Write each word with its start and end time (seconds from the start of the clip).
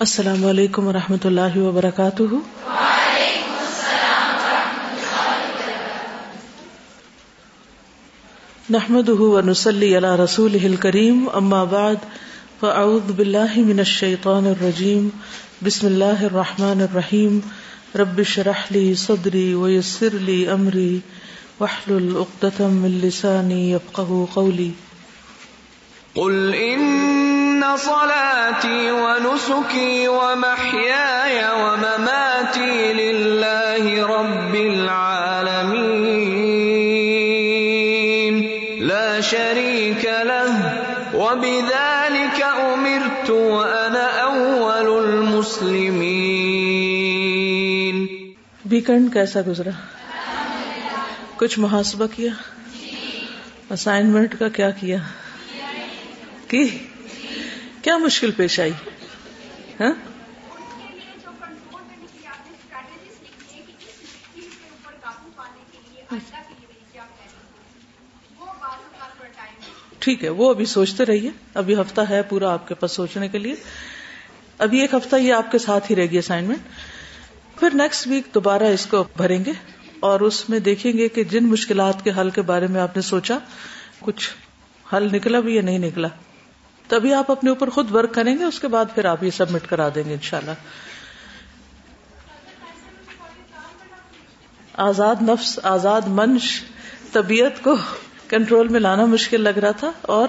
السلام 0.00 0.46
علیکم 0.46 0.86
و 0.86 0.92
رحمۃ 0.92 1.24
اللہ 1.24 1.56
وبرکاتہ۔ 1.56 2.22
نحمد 8.70 9.08
علی 9.66 9.96
رسول 10.24 10.76
کریم 10.80 11.28
اما 11.32 11.64
بعد، 11.64 11.94
فاعوذ 12.60 13.12
باللہ 13.12 13.58
من 13.58 13.78
الشیطان 13.78 14.46
الرجیم، 14.46 15.08
بسم 15.64 15.86
اللہ 15.86 16.22
الرحمن 16.22 16.80
الرحیم۔ 16.80 17.40
رب 17.94 18.22
شرح 18.22 18.64
لی 18.70 18.94
صدری 18.94 19.54
ویسر 19.54 20.14
لی 20.20 20.48
امری 20.48 20.98
وحلل 21.60 22.16
اقدتم 22.16 22.70
من 22.70 22.90
لسانی 22.90 23.72
یفقہ 23.72 24.24
قولی۔ 24.34 24.70
قل 26.14 26.54
ان 26.54 27.29
صلاتي 27.76 28.90
ونسكي 28.90 30.08
ومحياي 30.08 31.44
ومماتي 31.62 32.92
لله 32.92 34.06
رب 34.06 34.54
العالمين. 34.54 35.14
لا 38.80 39.20
شريك 39.20 40.04
له 40.04 40.50
وبذلك 41.14 42.42
امرت 42.42 43.30
وانا 43.30 44.06
اول 44.22 44.88
المسلمين. 45.04 46.50
ویکینڈ 48.70 49.12
کیسا 49.12 49.40
گزرا؟ 49.46 49.70
کچھ 51.36 51.58
محاسبہ 51.58 52.06
کیا؟ 52.16 52.32
اسائنمنٹ 53.70 54.34
کا 54.38 54.48
کیا 54.48 54.70
کیا؟ 54.70 54.98
کی؟ 56.48 56.78
کیا 57.82 57.96
مشکل 57.96 58.30
پیش 58.30 58.60
آئی؟ 58.60 58.72
ہاں؟ 59.80 59.92
ٹھیک 69.98 70.24
ہے، 70.24 70.28
وہ 70.28 70.50
ابھی 70.50 70.64
سوچتے 70.64 71.04
رہیے۔ 71.04 71.30
ابھی 71.54 71.74
ہفتہ 71.74 72.00
ہے 72.10 72.22
پورا 72.22 72.52
آپ 72.52 72.68
کے 72.68 72.74
پاس 72.74 72.92
سوچنے 72.92 73.28
کے 73.28 73.38
لیے۔ 73.38 73.54
ابھی 74.58 74.80
ایک 74.80 74.94
ہفتہ 74.94 75.16
یہ 75.16 75.32
آپ 75.32 75.52
کے 75.52 75.58
ساتھ 75.58 75.90
ہی 75.90 75.96
رہے 75.96 76.06
گی 76.06 76.18
اسائنمنٹ 76.18 76.58
پھر 77.60 77.68
نیکسٹ 77.74 78.06
ویک 78.06 78.34
دوبارہ 78.34 78.62
اس 78.62 78.86
کو 78.86 79.04
بھریں 79.16 79.44
گے 79.44 79.52
اور 80.00 80.20
اس 80.20 80.48
میں 80.48 80.58
دیکھیں 80.58 80.92
گے 80.92 81.08
کہ 81.08 81.24
جن 81.24 81.46
مشکلات 81.46 82.04
کے 82.04 82.10
حل 82.18 82.30
کے 82.30 82.42
بارے 82.42 82.66
میں 82.66 82.80
آپ 82.80 82.96
نے 82.96 83.02
سوچا، 83.02 83.38
کچھ 84.00 84.30
حل 84.92 85.08
نکلا 85.12 85.40
بھی 85.40 85.56
یا 85.56 85.62
نہیں 85.62 85.78
نکلا۔ 85.78 86.08
تبھی 86.90 87.12
آپ 87.14 87.30
اپنے 87.30 87.50
اوپر 87.50 87.70
خود 87.70 87.90
ورک 87.94 88.14
کریں 88.14 88.36
گے، 88.38 88.44
اس 88.44 88.58
کے 88.60 88.68
بعد 88.68 88.94
پھر 88.94 89.04
آپ 89.04 89.22
یہ 89.22 89.30
سبمٹ 89.30 89.68
کرا 89.68 89.88
دیں 89.94 90.04
گے 90.04 90.12
انشاءاللہ۔ 90.12 90.54
آزاد 94.82 95.22
نفس، 95.22 95.58
آزاد 95.64 96.06
منش، 96.10 96.50
طبیعت 97.12 97.62
کو 97.62 97.74
کنٹرول 98.28 98.68
میں 98.68 98.80
لانا 98.80 99.04
مشکل 99.06 99.40
لگ 99.40 99.58
رہا 99.58 99.70
تھا، 99.78 99.90
اور 100.02 100.28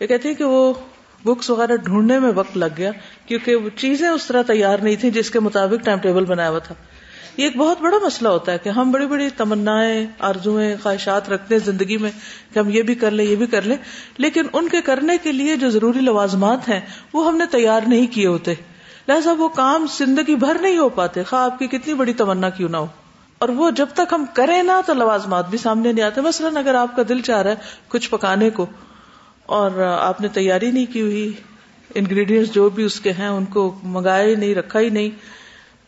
یہ 0.00 0.06
کہتی 0.06 0.34
کہ 0.34 0.44
وہ 0.44 0.72
بکس 1.24 1.50
وغیرہ 1.50 1.76
ڈھونڈنے 1.76 2.18
میں 2.18 2.30
وقت 2.34 2.56
لگ 2.56 2.74
گیا، 2.76 2.90
کیونکہ 3.26 3.56
وہ 3.56 3.68
چیزیں 3.76 4.08
اس 4.08 4.26
طرح 4.26 4.42
تیار 4.42 4.78
نہیں 4.78 4.96
تھی 4.96 5.10
جس 5.10 5.30
کے 5.30 5.40
مطابق 5.40 5.84
ٹائم 5.84 5.98
ٹیبل 5.98 6.24
بنایا 6.24 6.50
ہوا 6.50 6.58
تھا۔ 6.58 6.74
یہ 7.36 7.44
ایک 7.44 7.56
بہت 7.56 7.80
بڑا 7.80 7.96
مسئلہ 8.06 8.28
ہوتا 8.28 8.52
ہے 8.52 8.58
کہ 8.58 8.68
ہم 8.68 8.90
بڑی 8.90 9.06
بڑی 9.06 9.28
تمنا 9.36 9.80
آرزویں 10.18 10.76
خواہشات 10.82 11.30
رکھتے 11.30 11.54
ہیں 11.54 11.62
زندگی 11.64 11.96
میں 11.96 12.10
کہ 12.54 12.58
ہم 12.58 12.68
یہ 12.68 12.82
بھی 12.82 12.94
کر 12.94 13.10
لیں، 13.10 13.24
یہ 13.24 13.36
بھی 13.36 13.46
کر 13.46 13.62
لیں۔ 13.62 13.76
لیکن 14.18 14.42
ان 14.52 14.68
کے 14.68 14.80
کرنے 14.80 15.18
کے 15.22 15.32
لیے 15.32 15.56
جو 15.56 15.70
ضروری 15.70 16.00
لوازمات 16.00 16.68
ہیں، 16.68 16.80
وہ 17.12 17.26
ہم 17.26 17.36
نے 17.36 17.44
تیار 17.50 17.80
نہیں 17.86 18.06
کیے 18.06 18.26
ہوتے۔ 18.26 18.54
لہٰذا 19.08 19.32
وہ 19.32 19.48
کام 19.48 19.86
زندگی 19.98 20.34
بھر 20.34 20.56
نہیں 20.60 20.78
ہو 20.78 20.88
پاتے۔ 20.88 21.22
خواہ 21.22 21.42
آپ 21.42 21.58
کی 21.58 21.66
کتنی 21.66 21.94
بڑی 21.94 22.12
تمنا 22.12 22.50
کیوں 22.50 22.68
نہ 22.68 22.76
ہو۔ 22.76 22.86
اور 23.38 23.48
وہ 23.48 23.70
جب 23.70 23.86
تک 23.94 24.12
ہم 24.12 24.24
کریں 24.32 24.62
نا 24.62 24.80
تو 24.86 24.94
لوازمات 24.94 25.50
بھی 25.50 25.58
سامنے 25.58 25.92
نہیں 25.92 26.04
آتے۔ 26.04 26.20
مثلاً 26.20 26.56
اگر 26.56 26.74
آپ 26.74 26.96
کا 26.96 27.02
دل 27.08 27.20
چاہ 27.20 27.42
رہا 27.42 27.50
ہے 27.50 27.56
کچھ 27.88 28.10
پکانے 28.10 28.50
کو 28.50 28.66
اور 29.46 29.70
آپ 29.80 30.20
نے 30.20 30.28
تیاری 30.28 30.70
نہیں 30.70 30.92
کی 30.92 31.00
ہوئی 31.00 31.32
انگریڈینٹس 31.94 32.52
جو 32.52 32.68
بھی 32.68 32.84
اس 32.84 33.00
کے 33.00 33.12
ہیں، 33.12 33.28
ان 33.28 33.44
کو 33.44 33.78
منگایا 33.82 34.24
ہی 34.24 34.34
نہیں، 34.34 34.54
رکھا 34.54 34.80
ہی 34.80 34.88
نہیں، 34.88 35.10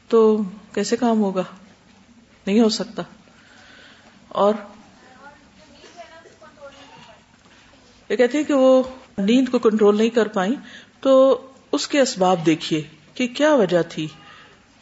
تو 0.08 0.42
کیسے 0.78 0.96
کام 0.96 1.20
ہوگا؟ 1.20 1.42
نہیں 2.46 2.60
ہو 2.60 2.68
سکتا۔ 2.68 3.02
اور 4.28 4.54
یہ 8.08 8.16
کہتے 8.16 8.38
ہیں 8.38 8.44
کہ 8.44 8.54
وہ 8.54 8.82
نیند 9.18 9.48
کو 9.48 9.58
کنٹرول 9.58 9.96
نہیں 9.96 10.08
کر 10.08 10.28
پائی 10.28 10.54
تو 11.00 11.40
اس 11.72 11.88
کے 11.88 12.00
اسباب 12.00 12.46
دیکھیے 12.46 12.82
کہ 13.14 13.26
کیا 13.26 13.54
وجہ 13.54 13.82
تھی۔ 13.88 14.06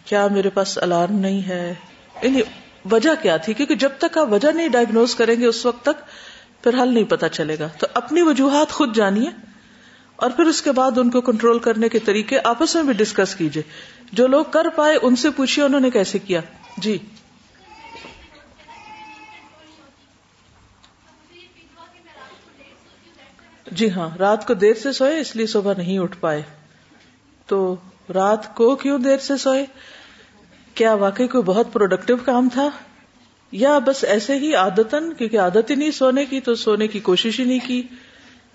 کیا 0.04 0.26
میرے 0.26 0.50
پاس 0.50 0.78
الارم 0.78 1.18
نہیں 1.18 1.48
ہے؟ 1.48 1.74
یعنی 2.22 2.40
وجہ 2.90 3.10
کیا 3.22 3.36
تھی؟ 3.36 3.54
کیونکہ 3.54 3.74
جب 3.74 3.90
تک 3.98 4.18
آپ 4.18 4.32
وجہ 4.32 4.52
نہیں 4.52 4.68
ڈائگنوز 4.68 5.14
کریں 5.14 5.40
گے 5.40 5.46
اس 5.46 5.66
وقت 5.66 5.82
تک 5.82 6.04
پھر 6.64 6.82
حل 6.82 6.94
نہیں 6.94 7.04
پتا 7.04 7.28
چلے 7.28 7.58
گا۔ 7.58 7.66
تو 7.66 7.86
اپنی 7.94 8.22
وجوہات 8.22 8.72
خود 8.72 8.96
جانیے 8.96 9.30
اور 10.16 10.30
پھر 10.30 10.44
اس 10.44 10.62
کے 10.62 10.72
بعد 10.72 10.98
ان 10.98 11.10
کو 11.10 11.20
کنٹرول 11.20 11.58
کرنے 11.58 11.88
کے 11.88 11.98
طریقے 11.98 12.38
آپس 12.44 12.74
میں 12.74 12.82
بھی 12.82 12.92
ڈسکس 12.92 13.34
کیجیے 13.34 13.62
جو 14.12 14.26
لوگ 14.26 14.44
کر 14.44 14.66
پائے 14.76 14.98
ان 15.02 15.16
سے 15.16 15.30
پوچھیے 15.30 15.64
انہوں 15.64 15.80
نے 15.80 15.90
کیسے 15.90 16.18
کیا۔ 16.18 16.40
جی۔ 16.78 16.98
جی 23.72 23.90
ہاں 23.90 24.16
رات 24.16 24.46
کو 24.46 24.54
دیر 24.54 24.74
سے 24.74 24.92
سوئے 24.92 25.20
اس 25.20 25.36
لیے 25.36 25.46
صبح 25.46 25.72
نہیں 25.78 25.98
اٹھ 25.98 26.16
پائے۔ 26.20 26.42
تو 27.46 27.76
رات 28.14 28.54
کو 28.54 28.76
کیوں 28.76 28.98
دیر 28.98 29.18
سے 29.18 29.36
سوئے؟ 29.36 29.66
کیا 30.74 30.94
واقعی 30.94 31.26
کوئی 31.26 31.44
بہت 31.44 31.72
پروڈکٹیو 31.72 32.16
کام 32.24 32.48
تھا؟ 32.52 32.68
یا 33.52 33.78
بس 33.78 34.04
ایسے 34.04 34.38
ہی 34.38 34.54
آدتن 34.54 35.14
کیونکہ 35.14 35.40
عادت 35.40 35.70
ہی 35.70 35.74
نہیں 35.74 35.90
سونے 35.90 36.24
کی 36.24 36.40
تو 36.40 36.54
سونے 36.54 36.88
کی 36.88 37.00
کوشش 37.00 37.40
ہی 37.40 37.44
نہیں 37.44 37.58
کی، 37.66 37.82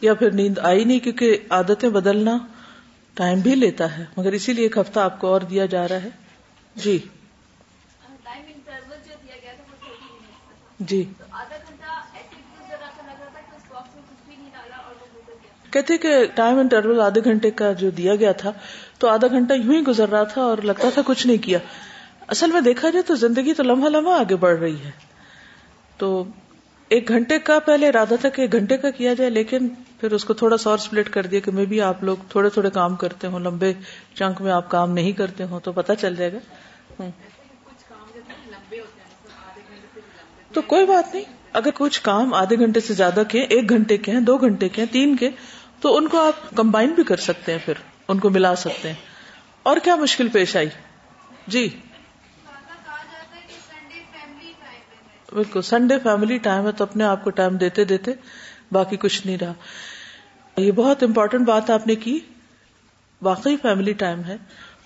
یا 0.02 0.14
پھر 0.14 0.32
نیند 0.32 0.58
آئی 0.58 0.84
نہیں 0.84 1.00
کیونکہ 1.00 1.38
عادتیں 1.50 1.90
بدلنا۔ 1.90 2.38
ٹائم 3.14 3.40
بھی 3.40 3.56
لیتا 3.56 3.98
ہے 3.98 4.06
مگر 4.18 4.32
اسی 4.32 4.54
لیے 4.54 4.66
ایک 4.66 4.78
ہفتہ 4.78 5.00
آپ 5.00 5.20
کو 5.22 5.28
اور 5.28 5.42
دیا 5.42 5.66
جا 5.66 5.88
رہا 5.88 6.04
ہے۔ 6.04 6.10
جی۔ 6.76 6.98
جی۔ 10.80 11.04
کہتے 15.70 15.98
کہ 15.98 16.26
ٹائم 16.36 16.60
انٹرول 16.60 17.00
آدھے 17.02 17.22
گھنٹے 17.24 17.52
کا 17.52 17.72
جو 17.72 17.90
دیا 17.90 18.16
گیا 18.16 18.32
تھا 18.32 18.52
تو 18.98 19.08
آدھا 19.08 19.28
گھنٹہ 19.28 19.54
یوں 19.54 19.76
ہی 19.76 19.82
گزر 19.82 20.10
رہا 20.10 20.24
تھا 20.24 20.42
اور 20.42 20.58
لگتا 20.58 20.90
تھا 20.90 21.02
کچھ 21.06 21.28
نہیں 21.28 21.38
کیا۔ 21.38 21.60
اصل 22.28 22.52
میں 22.52 22.62
دیکھا 22.62 22.90
جائے 22.90 23.04
تو 23.04 23.16
زندگی 23.16 23.54
تو 23.54 23.64
لمحہ 23.64 23.90
لمحہ 23.90 24.14
آگے 24.14 24.36
بڑھ 24.36 24.60
رہی 24.60 24.84
ہے۔ 24.86 24.92
تو 25.98 26.24
ایک 26.90 27.08
گھنٹے 27.08 27.40
کا 27.40 27.60
پہلے 27.60 27.88
ارادہ 27.88 28.14
تھا 28.22 28.30
کہ 28.30 28.42
ایک 28.42 28.52
گھنٹے 28.52 28.78
کا 28.78 28.90
کیا 28.90 29.14
جائے 29.14 29.30
لیکن 29.30 29.68
پھر 30.02 30.12
اس 30.12 30.26
کو 30.26 30.34
تھوڑا 30.34 30.58
سا 30.58 30.70
اور 30.70 30.78
سپلٹ 30.78 31.10
کر 31.10 31.26
دیا 31.26 31.40
کہ 31.40 31.52
میں 31.52 31.66
بھی 31.66 31.82
آپ 31.82 32.04
لوگ 32.04 32.18
تھوڑے 32.30 32.50
تھوڑے 32.50 32.70
کام 32.70 32.96
کرتے 32.96 33.28
ہوں، 33.28 33.40
لمبے 33.40 33.74
چنک 34.16 34.42
میں 34.42 34.52
آپ 34.52 34.70
کام 34.70 34.92
نہیں 34.92 35.12
کرتے 35.12 35.44
ہوں، 35.44 35.60
تو 35.60 35.72
پتا 35.72 35.96
چل 35.96 36.16
جائے 36.16 36.34
گا۔ 36.34 36.38
تو 40.54 40.62
کوئی 40.62 40.86
بات 40.86 41.16
نہیں۔ 41.16 41.24
اگر 41.54 41.70
کچھ 41.74 42.02
کام 42.02 42.34
آدھے 42.34 42.60
گھنٹے 42.60 42.80
سے 42.80 42.94
زیادہ 42.94 43.24
کے، 43.30 43.42
ایک 43.42 43.70
گھنٹے 43.70 43.98
کے 43.98 44.12
ہیں، 44.12 44.22
دو 44.22 44.38
گھنٹے 44.38 44.70
کے 44.70 44.82
ہیں، 44.82 44.94
تین 44.94 45.16
کے، 45.16 45.30
تو 45.82 45.98
ان 45.98 46.08
کو 46.08 46.28
آپ 46.28 46.56
کمبائن 46.56 46.90
بھی 46.90 47.04
کر 47.04 47.18
سکتے 47.18 47.52
ہیں 47.52 47.60
پھر، 47.66 47.74
ان 48.08 48.20
کو 48.20 48.30
ملا 48.30 48.56
سکتے 48.56 48.88
ہیں۔ 48.88 48.96
اور 49.64 49.78
کیا 49.84 49.96
مشکل 49.96 50.28
پیش 50.28 50.56
آئی؟ 50.56 50.68
جی۔ 51.48 51.80
بالکل 55.34 55.62
سنڈے 55.62 56.00
فیملی 56.00 56.38
ٹائم 56.38 56.68
ہے 56.68 56.72
تو 56.72 56.84
اپنے 56.84 57.04
آپ 57.04 57.24
کو 57.24 57.30
ٹائم 57.30 57.58
دیتے 57.58 57.84
دیتے 57.84 58.12
باقی 58.72 58.98
کچھ 58.98 59.28
نہیں 59.28 59.38
رہا۔ 59.38 59.54
یہ 60.58 60.72
بہت 60.72 61.04
امپورٹینٹ 61.04 61.48
بات 61.48 61.70
آپ 61.70 61.88
نے 61.88 61.96
کی۔ 61.96 62.20
واقعی 63.22 63.56
فیملی 63.62 63.94
ٹائم 63.94 64.24
ہے 64.24 64.38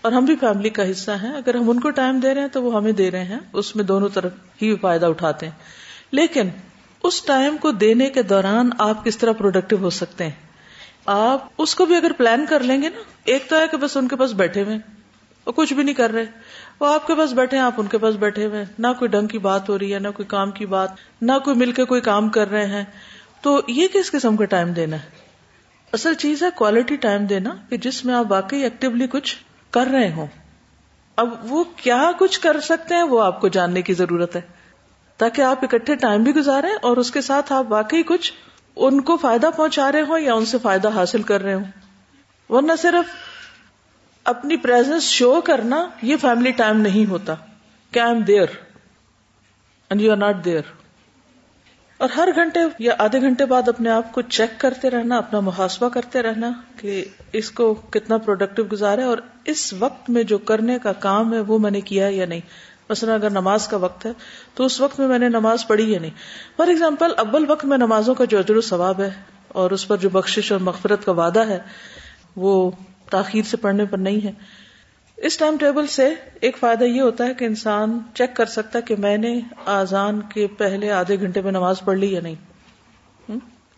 اور 0.01 0.11
ہم 0.11 0.25
بھی 0.25 0.35
فیملی 0.35 0.69
کا 0.69 0.91
حصہ 0.91 1.11
ہیں۔ 1.11 1.33
اگر 1.33 1.55
ہم 1.55 1.69
ان 1.69 1.79
کو 1.79 1.89
ٹائم 1.89 2.19
دے 2.19 2.33
رہے 2.33 2.41
ہیں 2.41 2.47
تو 2.47 2.63
وہ 2.63 2.75
ہمیں 2.75 2.91
دے 2.91 3.11
رہے 3.11 3.23
ہیں۔ 3.23 3.39
اس 3.53 3.75
میں 3.75 3.83
دونوں 3.83 4.09
طرف 4.13 4.31
ہی 4.61 4.75
فائدہ 4.75 5.05
اٹھاتے 5.05 5.45
ہیں۔ 5.45 5.53
لیکن 6.11 6.49
اس 7.03 7.21
ٹائم 7.21 7.57
کو 7.57 7.71
دینے 7.71 8.09
کے 8.09 8.23
دوران 8.23 8.69
آپ 8.77 9.05
کس 9.05 9.17
طرح 9.17 9.31
پروڈکٹیو 9.31 9.77
ہو 9.77 9.89
سکتے 9.89 10.23
ہیں؟ 10.23 10.31
آپ 11.05 11.47
اس 11.57 11.75
کو 11.75 11.85
بھی 11.85 11.95
اگر 11.95 12.11
پلان 12.17 12.45
کر 12.49 12.59
لیں 12.59 12.81
گے 12.81 12.89
نا، 12.89 13.01
ایک 13.23 13.49
تو 13.49 13.59
ہے 13.59 13.65
کہ 13.71 13.77
بس 13.77 13.97
ان 13.97 14.07
کے 14.07 14.15
پاس 14.15 14.31
بیٹھے 14.31 14.63
ہوئے 14.63 14.77
وہ 15.45 15.51
کچھ 15.51 15.73
بھی 15.73 15.83
نہیں 15.83 15.95
کر 15.95 16.11
رہے۔ 16.11 16.25
وہ 16.79 16.93
آپ 16.93 17.07
کے 17.07 17.15
پاس 17.15 17.33
بیٹھے 17.33 17.57
ہیں، 17.57 17.63
آپ 17.63 17.73
ان 17.77 17.87
کے 17.87 17.97
پاس 17.97 18.15
بیٹھے 18.15 18.45
ہوئے 18.45 18.65
نہ 18.79 18.87
کوئی 18.99 19.09
ڈنگ 19.09 19.27
کی 19.27 19.37
بات 19.37 19.69
ہو 19.69 19.79
رہی 19.79 19.93
ہے، 19.93 19.99
نہ 19.99 20.07
کوئی 20.15 20.25
کام 20.25 20.51
کی 20.51 20.65
بات، 20.65 20.89
نہ 21.21 21.31
کوئی 21.43 21.55
مل 21.55 21.71
کے 21.71 21.85
کوئی 21.85 22.01
کام 22.01 22.29
کر 22.29 22.49
رہے 22.49 22.65
ہیں۔ 22.65 22.83
تو 23.41 23.61
یہ 23.67 23.87
کس 23.93 24.11
قسم 24.11 24.35
کا 24.35 24.45
ٹائم 24.45 24.73
دینا 24.73 24.97
ہے؟ 24.97 25.24
اصل 25.95 26.13
چیز 26.13 26.43
ہے 26.43 26.47
کوالٹی 26.55 26.95
ٹائم 26.95 27.25
دینا 27.25 27.49
کہ 27.69 27.77
جس 27.77 28.05
میں 28.05 28.13
آپ 28.13 28.31
واقعی 28.31 28.61
ایکٹیولی 28.61 29.07
کچھ 29.07 29.35
کر 29.71 29.87
رہے 29.87 30.11
ہوں۔ 30.11 30.27
اب 31.15 31.53
وہ 31.53 31.63
کیا 31.63 32.11
کچھ 32.19 32.39
کر 32.39 32.59
سکتے 32.59 32.95
ہیں 32.95 33.03
وہ 33.03 33.23
آپ 33.23 33.41
کو 33.41 33.47
جاننے 33.47 33.81
کی 33.81 33.93
ضرورت 33.93 34.35
ہے۔ 34.35 34.41
تاکہ 35.17 35.41
آپ 35.41 35.63
اکٹھے 35.63 35.95
ٹائم 35.95 36.23
بھی 36.23 36.35
گزارے 36.35 36.67
اور 36.81 36.97
اس 36.97 37.11
کے 37.11 37.21
ساتھ 37.21 37.53
آپ 37.53 37.65
واقعی 37.69 38.03
کچھ 38.03 38.33
ان 38.75 39.01
کو 39.01 39.17
فائدہ 39.17 39.49
پہنچا 39.55 39.91
رہے 39.91 40.01
ہوں 40.01 40.19
یا 40.19 40.33
ان 40.33 40.45
سے 40.45 40.57
فائدہ 40.61 40.89
حاصل 40.89 41.21
کر 41.21 41.41
رہے 41.41 41.53
ہوں۔ 41.53 41.63
ورنہ 42.49 42.71
صرف 42.79 43.15
اپنی 44.23 44.57
پریزنس 44.57 45.03
شو 45.03 45.41
کرنا 45.41 45.87
یہ 46.01 46.15
فیملی 46.21 46.51
ٹائم 46.51 46.81
نہیں 46.81 47.09
ہوتا۔ 47.09 47.33
کہ 47.91 47.99
I 47.99 48.13
am 48.13 48.21
there 48.21 48.45
and 49.89 50.01
you 50.01 50.11
are 50.11 50.17
not 50.17 50.45
there 50.45 50.61
اور 51.97 52.09
ہر 52.09 52.29
گھنٹے 52.35 52.59
یا 52.79 52.93
آدھے 52.99 53.21
گھنٹے 53.21 53.45
بعد 53.45 53.67
اپنے 53.67 53.89
آپ 53.89 54.11
کو 54.11 54.21
چیک 54.21 54.59
کرتے 54.59 54.89
رہنا، 54.89 55.17
اپنا 55.17 55.39
محاسبہ 55.39 55.89
کرتے 55.89 56.21
رہنا 56.21 56.51
کہ 56.79 57.05
اس 57.33 57.51
کو 57.51 57.73
کتنا 57.73 58.17
پروڈکٹیو 58.17 58.65
گزارا 58.71 59.05
اور 59.05 59.17
اس 59.45 59.73
وقت 59.73 60.09
میں 60.09 60.23
جو 60.23 60.37
کرنے 60.37 60.77
کا 60.83 60.93
کام 60.93 61.33
ہے 61.33 61.39
وہ 61.39 61.59
میں 61.59 61.71
نے 61.71 61.81
کیا 61.81 62.07
یا 62.09 62.25
نہیں۔ 62.25 62.41
مثلا 62.89 63.13
اگر 63.13 63.29
نماز 63.29 63.67
کا 63.67 63.77
وقت 63.77 64.05
ہے 64.05 64.11
تو 64.53 64.65
اس 64.65 64.81
وقت 64.81 64.99
میں 64.99 65.07
میں 65.07 65.19
نے 65.19 65.29
نماز 65.29 65.67
پڑھی 65.67 65.93
یا 65.93 65.99
نہیں۔ 65.99 66.11
فار 66.57 66.67
ایگزامپل 66.67 67.11
اول 67.17 67.45
وقت 67.47 67.65
میں 67.65 67.77
نمازوں 67.77 68.15
کا 68.15 68.25
جو 68.25 68.39
اجر 68.39 68.55
و 68.55 68.61
ثواب 68.61 69.01
ہے 69.01 69.09
اور 69.47 69.71
اس 69.71 69.87
پر 69.87 69.97
جو 69.97 70.09
بخشش 70.09 70.51
اور 70.51 70.59
مغفرت 70.59 71.05
کا 71.05 71.11
وعدہ 71.11 71.47
ہے، 71.47 71.59
وہ 72.35 72.71
تاخیر 73.09 73.41
سے 73.43 73.57
پڑھنے 73.57 73.85
پر 73.85 73.97
نہیں 73.97 74.25
ہے۔ 74.25 74.31
اس 75.17 75.37
ٹائم 75.37 75.57
ٹیبل 75.57 75.87
سے 75.87 76.13
ایک 76.41 76.57
فائدہ 76.57 76.83
یہ 76.83 77.01
ہوتا 77.01 77.25
ہے 77.25 77.33
کہ 77.33 77.45
انسان 77.45 77.99
چیک 78.13 78.35
کر 78.35 78.45
سکتا 78.45 78.79
ہے 78.79 78.83
کہ 78.83 78.95
میں 78.95 79.17
نے 79.17 79.39
آزان 79.65 80.21
کے 80.21 80.47
پہلے 80.47 80.91
آدھے 80.91 81.19
گھنٹے 81.19 81.41
میں 81.41 81.51
نماز 81.51 81.81
پڑھ 81.85 81.97
لی 81.97 82.13
یا 82.13 82.21
نہیں۔ 82.21 82.35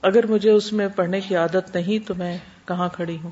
اگر 0.01 0.27
مجھے 0.27 0.51
اس 0.51 0.73
میں 0.73 0.87
پڑھنے 0.87 1.21
کی 1.21 1.35
عادت 1.35 1.75
نہیں 1.75 2.07
تو 2.07 2.15
میں 2.15 2.37
کہاں 2.65 2.89
کھڑی 2.89 3.17
ہوں؟ 3.23 3.31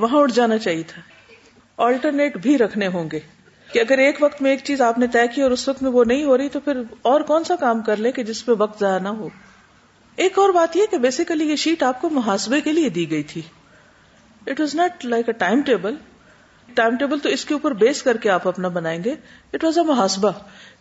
وہاں 0.00 0.20
اٹھ 0.20 0.32
جانا 0.32 0.58
چاہیے 0.58 0.82
تھا۔ 0.82 1.13
آلٹرنیٹ 1.78 2.36
بھی 2.36 2.58
رکھنے 2.58 2.86
ہوں 2.86 3.08
گے 3.12 3.20
کہ 3.72 3.78
اگر 3.78 3.98
ایک 3.98 4.16
وقت 4.20 4.42
میں 4.42 4.50
ایک 4.50 4.60
چیز 4.64 4.80
آپ 4.80 4.98
نے 4.98 5.06
طے 5.06 5.26
کی 5.34 5.42
اور 5.42 5.50
اس 5.50 5.68
وقت 5.68 5.82
میں 5.82 5.90
وہ 5.90 6.04
نہیں 6.04 6.24
ہو 6.24 6.38
رہی 6.38 6.48
تو 6.48 6.60
پھر 6.60 6.82
اور 7.02 7.20
کون 7.20 7.44
سا 7.44 7.56
کام 7.56 7.82
کر 7.82 7.96
لے 7.96 8.12
کہ 8.12 8.22
جس 8.22 8.46
پہ 8.46 8.52
وقت 8.58 8.80
ضائع 8.80 8.98
نہ 8.98 9.08
ہو؟ 9.08 9.28
ایک 10.16 10.38
اور 10.38 10.50
بات 10.50 10.76
یہ 10.76 10.82
کہ 10.90 10.98
بیسیکلی 10.98 11.50
یہ 11.50 11.56
شیٹ 11.56 11.82
آپ 11.82 12.00
کو 12.00 12.10
محاسبے 12.10 12.60
کے 12.60 12.72
لیے 12.72 12.88
دی 12.88 13.10
گئی 13.10 13.22
تھی۔ 13.22 13.42
It 14.46 14.60
was 14.60 14.74
not 14.74 15.04
like 15.04 15.28
a 15.28 15.32
time 15.32 15.62
table 15.62 15.94
time 16.74 16.96
table 16.96 17.18
تو 17.18 17.28
اس 17.28 17.44
کے 17.44 17.54
اوپر 17.54 17.72
بیس 17.72 18.02
کر 18.02 18.16
کے 18.16 18.30
آپ 18.30 18.48
اپنا 18.48 18.68
بنائیں 18.68 19.04
گے۔ 19.04 19.14
اٹ 19.54 19.64
واز 19.64 19.78
اے 19.78 19.84
محاسبہ 19.84 20.30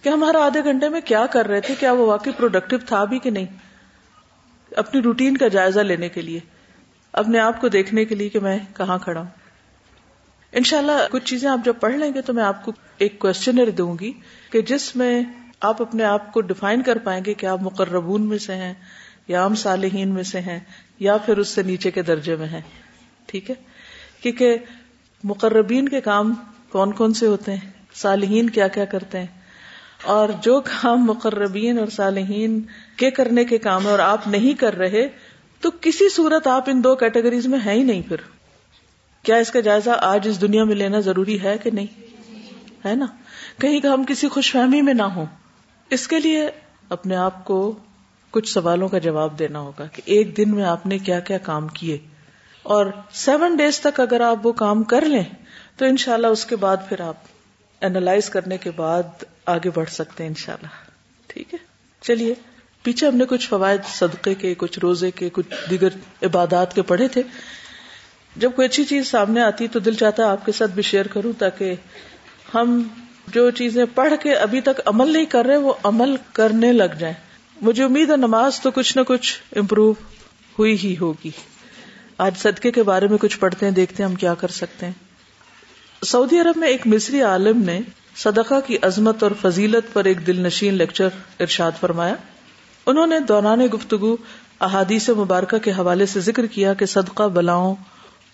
کہ 0.02 0.10
ہمارا 0.10 0.46
آدھے 0.46 0.64
گھنٹے 0.64 0.90
میں 0.90 1.02
کیا 1.02 1.26
کر 1.26 1.48
رہے 1.48 1.62
تھے، 1.62 1.76
کیا 1.80 1.92
وہ 1.92 2.06
واقعی 2.06 2.32
پروڈکٹیو 2.38 2.80
تھا 2.86 3.04
بھی 3.04 3.20
کہ 3.20 3.30
نہیں؟ 3.30 3.46
اپنی 4.76 5.02
روٹین 5.02 5.38
کا 5.38 5.48
جائزہ 5.48 5.80
لینے 5.80 6.10
کے 6.10 6.22
لیے، 6.22 6.40
اپنے 7.14 7.40
آپ 7.40 7.62
کو 7.62 7.68
دیکھنے 7.68 8.06
کے 8.06 8.16
لیے 8.16 8.30
کہ 8.30 8.40
میں 8.40 8.60
کہاں 8.78 9.00
کھڑا 9.00 9.20
ہوں۔ 9.20 9.43
انشاءاللہ 10.54 10.92
کچھ 11.12 11.26
چیزیں 11.26 11.50
آپ 11.50 11.60
جب 11.66 11.74
پڑھ 11.80 11.96
لیں 11.96 12.14
گے 12.14 12.22
تو 12.22 12.34
میں 12.34 12.44
آپ 12.44 12.66
کو 12.66 12.72
ایک 12.98 13.20
کوشچنر 13.20 13.70
دوں 13.70 13.96
گی 14.00 14.12
کہ 14.52 14.62
جس 14.62 14.96
میں 14.96 15.24
آپ 15.60 15.82
اپنے 15.82 16.04
آپ 16.04 16.34
کو 16.34 16.42
ڈیفائن 16.42 16.82
کر 16.82 16.98
پائیں 16.98 17.26
گے 17.26 17.34
کہ 17.34 17.46
آپ 17.46 17.62
مقربون 17.62 18.22
میں 18.22 18.38
سے 18.38 18.56
ہیں 18.56 18.74
یا 19.28 19.42
عام 19.42 19.56
صالحین 19.56 20.10
میں 20.10 20.24
سے 20.24 20.40
ہیں 20.40 20.60
یا 21.00 21.18
پھر 21.18 21.38
اس 21.38 21.48
سے 21.48 21.64
نیچے 21.64 21.92
کے 21.92 22.02
درجے 22.02 22.36
میں 22.36 22.48
ہیں، 22.48 22.62
ٹھیک 23.26 23.50
ہے؟ 23.50 23.56
کیونکہ 24.22 24.58
مقربین 25.24 25.90
کے 25.90 26.02
کام 26.02 26.34
کون 26.70 26.92
کون 26.92 27.14
سے 27.14 27.28
ہوتے 27.28 27.54
ہیں؟ 27.54 27.70
صالحین 27.96 28.50
کیا 28.50 28.68
کیا 28.68 28.86
کرتے 28.86 29.20
ہیں؟ 29.20 29.44
اور 30.04 30.30
جو 30.42 30.62
کام 30.62 31.06
مقربین 31.06 31.80
اور 31.80 31.88
صالحین 31.88 32.62
کے 32.98 33.12
کرنے 33.12 33.46
کے 33.46 33.58
کام 33.58 33.86
ہے 33.86 33.92
اور 33.92 34.00
آپ 34.00 34.28
نہیں 34.28 34.60
کر 34.60 34.78
رہے، 34.78 35.08
تو 35.62 35.70
کسی 35.82 36.10
صورت 36.10 36.48
آپ 36.48 36.64
ان 36.68 36.84
دو 36.84 36.96
کیٹیگریز 36.96 37.48
میں 37.48 37.60
ہے 37.66 37.74
ہی 37.74 37.84
نہیں 37.84 38.02
پھر۔ 38.02 38.18
کیا 39.24 39.36
اس 39.36 39.52
کا 39.52 39.60
جائزہ 39.60 39.90
آج 40.02 40.28
اس 40.28 40.42
دنیا 40.42 40.64
میں 40.64 40.76
لینا 40.76 41.00
ضروری 41.00 41.44
ہے 41.44 41.58
کہ 41.58 41.72
نہیں؟ 41.72 41.88
ہے 42.86 42.96
نا؟ 42.96 43.06
کہیں 43.62 43.80
کہ 43.80 43.88
ہم 43.88 44.04
کسی 44.08 44.28
خوش 44.28 44.52
فہمی 44.52 44.82
میں 44.82 44.94
نہ 44.94 45.04
ہوں۔ 45.04 45.26
اس 45.90 46.08
کے 46.08 46.20
لیے 46.20 46.50
اپنے 46.90 47.16
آپ 47.16 47.46
کو 47.46 47.76
کچھ 48.32 48.54
سوالوں 48.54 48.88
کا 48.88 48.98
جواب 48.98 49.40
دینا 49.40 49.60
ہوگا 49.60 49.86
کہ 49.86 50.02
ایک 50.06 50.38
دن 50.38 50.56
میں 50.56 50.64
آپ 50.64 50.86
نے 50.86 50.98
کیا 50.98 51.20
کیا 51.20 51.38
کام 51.38 51.68
کیے۔ 51.68 51.98
اور 52.64 52.86
سیون 53.14 53.56
ڈیز 53.56 53.80
تک 53.80 54.00
اگر 54.00 54.22
آپ 54.22 54.46
وہ 54.48 54.52
کام 54.52 54.84
کر 54.84 55.02
لیں، 55.02 55.24
تو 55.78 55.86
انشاءاللہ 55.86 56.28
اس 56.28 56.46
کے 56.46 56.56
بعد 56.56 56.78
پھر 56.90 57.02
آپ 57.02 57.16
اینالائز 57.82 58.30
کرنے 58.30 58.58
کے 58.58 58.72
بعد 58.72 59.24
آگے 59.46 59.70
بڑھ 59.76 59.90
سکتے 59.90 60.24
ہیں 60.24 60.30
انشاءاللہ۔ 60.30 60.68
ٹھیک 61.28 61.54
ہے؟ 61.54 61.60
چلیے، 62.02 62.34
پیچھے 62.84 63.08
ہم 63.08 63.16
نے 63.16 63.26
کچھ 63.26 63.50
فوائد 63.50 63.82
صدقے 63.86 64.36
کے، 64.36 64.54
کچھ 64.58 64.80
روزے 64.80 65.12
کے، 65.12 65.30
کچھ 65.34 65.70
دیگر 65.70 65.88
عبادات 66.24 66.76
کے 66.76 66.82
پڑھے 66.82 67.08
تھے۔ 67.08 67.22
جب 68.36 68.52
کوئی 68.56 68.66
اچھی 68.66 68.84
چیز 68.84 69.08
سامنے 69.08 69.42
آتی 69.42 69.68
تو 69.68 69.80
دل 69.80 69.94
چاہتا 69.94 70.24
ہے 70.24 70.28
آپ 70.28 70.46
کے 70.46 70.52
ساتھ 70.52 70.72
بھی 70.72 70.82
شیئر 70.82 71.08
کروں 71.08 71.34
تاکہ 71.40 71.76
ہم 72.54 72.84
جو 73.28 73.52
چیزیں 73.52 73.86
پڑھ 73.96 74.14
کے 74.22 74.34
ابھی 74.34 74.62
تک 74.62 74.82
عمل 74.86 75.14
نہیں 75.14 75.26
کر 75.26 75.46
رہے 75.46 75.58
وہ 75.58 75.74
عمل 75.84 76.16
کرنے 76.34 76.74
لگ 76.74 76.98
جائیں۔ 77.00 77.16
مجھے 77.62 77.84
امید 77.84 78.10
ہے 78.10 78.18
نماز 78.18 78.60
تو 78.60 78.72
کچھ 78.72 78.98
نہ 78.98 79.04
کچھ 79.08 79.40
امپروو 79.56 79.92
ہوئی 80.60 80.78
ہی 80.84 80.96
ہوگی۔ 81.02 81.30
آج 82.18 82.38
صدقے 82.38 82.72
کے 82.72 82.84
بارے 82.84 83.08
میں 83.08 83.18
کچھ 83.18 83.40
پڑھتے 83.40 83.66
ہیں، 83.66 83.74
دیکھتے 83.74 84.04
ہیں 84.04 84.10
ہم 84.10 84.16
کیا 84.16 84.34
کر 84.34 84.48
سکتے 84.48 84.86
ہیں۔ 84.86 84.94
سعودی 86.06 86.40
عرب 86.40 86.58
میں 86.58 86.68
ایک 86.68 86.88
مصری 86.88 87.22
عالم 87.22 87.64
نے 87.64 87.80
صدقہ 88.16 88.56
کی 88.68 88.78
عظمت 88.82 89.24
اور 89.24 89.32
فضیلت 89.42 89.94
پر 89.94 90.06
ایک 90.06 90.28
دل 90.28 90.40
نشین 90.40 90.74
لیکچر 90.74 91.08
ارشاد 91.40 91.72
فرمایا۔ 91.80 92.16
انہوں 92.86 93.08
نے 93.08 93.20
دوران 93.20 93.60
گفتگو 93.74 94.16
احادیث 94.62 95.10
مبارکہ 95.10 95.58
کے 95.58 95.72
حوالے 95.72 96.06
سے 96.06 96.20
ذکر 96.20 96.46
کیا 96.46 96.74
کہ 96.74 96.86
صدقہ 96.86 97.24
بلاؤں 97.24 97.76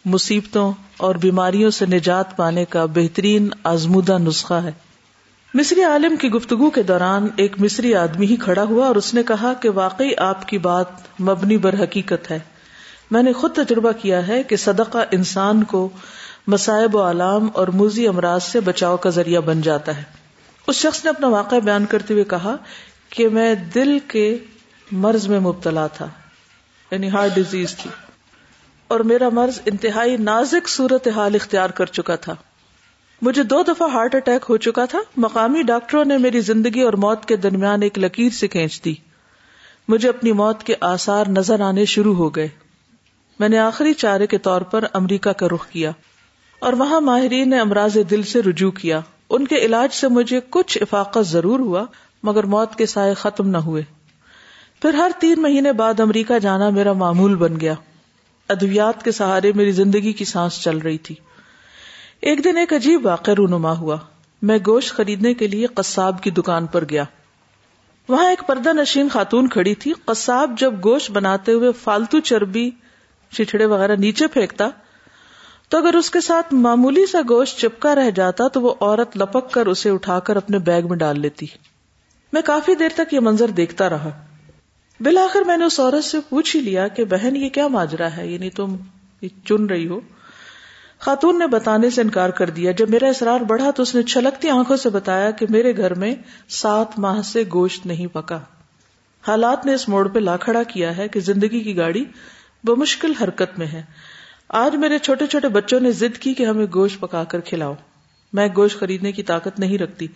مصیبتوں 0.05 0.73
اور 0.97 1.15
بیماریوں 1.15 1.71
سے 1.71 1.85
نجات 1.85 2.37
پانے 2.37 2.65
کا 2.65 2.85
بہترین 2.85 3.49
آزمودہ 3.63 4.17
نسخہ 4.17 4.53
ہے۔ 4.53 4.71
مصری 5.53 5.83
عالم 5.83 6.15
کی 6.15 6.29
گفتگو 6.29 6.69
کے 6.69 6.83
دوران 6.83 7.27
ایک 7.35 7.55
مصری 7.59 7.95
آدمی 7.95 8.25
ہی 8.25 8.35
کھڑا 8.35 8.63
ہوا 8.63 8.87
اور 8.87 8.95
اس 8.95 9.13
نے 9.13 9.23
کہا 9.23 9.53
کہ 9.53 9.69
واقعی 9.69 10.09
آپ 10.17 10.47
کی 10.47 10.57
بات 10.57 11.21
مبنی 11.21 11.57
بر 11.57 11.83
حقیقت 11.83 12.31
ہے۔ 12.31 12.39
میں 13.11 13.23
نے 13.23 13.33
خود 13.33 13.53
تجربہ 13.53 13.91
کیا 13.91 14.27
ہے 14.27 14.43
کہ 14.43 14.55
صدقہ 14.55 14.97
انسان 15.11 15.63
کو 15.63 15.89
مسائب 16.47 16.95
و 16.95 17.09
علام 17.09 17.47
اور 17.53 17.67
موزی 17.67 18.07
امراض 18.07 18.43
سے 18.43 18.59
بچاؤ 18.59 18.97
کا 18.97 19.09
ذریعہ 19.09 19.41
بن 19.41 19.61
جاتا 19.61 19.97
ہے۔ 19.97 20.03
اس 20.67 20.75
شخص 20.75 21.03
نے 21.03 21.09
اپنا 21.09 21.27
واقعہ 21.27 21.57
بیان 21.57 21.85
کرتے 21.85 22.13
ہوئے 22.13 22.23
کہا 22.23 22.55
کہ 23.09 23.29
میں 23.29 23.55
دل 23.55 23.97
کے 24.07 24.37
مرض 24.91 25.27
میں 25.27 25.39
مبتلا 25.39 25.87
تھا 25.87 26.07
یعنی 26.91 27.09
ہارٹ 27.09 27.35
ڈیزیز 27.35 27.75
تھی۔ 27.75 27.89
اور 28.89 28.99
میرا 28.99 29.29
مرض 29.29 29.59
انتہائی 29.65 30.17
نازک 30.17 30.69
صورت 30.69 31.07
حال 31.07 31.35
اختیار 31.35 31.69
کر 31.69 31.85
چکا 31.85 32.15
تھا۔ 32.15 32.35
مجھے 33.21 33.43
دو 33.43 33.63
دفعہ 33.63 33.89
ہارٹ 33.89 34.15
اٹیک 34.15 34.45
ہو 34.49 34.57
چکا 34.57 34.85
تھا۔ 34.85 34.99
مقامی 35.17 35.61
ڈاکٹروں 35.61 36.05
نے 36.05 36.17
میری 36.17 36.39
زندگی 36.39 36.81
اور 36.81 36.93
موت 36.93 37.25
کے 37.25 37.35
درمیان 37.35 37.81
ایک 37.81 37.99
لکیر 37.99 38.29
سے 38.29 38.47
کھینچ 38.47 38.85
دی۔ 38.85 38.93
مجھے 39.87 40.09
اپنی 40.09 40.31
موت 40.31 40.63
کے 40.63 40.75
آثار 40.81 41.25
نظر 41.27 41.59
آنے 41.61 41.85
شروع 41.85 42.15
ہو 42.15 42.29
گئے۔ 42.29 42.47
میں 43.39 43.49
نے 43.49 43.57
آخری 43.57 43.93
چارے 43.93 44.27
کے 44.27 44.37
طور 44.37 44.61
پر 44.61 44.83
امریکہ 44.93 45.31
کا 45.31 45.47
رخ 45.47 45.69
کیا 45.69 45.91
اور 46.59 46.73
وہاں 46.73 47.01
ماہرین 47.01 47.49
نے 47.49 47.59
امراض 47.59 47.97
دل 48.09 48.23
سے 48.23 48.41
رجوع 48.41 48.71
کیا۔ 48.71 48.99
ان 49.29 49.47
کے 49.47 49.55
علاج 49.55 49.93
سے 49.93 50.07
مجھے 50.07 50.39
کچھ 50.49 50.77
افاقت 50.81 51.27
ضرور 51.27 51.59
ہوا، 51.59 51.85
مگر 52.23 52.43
موت 52.43 52.75
کے 52.75 52.85
سائے 52.85 53.13
ختم 53.13 53.47
نہ 53.47 53.57
ہوئے۔ 53.57 53.83
پھر 54.81 54.93
ہر 54.93 55.11
تین 55.19 55.41
مہینے 55.41 55.71
بعد 55.71 55.99
امریکہ 55.99 56.39
جانا 56.39 56.69
میرا 56.69 56.93
معمول 56.93 57.35
بن 57.35 57.59
گیا۔ 57.59 57.73
ادویات 58.49 59.03
کے 59.03 59.11
سہارے 59.11 59.51
میری 59.55 59.71
زندگی 59.71 60.13
کی 60.13 60.25
سانس 60.25 60.61
چل 60.61 60.77
رہی 60.77 60.97
تھی۔ 60.97 61.15
ایک 62.21 62.43
دن 62.43 62.57
ایک 62.57 62.73
عجیب 62.73 63.05
واقع 63.05 63.31
رونما 63.37 63.77
ہوا۔ 63.77 63.97
میں 64.41 64.57
گوشت 64.67 64.89
خریدنے 64.89 65.33
کے 65.33 65.47
لیے 65.47 65.67
قصاب 65.67 66.23
کی 66.23 66.31
دکان 66.31 66.65
پر 66.65 66.83
گیا۔ 66.89 67.03
وہاں 68.09 68.29
ایک 68.29 68.47
پردہ 68.47 68.73
نشین 68.73 69.09
خاتون 69.09 69.49
کھڑی 69.49 69.75
تھی۔ 69.75 69.93
قصاب 70.05 70.51
جب 70.57 70.73
گوشت 70.83 71.11
بناتے 71.11 71.51
ہوئے 71.51 71.71
فالتو 71.71 72.19
چربی 72.19 72.71
چچڑے 73.31 73.65
وغیرہ 73.65 73.95
نیچے 73.95 74.27
پھینکتا، 74.27 74.69
تو 75.69 75.77
اگر 75.77 75.95
اس 75.95 76.11
کے 76.11 76.21
ساتھ 76.21 76.53
معمولی 76.53 77.05
سا 77.05 77.21
گوشت 77.29 77.59
چپکا 77.59 77.95
رہ 77.95 78.09
جاتا 78.09 78.47
تو 78.47 78.61
وہ 78.61 78.73
عورت 78.81 79.17
لپک 79.17 79.51
کر 79.51 79.65
اسے 79.65 79.89
اٹھا 79.89 80.19
کر 80.19 80.35
اپنے 80.35 80.59
بیگ 80.59 80.87
میں 80.87 80.97
ڈال 80.97 81.19
لیتی۔ 81.19 81.45
میں 82.33 82.41
کافی 82.41 82.75
دیر 82.75 82.89
تک 82.95 83.13
یہ 83.13 83.19
منظر 83.19 83.47
دیکھتا 83.47 83.89
رہا۔ 83.89 84.09
بالآخر 84.99 85.41
میں 85.41 85.57
نے 85.57 85.65
اس 85.65 85.79
عورت 85.79 86.03
سے 86.03 86.17
پوچھ 86.29 86.55
ہی 86.55 86.61
لیا 86.61 86.87
کہ 86.87 87.05
بہن، 87.05 87.35
یہ 87.35 87.49
کیا 87.49 87.67
ماجرا 87.67 88.17
ہے؟ 88.17 88.27
یعنی 88.27 88.49
تم 88.49 88.75
چن 89.45 89.65
رہی 89.65 89.87
ہو۔ 89.87 89.99
خاتون 90.99 91.39
نے 91.39 91.47
بتانے 91.47 91.89
سے 91.89 92.01
انکار 92.01 92.29
کر 92.29 92.49
دیا۔ 92.49 92.71
جب 92.71 92.89
میرا 92.89 93.07
اصرار 93.07 93.39
بڑھا 93.39 93.71
تو 93.71 93.83
اس 93.83 93.95
نے 93.95 94.03
چھلکتی 94.03 94.49
آنکھوں 94.49 94.77
سے 94.77 94.89
بتایا 94.89 95.31
کہ 95.31 95.45
میرے 95.49 95.77
گھر 95.77 95.93
میں 95.93 96.15
سات 96.49 96.99
ماہ 96.99 97.21
سے 97.21 97.43
گوشت 97.53 97.85
نہیں 97.85 98.07
پکا۔ 98.07 98.39
حالات 99.27 99.65
نے 99.65 99.73
اس 99.73 99.89
موڑ 99.89 100.07
پہ 100.07 100.19
لا 100.19 100.37
کھڑا 100.37 100.63
کیا 100.63 100.97
ہے 100.97 101.07
کہ 101.07 101.19
زندگی 101.19 101.59
کی 101.59 101.77
گاڑی 101.77 102.05
بمشکل 102.63 103.13
حرکت 103.21 103.59
میں 103.59 103.67
ہے۔ 103.67 103.83
آج 104.49 104.75
میرے 104.75 104.97
چھوٹے 104.97 105.27
چھوٹے 105.27 105.47
بچوں 105.47 105.79
نے 105.79 105.91
ضد 105.91 106.17
کی 106.17 106.33
کہ 106.33 106.43
ہمیں 106.45 106.65
گوشت 106.73 106.99
پکا 106.99 107.23
کر 107.23 107.39
کھلاؤ۔ 107.39 107.73
میں 108.33 108.47
گوشت 108.55 108.79
خریدنے 108.79 109.11
کی 109.11 109.23
طاقت 109.23 109.59
نہیں 109.59 109.77
رکھتی۔ 109.77 110.07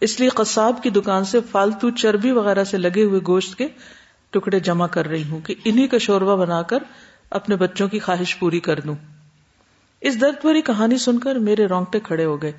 اس 0.00 0.20
لیے 0.20 0.28
قصاب 0.28 0.82
کی 0.82 0.90
دکان 0.90 1.24
سے 1.24 1.38
فالتو 1.50 1.90
چربی 1.90 2.30
وغیرہ 2.30 2.64
سے 2.64 2.78
لگے 2.78 3.04
ہوئے 3.04 3.20
گوشت 3.26 3.58
کے 3.58 3.68
ٹکڑے 4.30 4.60
جمع 4.60 4.86
کر 4.86 5.08
رہی 5.08 5.28
ہوں 5.28 5.40
کہ 5.40 5.54
انہی 5.64 5.86
کا 5.86 5.98
شوربہ 5.98 6.36
بنا 6.36 6.62
کر 6.62 6.78
اپنے 7.30 7.56
بچوں 7.56 7.88
کی 7.88 7.98
خواہش 7.98 8.38
پوری 8.38 8.60
کر 8.60 8.80
دوں۔ 8.80 8.94
اس 10.00 10.20
درد 10.20 10.34
بھری 10.40 10.62
کہانی 10.62 10.98
سن 10.98 11.18
کر 11.18 11.34
میرے 11.34 11.66
رونگٹے 11.66 12.00
کھڑے 12.00 12.24
ہو 12.24 12.42
گئے۔ 12.42 12.52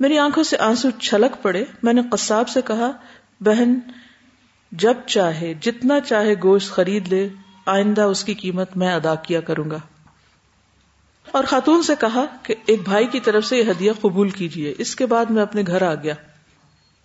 میری 0.00 0.18
آنکھوں 0.18 0.42
سے 0.42 0.58
آنسو 0.58 0.90
چھلک 0.90 1.42
پڑے۔ 1.42 1.64
میں 1.82 1.92
نے 1.92 2.02
قصاب 2.12 2.48
سے 2.48 2.60
کہا، 2.62 2.90
بہن، 3.40 3.78
جب 4.72 4.94
چاہے، 5.06 5.54
جتنا 5.60 6.00
چاہے 6.00 6.34
گوشت 6.44 6.70
خرید 6.70 7.08
لے، 7.08 7.28
آئندہ 7.66 8.02
اس 8.02 8.24
کی 8.24 8.34
قیمت 8.34 8.76
میں 8.76 8.94
ادا 8.94 9.14
کیا 9.14 9.40
کروں 9.40 9.70
گا۔ 9.70 9.78
اور 11.32 11.44
خاتون 11.44 11.82
سے 11.82 11.92
کہا 12.00 12.24
کہ 12.42 12.54
ایک 12.66 12.82
بھائی 12.82 13.06
کی 13.06 13.20
طرف 13.20 13.44
سے 13.44 13.56
یہ 13.56 13.70
ہدیہ 13.70 13.92
قبول 14.00 14.30
کیجیے۔ 14.30 14.74
اس 14.78 14.96
کے 14.96 15.06
بعد 15.06 15.24
میں 15.24 15.42
اپنے 15.42 15.62
گھر 15.66 15.82
آ 15.82 15.94
گیا۔ 15.94 16.14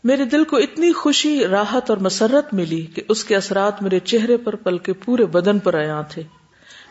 میرے 0.03 0.25
دل 0.25 0.43
کو 0.43 0.57
اتنی 0.57 0.91
خوشی، 0.91 1.47
راحت 1.47 1.89
اور 1.89 1.97
مسرت 1.97 2.53
ملی 2.53 2.85
کہ 2.85 3.01
اس 3.09 3.23
کے 3.23 3.35
اثرات 3.35 3.81
میرے 3.81 3.99
چہرے 3.99 4.37
پر 4.37 4.55
پل 4.55 4.77
کے 4.77 4.93
پورے 4.93 5.25
بدن 5.25 5.59
پر 5.59 5.73
آیا 5.73 6.01
تھے۔ 6.01 6.23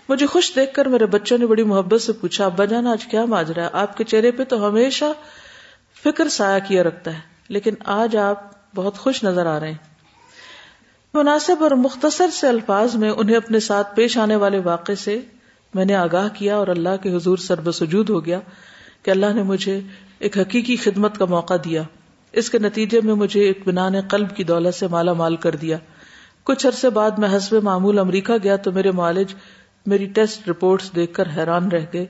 مجھے 0.09 0.27
خوش 0.27 0.53
دیکھ 0.57 0.75
کر 0.75 0.87
میرے 0.87 1.07
بچوں 1.07 1.39
نے 1.39 1.47
بڑی 1.47 1.63
محبت 1.63 2.03
سے 2.03 2.13
پوچھا 2.13 2.47
ابا 2.47 2.65
جان 2.65 2.87
آج 2.87 3.07
کیا 3.07 3.25
ماجرا 3.25 3.65
ہے؟ 3.65 3.69
آپ 3.73 3.97
کے 3.97 4.05
چہرے 4.05 4.31
پہ 4.31 4.45
تو 4.45 4.69
ہمیشہ 4.69 5.05
فکر 6.05 6.29
سایہ 6.29 6.69
کیا 6.69 6.83
رکھتا 6.83 7.15
ہے، 7.15 7.21
لیکن 7.49 7.75
آج 7.85 8.17
آپ 8.17 8.51
بہت 8.75 8.99
خوش 8.99 9.25
نظر 9.25 9.47
آ 9.47 9.61
رہے 9.61 9.71
ہیں۔ 9.71 9.93
مناسب 11.15 11.57
اور 11.61 11.71
مختصر 11.71 12.31
سے 12.31 12.49
الفاظ 12.49 12.95
میں 12.95 13.11
انہیں 13.11 13.37
اپنے 13.37 13.61
ساتھ 13.61 13.97
پیش 13.97 14.19
آنے 14.19 14.37
والے 14.37 14.59
واقع 14.59 14.93
سے 14.99 15.21
میں 15.75 15.85
نے 15.85 15.95
آگاہ 15.95 16.29
کیا 16.35 16.57
اور 16.57 16.67
اللہ 16.67 17.03
کے 17.03 17.17
حضور 17.17 17.37
سرب 17.37 17.73
سجود 17.73 18.11
ہو 18.11 18.25
گیا 18.25 18.41
کہ 19.03 19.11
اللہ 19.11 19.33
نے 19.35 19.43
مجھے 19.43 19.81
ایک 20.19 20.39
حقیقی 20.39 20.77
خدمت 20.77 21.19
کا 21.19 21.25
موقع 21.25 21.55
دیا۔ 21.65 21.83
اس 22.33 22.51
کے 22.51 22.59
نتیجے 22.59 23.01
میں 23.05 23.15
مجھے 23.15 23.51
اطمینان 23.51 24.01
قلب 24.01 24.37
کی 24.37 24.45
دولت 24.45 24.75
سے 24.75 24.87
مالا 24.87 25.13
مال 25.13 25.37
کر 25.37 25.57
دیا۔ 25.57 25.77
کچھ 26.45 26.67
عرصے 26.67 26.91
بعد 26.91 27.11
میں 27.11 27.37
حسب 27.37 27.63
معمول 27.63 27.99
امریکہ 27.99 28.35
گیا 28.43 28.57
تو 28.57 28.73
میرے 28.73 28.91
معالج 28.91 29.35
میری 29.87 30.07
ٹیسٹ 30.07 30.49
رپورٹس 30.49 30.95
دیکھ 30.95 31.15
کر 31.15 31.29
حیران 31.37 31.69
رہ 31.69 31.85
گئے 31.93 32.07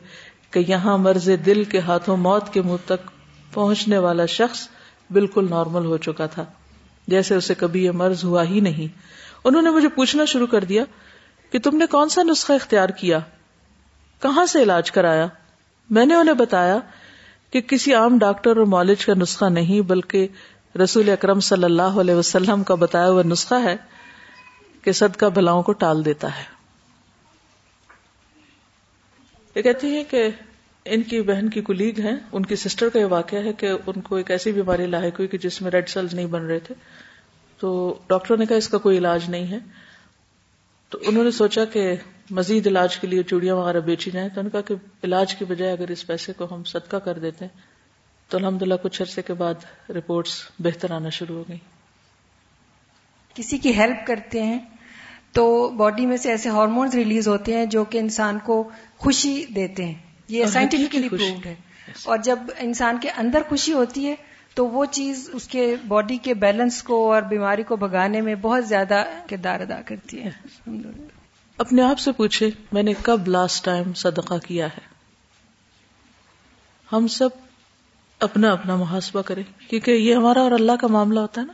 کہ 0.50 0.64
یہاں 0.68 0.98
مرض 0.98 1.30
دل 1.46 1.64
کے 1.64 1.78
ہاتھوں 1.78 2.16
موت 2.16 2.52
کے 2.52 2.62
منہ 2.62 2.76
تک 2.84 3.10
پہنچنے 3.54 3.98
والا 3.98 4.26
شخص 4.26 4.68
بالکل 5.10 5.46
نارمل 5.50 5.86
ہو 5.86 5.96
چکا 5.96 6.26
تھا۔ 6.26 6.44
جیسے 7.08 7.34
اسے 7.34 7.54
کبھی 7.54 7.84
یہ 7.84 7.90
مرض 7.90 8.24
ہوا 8.24 8.44
ہی 8.44 8.60
نہیں۔ 8.60 8.98
انہوں 9.44 9.62
نے 9.62 9.70
مجھے 9.70 9.88
پوچھنا 9.88 10.24
شروع 10.24 10.46
کر 10.46 10.64
دیا 10.64 10.84
کہ 11.50 11.58
تم 11.58 11.76
نے 11.76 11.86
کون 11.86 12.08
سا 12.08 12.22
نسخہ 12.22 12.52
اختیار 12.52 12.88
کیا؟ 12.88 13.18
کہاں 14.22 14.46
سے 14.46 14.62
علاج 14.62 14.90
کرایا؟ 14.90 15.26
میں 15.90 16.06
نے 16.06 16.14
انہیں 16.14 16.34
بتایا 16.34 16.78
کہ 17.52 17.60
کسی 17.60 17.94
عام 17.94 18.18
ڈاکٹر 18.18 18.56
اور 18.56 18.66
مالج 18.66 19.06
کا 19.06 19.12
نسخہ 19.14 19.44
نہیں، 19.44 19.80
بلکہ 19.80 20.28
رسول 20.84 21.10
اکرم 21.10 21.40
صلی 21.40 21.64
اللہ 21.64 21.82
علیہ 21.82 22.14
وسلم 22.14 22.62
کا 22.62 22.74
بتایا 22.74 23.08
ہوا 23.08 23.22
نسخہ 23.22 23.54
ہے 23.54 23.76
کہ 24.82 24.92
صدقہ 24.92 25.26
بلاؤں 25.26 25.62
کو 25.62 25.72
ٹال 25.72 26.04
دیتا 26.04 26.28
ہے۔ 26.38 26.44
یہ 29.54 29.62
کہتی 29.62 29.96
ہے 29.96 30.04
کہ 30.04 30.28
ان 30.84 31.02
کی 31.02 31.22
بہن 31.22 31.48
کی 31.48 31.62
کلیگ 31.62 32.00
ہیں، 32.00 32.16
ان 32.32 32.46
کی 32.46 32.56
سسٹر 32.56 32.88
کا 32.88 32.98
یہ 32.98 33.04
واقعہ 33.04 33.38
ہے 33.38 33.52
کہ 33.52 33.68
ان 33.86 34.00
کو 34.00 34.16
ایک 34.16 34.30
ایسی 34.30 34.52
بیماری 34.52 34.86
لاحق 34.86 35.18
ہوئی 35.18 35.28
کہ 35.28 35.38
جس 35.38 35.62
میں 35.62 35.70
ریڈ 35.70 35.88
سیلز 35.88 36.14
نہیں 36.14 36.26
بن 36.26 36.46
رہے 36.46 36.58
تھے۔ 36.58 36.74
تو 37.58 37.98
ڈاکٹر 38.08 38.36
نے 38.36 38.46
کہا 38.46 38.56
اس 38.56 38.68
کا 38.68 38.78
کوئی 38.78 38.98
علاج 38.98 39.30
نہیں 39.30 39.46
ہے۔ 39.46 39.58
تو 40.88 40.98
انہوں 41.02 41.24
نے 41.24 41.30
سوچا 41.30 41.64
کہ 41.64 41.94
مزید 42.30 42.66
علاج 42.66 42.98
کے 42.98 43.06
لیے 43.06 43.22
چوڑیاں 43.22 43.54
وغیرہ 43.54 43.80
بیچی 43.80 44.10
جائیں 44.10 44.28
تو 44.28 44.42
نے 44.42 44.50
کہا 44.50 44.60
کہ 44.60 44.74
علاج 45.04 45.34
کی 45.34 45.44
بجائے 45.44 45.72
اگر 45.72 45.90
اس 45.90 46.06
پیسے 46.06 46.32
کو 46.32 46.54
ہم 46.54 46.64
صدقہ 46.64 46.96
کر 46.96 47.18
دیتے 47.18 47.44
ہیں 47.44 47.60
تو 48.28 48.38
الحمد 48.38 48.62
للہ 48.62 48.74
کچھ 48.82 49.02
عرصے 49.02 49.22
کے 49.22 49.34
بعد 49.34 49.54
رپورٹس 49.90 50.30
بہتر 50.58 50.90
آنا 50.90 51.08
شروع 51.08 51.36
ہو 51.36 51.44
گئی 51.48 51.58
کسی 53.34 53.58
کی 53.58 53.76
ہیلپ 53.76 54.06
کرتے 54.06 54.42
ہیں 54.42 54.58
تو 55.32 55.68
باڈی 55.68 56.06
میں 56.06 56.16
سے 56.16 56.30
ایسے 56.30 56.48
ہارمونز 56.48 56.94
ریلیز 56.94 57.28
ہوتے 57.28 57.54
ہیں 57.54 57.66
جو 57.66 57.84
کہ 57.84 57.98
انسان 57.98 58.38
کو 58.38 58.70
خوشی 58.96 59.44
دیتے 59.54 59.84
ہیں۔ 59.84 59.94
یہ 60.28 60.46
سائنٹیفکلی 60.46 61.08
پرووڈ 61.08 61.46
ہے۔ 61.46 61.54
اور 62.04 62.18
جب 62.18 62.38
انسان 62.58 62.98
کے 63.02 63.10
اندر 63.10 63.42
خوشی 63.48 63.72
ہوتی 63.72 64.06
ہے 64.06 64.14
تو 64.54 64.66
وہ 64.66 64.84
چیز 64.84 65.30
اس 65.32 65.48
کے 65.48 65.76
باڈی 65.88 66.16
کے 66.16 66.34
بیلنس 66.34 66.82
کو 66.82 67.12
اور 67.12 67.22
بیماری 67.22 67.62
کو 67.62 67.76
بھگانے 67.76 68.20
میں 68.20 68.34
بہت 68.34 68.68
زیادہ 68.68 69.04
کردار 69.30 69.60
ادا 69.60 69.80
کرتی 69.82 70.22
ہے۔ 70.22 70.30
اپنے 71.62 71.82
آپ 71.82 71.98
سے 71.98 72.12
پوچھے، 72.12 72.50
میں 72.72 72.82
نے 72.82 72.92
کب 73.02 73.28
لاسٹ 73.28 73.64
ٹائم 73.64 73.92
صدقہ 73.92 74.34
کیا 74.46 74.66
ہے؟ 74.66 74.80
ہم 76.92 77.06
سب 77.06 77.28
اپنا 78.18 78.52
اپنا 78.52 78.76
محاسبہ 78.76 79.22
کریں، 79.22 79.42
کیونکہ 79.70 79.90
یہ 79.90 80.14
ہمارا 80.14 80.40
اور 80.40 80.52
اللہ 80.52 80.72
کا 80.72 80.86
معاملہ 80.86 81.20
ہوتا 81.20 81.40
ہے 81.40 81.46
نا۔ 81.46 81.52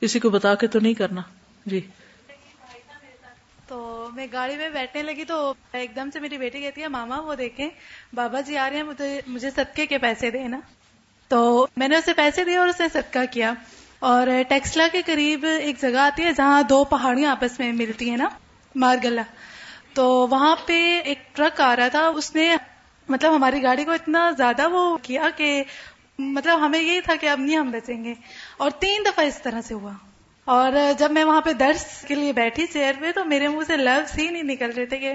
کسی 0.00 0.18
کو 0.18 0.30
بتا 0.30 0.54
کے 0.54 0.66
تو 0.66 0.80
نہیں 0.80 0.94
کرنا۔ 0.94 1.20
جی۔ 1.66 1.80
تو 3.68 4.08
میں 4.12 4.26
گاڑی 4.32 4.56
میں 4.56 4.70
بیٹھنے 4.70 5.02
لگی 5.02 5.24
تو 5.24 5.54
ایک 5.72 5.96
دم 5.96 6.10
سے 6.12 6.20
میری 6.20 6.38
بیٹی 6.38 6.60
کہتی 6.60 6.82
ہے، 6.82 6.88
ماما 6.88 7.20
وہ 7.20 7.34
دیکھیں، 7.34 7.68
بابا 8.12 8.40
جی 8.40 8.56
آ 8.56 8.70
رہے 8.70 8.76
ہیں، 8.76 9.20
مجھے 9.26 9.50
صدقے 9.50 9.86
کے 9.86 9.98
پیسے 9.98 10.30
دے 10.30 10.48
نا۔ 10.48 10.60
تو 11.28 11.66
میں 11.76 11.88
نے 11.88 11.96
اسے 11.96 12.12
پیسے 12.12 12.44
دیے 12.44 12.56
اور 12.56 12.68
اسے 12.68 12.88
صدقہ 12.92 13.18
کیا۔ 13.30 13.52
اور 13.98 14.26
ٹیکسلا 14.48 14.88
کے 14.92 15.02
قریب 15.06 15.46
ایک 15.60 15.80
جگہ 15.80 15.98
آتی 15.98 16.22
ہے 16.22 16.32
جہاں 16.32 16.62
دو 16.62 16.84
پہاڑیاں 16.84 17.30
آپس 17.30 17.58
میں 17.58 17.72
ملتی 17.72 18.10
ہیں 18.10 18.16
نا۔ 18.16 18.28
مارگلا۔ 18.74 19.22
تو 19.94 20.26
وہاں 20.30 20.56
پہ 20.66 21.00
ایک 21.04 21.36
ٹرک 21.36 21.60
آ 21.60 21.76
رہا 21.76 21.88
تھا، 21.88 22.06
اس 22.06 22.34
نے 22.34 22.56
مطلب 23.08 23.36
ہماری 23.36 23.62
گاڑی 23.62 23.84
کو 23.84 23.90
اتنا 23.90 24.30
زیادہ 24.30 24.68
وہ 24.68 24.96
کیا 24.96 25.22
کہ 25.36 25.64
مطلب 26.18 26.66
ہمیں 26.66 26.80
یہی 26.80 27.00
تھا 27.00 27.14
کہ 27.20 27.28
اب 27.28 27.40
نہیں 27.40 27.56
ہم 27.56 27.70
بچیں 27.70 28.04
گے۔ 28.04 28.14
اور 28.56 28.70
تین 28.70 29.02
دفعہ 29.06 29.24
اس 29.24 29.42
طرح 29.42 29.60
سے 29.60 29.74
ہوا۔ 29.74 29.92
اور 30.44 30.72
جب 30.98 31.12
میں 31.12 31.24
وہاں 31.24 31.40
پہ 31.40 31.52
درس 31.52 32.04
کے 32.08 32.14
لیے 32.14 32.32
بیٹھی 32.32 32.66
چیئر 32.66 32.92
پہ، 33.00 33.12
تو 33.14 33.24
میرے 33.24 33.48
منہ 33.48 33.64
سے 33.66 33.76
لفظ 33.76 34.18
ہی 34.18 34.28
نہیں 34.28 34.42
نکل 34.42 34.70
رہے 34.70 34.86
تھے 34.86 34.98
کہ 34.98 35.12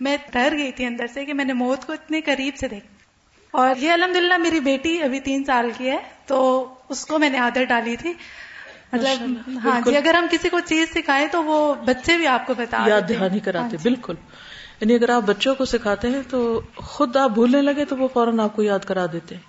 میں 0.00 0.16
ڈر 0.32 0.54
گئی 0.58 0.72
تھی 0.72 0.86
اندر 0.86 1.06
سے 1.06 1.24
کہ 1.24 1.34
میں 1.34 1.44
نے 1.44 1.52
موت 1.52 1.86
کو 1.86 1.92
اتنے 1.92 2.20
قریب 2.20 2.56
سے 2.56 2.68
دیکھ 2.68 2.86
اور 3.50 3.76
یہ 3.76 3.90
الحمد 3.90 4.16
میری 4.40 4.60
بیٹی 4.60 5.02
ابھی 5.02 5.20
تین 5.20 5.44
سال 5.44 5.70
کی 5.78 5.90
ہے، 5.90 5.98
تو 6.26 6.68
اس 6.88 7.06
کو 7.06 7.18
میں 7.18 7.30
نے 7.30 7.38
عادت 7.38 7.68
ڈالی 7.68 7.96
تھی۔ 7.96 8.12
مطلب 8.92 9.38
ہاں 9.64 9.80
جی 9.80 9.96
اگر 9.96 10.14
ہم 10.14 10.26
کسی 10.30 10.48
کو 10.48 10.60
چیز 10.60 10.88
سکھائے 10.94 11.26
تو 11.32 11.44
وہ 11.44 11.74
بچے 11.74 12.16
بھی 12.16 12.26
آپ 12.26 12.46
کو 12.46 12.54
بتا 12.54 12.84
یاد 12.86 13.08
دہانی 13.08 13.40
کراتے 13.40 13.58
ہاں 13.58 13.68
جی۔ 13.70 13.76
بالکل۔ 13.82 14.14
یعنی 14.80 14.94
اگر 14.94 15.08
آپ 15.08 15.22
بچوں 15.22 15.54
کو 15.54 15.64
سکھاتے 15.64 16.08
ہیں 16.08 16.22
تو 16.30 16.60
خود 16.76 17.16
آپ 17.16 17.30
بھولنے 17.30 17.62
لگے 17.62 17.84
تو 17.84 17.96
وہ 17.96 18.08
فوراً 18.12 18.40
آپ 18.40 18.56
کو 18.56 18.62
یاد 18.62 18.78
کرا 18.78 19.06
دیتے 19.12 19.34
ہیں۔ 19.34 19.42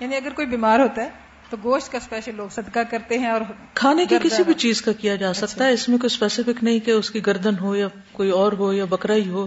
یعنی 0.00 0.16
اگر 0.16 0.30
کوئی 0.30 0.46
بیمار 0.46 0.80
ہوتا 0.80 1.02
ہے 1.02 1.08
تو 1.50 1.56
گوشت 1.62 1.92
کا 1.92 1.98
اسپیشل 1.98 2.36
لوگ 2.36 2.48
صدقہ 2.48 2.78
کرتے 2.90 3.18
ہیں 3.18 3.30
اور 3.30 3.40
کھانے 3.74 4.06
کی 4.06 4.18
کسی 4.22 4.42
بھی 4.42 4.54
چیز 4.54 4.82
کا 4.82 4.92
کیا 4.92 5.16
جا 5.16 5.34
سکتا 5.34 5.64
ہے۔ 5.64 5.72
اس 5.72 5.88
میں 5.88 5.98
کوئی 5.98 6.14
اسپیسیفک 6.14 6.64
نہیں 6.64 6.80
کہ 6.80 6.90
اس 6.90 7.10
کی 7.10 7.26
گردن 7.26 7.58
ہو 7.60 7.76
یا 7.76 7.88
کوئی 8.12 8.30
اور 8.30 8.52
ہو 8.52 8.72
یا 8.72 8.84
بکرا 8.84 9.14
ہی 9.14 9.28
ہو۔ 9.28 9.46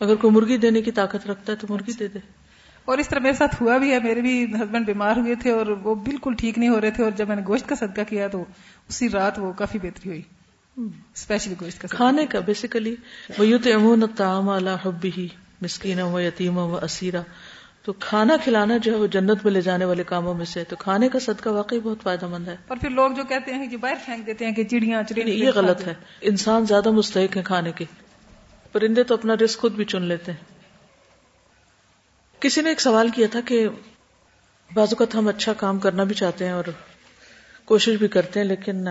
اگر 0.00 0.14
کوئی 0.14 0.34
مرغی 0.34 0.56
دینے 0.56 0.82
کی 0.82 0.92
طاقت 0.92 1.26
رکھتا 1.26 1.52
ہے 1.52 1.58
تو 1.58 1.66
مرغی 1.70 1.92
دے 1.92 2.08
دے۔ 2.08 2.18
اور 2.84 2.98
اس 2.98 3.08
طرح 3.08 3.18
میرے 3.18 3.34
ساتھ 3.34 3.62
ہوا 3.62 3.76
بھی 3.78 3.92
ہے 3.92 3.98
میرے 4.00 4.20
بھی 4.20 4.44
ہسبینڈ 4.44 4.86
بیمار 4.86 5.16
ہوئے 5.16 5.34
تھے 5.34 5.50
اور 5.50 5.66
وہ 5.66 5.94
بالکل 5.94 6.34
ٹھیک 6.34 6.58
نہیں 6.58 6.68
ہو 6.68 6.80
رہے 6.80 6.90
تھے 6.90 7.04
اور 7.04 7.12
جب 7.16 7.28
میں 7.28 7.36
نے 7.36 7.42
گوشت 7.46 7.68
کا 7.68 7.74
صدقہ 7.74 8.00
کیا 8.08 8.28
تو 8.28 8.44
اسی 8.88 9.08
رات 9.08 9.38
وہ 9.38 9.52
کافی 9.52 9.78
بہتری 9.78 10.08
ہوئی۔ 10.08 10.22
اسپیشلی 11.14 11.54
گوشت 11.60 11.80
کا 11.80 11.88
کھانے 11.90 12.26
کا 12.26 12.40
بیسیکلی 12.40 12.96
وہ 13.38 13.46
یوں 13.46 13.58
تو 13.58 13.74
امون 13.74 14.02
تام 14.16 14.48
حبی 14.48 15.10
ہی 15.18 15.28
مسکین 15.62 16.00
و 16.00 16.20
یتیم 16.20 16.58
و 16.58 16.78
اسیرا 16.82 17.22
تو 17.82 17.92
کھانا 17.92 18.36
کھلانا 18.44 18.76
جو 18.76 18.92
ہے 18.92 18.96
وہ 18.96 19.06
جنت 19.06 19.44
میں 19.44 19.52
لے 19.52 19.60
جانے 19.60 19.84
والے 19.84 20.04
کاموں 20.04 20.34
میں 20.34 20.44
سے 20.44 20.64
تو 20.64 20.76
کھانے 20.76 21.08
کا 21.08 21.18
صدقہ 21.18 21.48
واقعی 21.48 21.80
بہت 21.80 21.98
فائدہ 22.02 22.26
مند 22.26 22.48
ہے۔ 22.48 22.56
اور 22.68 22.76
پھر 22.80 22.90
لوگ 22.90 23.10
جو 23.10 23.22
کہتے 23.24 23.54
ہیں 23.54 23.66
کہ 23.66 23.76
باہر 23.76 23.94
پھینک 24.04 24.26
دیتے 24.26 24.46
ہیں 24.46 24.52
کہ 24.52 24.64
چڑیاں 24.64 25.02
چڑیا 25.02 25.34
یہ 25.34 25.50
غلط 25.54 25.86
ہے۔ 25.86 25.94
انسان 26.20 26.64
زیادہ 26.64 26.90
مستحق 26.90 27.36
ہے 27.36 27.42
کھانے 27.42 27.72
کے۔ 27.72 27.84
پرندے 28.72 29.02
تو 29.02 29.14
اپنا 29.14 29.34
رسک 29.34 29.58
خود 29.58 29.72
بھی 29.72 29.84
چن 29.84 30.02
لیتے 30.02 30.32
ہیں۔ 30.32 30.59
کسی 32.40 32.60
نے 32.60 32.68
ایک 32.68 32.80
سوال 32.80 33.08
کیا 33.08 33.26
تھا 33.30 33.40
کہ 33.40 33.66
بعض 34.70 34.92
اوقات 34.92 35.14
ہم 35.14 35.28
اچھا 35.28 35.52
کام 35.52 35.78
کرنا 35.78 36.04
بھی 36.04 36.14
چاہتے 36.14 36.44
ہیں 36.44 36.52
اور 36.52 36.64
کوشش 37.64 37.96
بھی 37.96 38.08
کرتے 38.08 38.40
ہیں، 38.40 38.46
لیکن 38.46 38.86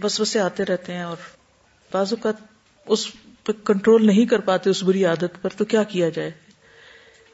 بس 0.00 0.20
بسے 0.20 0.40
آتے 0.40 0.64
رہتے 0.64 0.94
ہیں 0.94 1.02
اور 1.02 1.16
بعض 1.90 2.12
اوقات 2.12 2.42
اس 2.86 3.06
پہ 3.44 3.52
کنٹرول 3.64 4.06
نہیں 4.06 4.26
کر 4.26 4.40
پاتے 4.40 4.70
اس 4.70 4.82
بری 4.82 5.04
عادت 5.04 5.40
پر، 5.42 5.50
تو 5.56 5.64
کیا 5.64 5.82
کیا 5.82 6.08
جائے؟ 6.08 6.30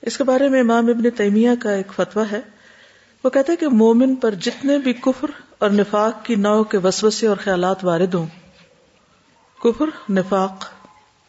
اس 0.02 0.16
کے 0.16 0.24
بارے 0.24 0.48
میں 0.48 0.60
امام 0.60 0.88
ابن 0.88 1.10
تیمیہ 1.10 1.50
کا 1.62 1.70
ایک 1.70 1.92
فتویٰ 1.92 2.24
ہے۔ 2.32 2.40
وہ 3.24 3.30
کہتے 3.30 3.52
ہیں 3.52 3.60
کہ 3.60 3.68
مومن 3.68 4.14
پر 4.14 4.34
جتنے 4.40 4.78
بھی 4.78 4.92
کفر 4.92 5.30
اور 5.58 5.70
نفاق 5.70 6.24
کی 6.24 6.34
نو 6.34 6.62
کے 6.64 6.78
وسوسے 6.78 7.26
اور 7.26 7.36
خیالات 7.36 7.84
وارد 7.84 8.14
ہوں، 8.14 8.26
کفر، 9.60 9.94
نفاق، 10.10 10.64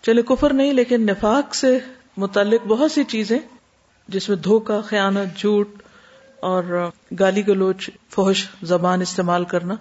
چلے 0.03 0.21
کفر 0.21 0.53
نہیں، 0.53 0.73
لیکن 0.73 1.05
نفاق 1.05 1.55
سے 1.55 1.77
متعلق 2.17 2.67
بہت 2.67 2.91
سی 2.91 3.03
چیزیں 3.03 3.39
جس 4.07 4.29
میں 4.29 4.37
دھوکا 4.37 4.81
خیانت، 4.81 5.39
جھوٹ 5.39 5.83
اور 6.39 6.89
گالی 7.19 7.47
گلوچ 7.47 7.89
فوش 8.09 8.47
زبان 8.63 9.01
استعمال 9.01 9.45
کرنا۔ 9.45 9.75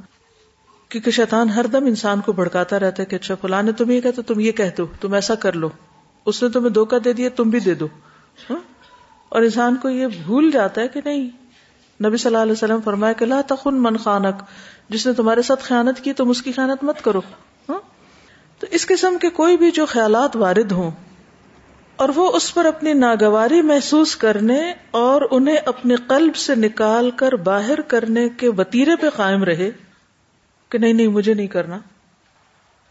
کیونکہ 0.89 1.11
شیطان 1.11 1.49
ہر 1.49 1.67
دم 1.67 1.85
انسان 1.85 2.21
کو 2.21 2.33
بھڑکاتا 2.33 2.81
رہتا 2.81 3.03
ہے 3.03 3.07
کہ 3.07 3.17
اچھا 3.17 3.35
فلاں 3.35 3.63
نے 3.63 3.73
تم 3.73 3.91
یہ 3.91 4.01
کہا 4.01 4.11
تو 4.11 4.23
تم 4.23 4.41
یہ 4.41 4.53
کہہ 4.53 4.65
دو، 4.79 4.87
تم 5.01 5.15
ایسا 5.15 5.35
کر 5.35 5.53
لو۔ 5.53 5.69
اس 6.25 6.43
نے 6.43 6.49
تمہیں 6.49 6.71
دھوکا 6.71 6.97
دے 7.05 7.13
دیا، 7.13 7.29
تم 7.37 7.51
بھی 7.51 7.61
دے 7.61 7.75
دو۔ 7.75 7.87
ہاں؟ 8.51 8.57
اور 9.29 9.43
انسان 9.43 9.77
کو 9.77 9.89
یہ 9.89 10.07
بھول 10.07 10.51
جاتا 10.51 10.81
ہے 10.81 10.89
کہ 10.89 11.01
نہیں۔ 11.05 11.31
نبی 12.05 12.17
صلی 12.17 12.29
اللہ 12.29 12.43
علیہ 12.43 12.53
وسلم 12.53 12.81
فرمایا 12.85 13.13
کہ 13.13 13.27
لا 13.27 13.41
تخن 13.47 13.83
من 13.83 13.97
خانک، 13.97 14.43
جس 14.89 15.07
نے 15.07 15.13
تمہارے 15.13 15.43
ساتھ 15.43 15.65
خیانت 15.65 16.05
کی 16.05 16.13
تم 16.13 16.31
اس 16.31 16.43
کی 16.43 16.53
خیانت 16.53 16.85
مت 16.85 17.05
کرو۔ 17.05 17.21
ہاں؟ 17.69 17.81
تو 18.59 18.67
اس 18.71 18.87
قسم 18.87 19.17
کے 19.21 19.31
کوئی 19.31 19.57
بھی 19.57 19.71
جو 19.71 19.87
خیالات 19.87 20.37
وارد 20.37 20.73
ہوں 20.73 20.91
اور 21.97 22.09
وہ 22.09 22.33
اس 22.33 22.55
پر 22.55 22.65
اپنی 22.65 22.93
ناگواری 22.93 23.63
محسوس 23.63 24.17
کرنے 24.17 24.73
اور 24.91 25.23
انہیں 25.31 25.57
اپنے 25.57 25.97
قلب 25.97 26.37
سے 26.37 26.55
نکال 26.55 27.11
کر 27.11 27.33
باہر 27.33 27.81
کرنے 27.81 28.29
کے 28.29 28.49
وطیرے 28.49 28.97
پہ 28.97 29.11
قائم 29.11 29.45
رہے 29.45 29.71
کہ 30.69 30.79
نہیں 30.79 30.93
نہیں، 30.93 31.07
مجھے 31.07 31.35
نہیں 31.35 31.47
کرنا۔ 31.47 31.79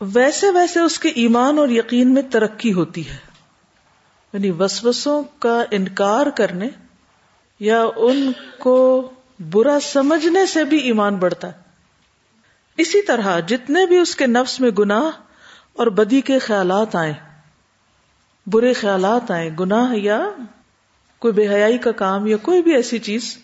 ویسے 0.02 0.50
ویسے 0.50 0.80
اس 0.80 1.00
کے 1.00 1.10
ایمان 1.10 1.58
اور 1.58 1.70
یقین 1.70 2.14
میں 2.14 2.22
ترقی 2.22 2.74
ہوتی 2.74 3.10
ہے۔ 3.10 3.18
یعنی 4.34 4.52
وسوسوں 4.52 5.24
کا 5.40 5.64
انکار 5.72 6.26
کرنے 6.26 6.70
یا 7.60 7.86
ان 7.96 8.32
کو 8.60 9.10
برا 9.52 9.80
سمجھنے 9.80 10.46
سے 10.46 10.64
بھی 10.64 10.78
ایمان 10.78 11.16
بڑھتا 11.16 11.48
ہے۔ 11.48 11.66
اسی 12.78 13.02
طرح 13.02 13.40
جتنے 13.40 13.86
بھی 13.86 13.98
اس 13.98 14.16
کے 14.16 14.28
نفس 14.28 14.60
میں 14.60 14.70
گناہ 14.70 15.10
اور 15.74 15.88
بدی 15.88 16.22
کے 16.22 16.40
خیالات 16.40 16.96
آئے 16.96 17.14
برے 18.48 18.74
خیالات 18.74 19.32
آئے 19.32 19.50
گناہ 19.60 19.96
یا 19.96 20.30
کوئی 21.20 21.34
بے 21.34 21.48
حیائی 21.48 21.78
کا 21.78 21.92
کام 21.92 22.28
یا 22.28 22.38
کوئی 22.38 22.62
بھی 22.62 22.76
ایسی 22.76 23.00
چیز، 23.00 23.38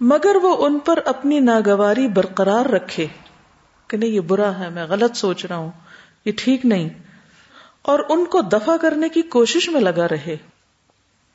مگر 0.00 0.36
وہ 0.42 0.66
ان 0.66 0.78
پر 0.78 0.98
اپنی 1.04 1.40
ناگواری 1.40 2.08
برقرار 2.08 2.66
رکھے 2.66 3.06
کہ 3.88 3.96
نہیں، 3.96 4.10
یہ 4.10 4.20
برا 4.20 4.58
ہے، 4.58 4.68
میں 4.68 4.84
غلط 4.84 5.16
سوچ 5.16 5.44
رہا 5.44 5.56
ہوں، 5.56 5.70
یہ 6.24 6.32
ٹھیک 6.36 6.66
نہیں۔ 6.66 6.88
اور 7.82 7.98
ان 8.08 8.24
کو 8.24 8.40
دفع 8.40 8.76
کرنے 8.76 9.08
کی 9.08 9.22
کوشش 9.22 9.68
میں 9.68 9.80
لگا 9.80 10.08
رہے۔ 10.08 10.36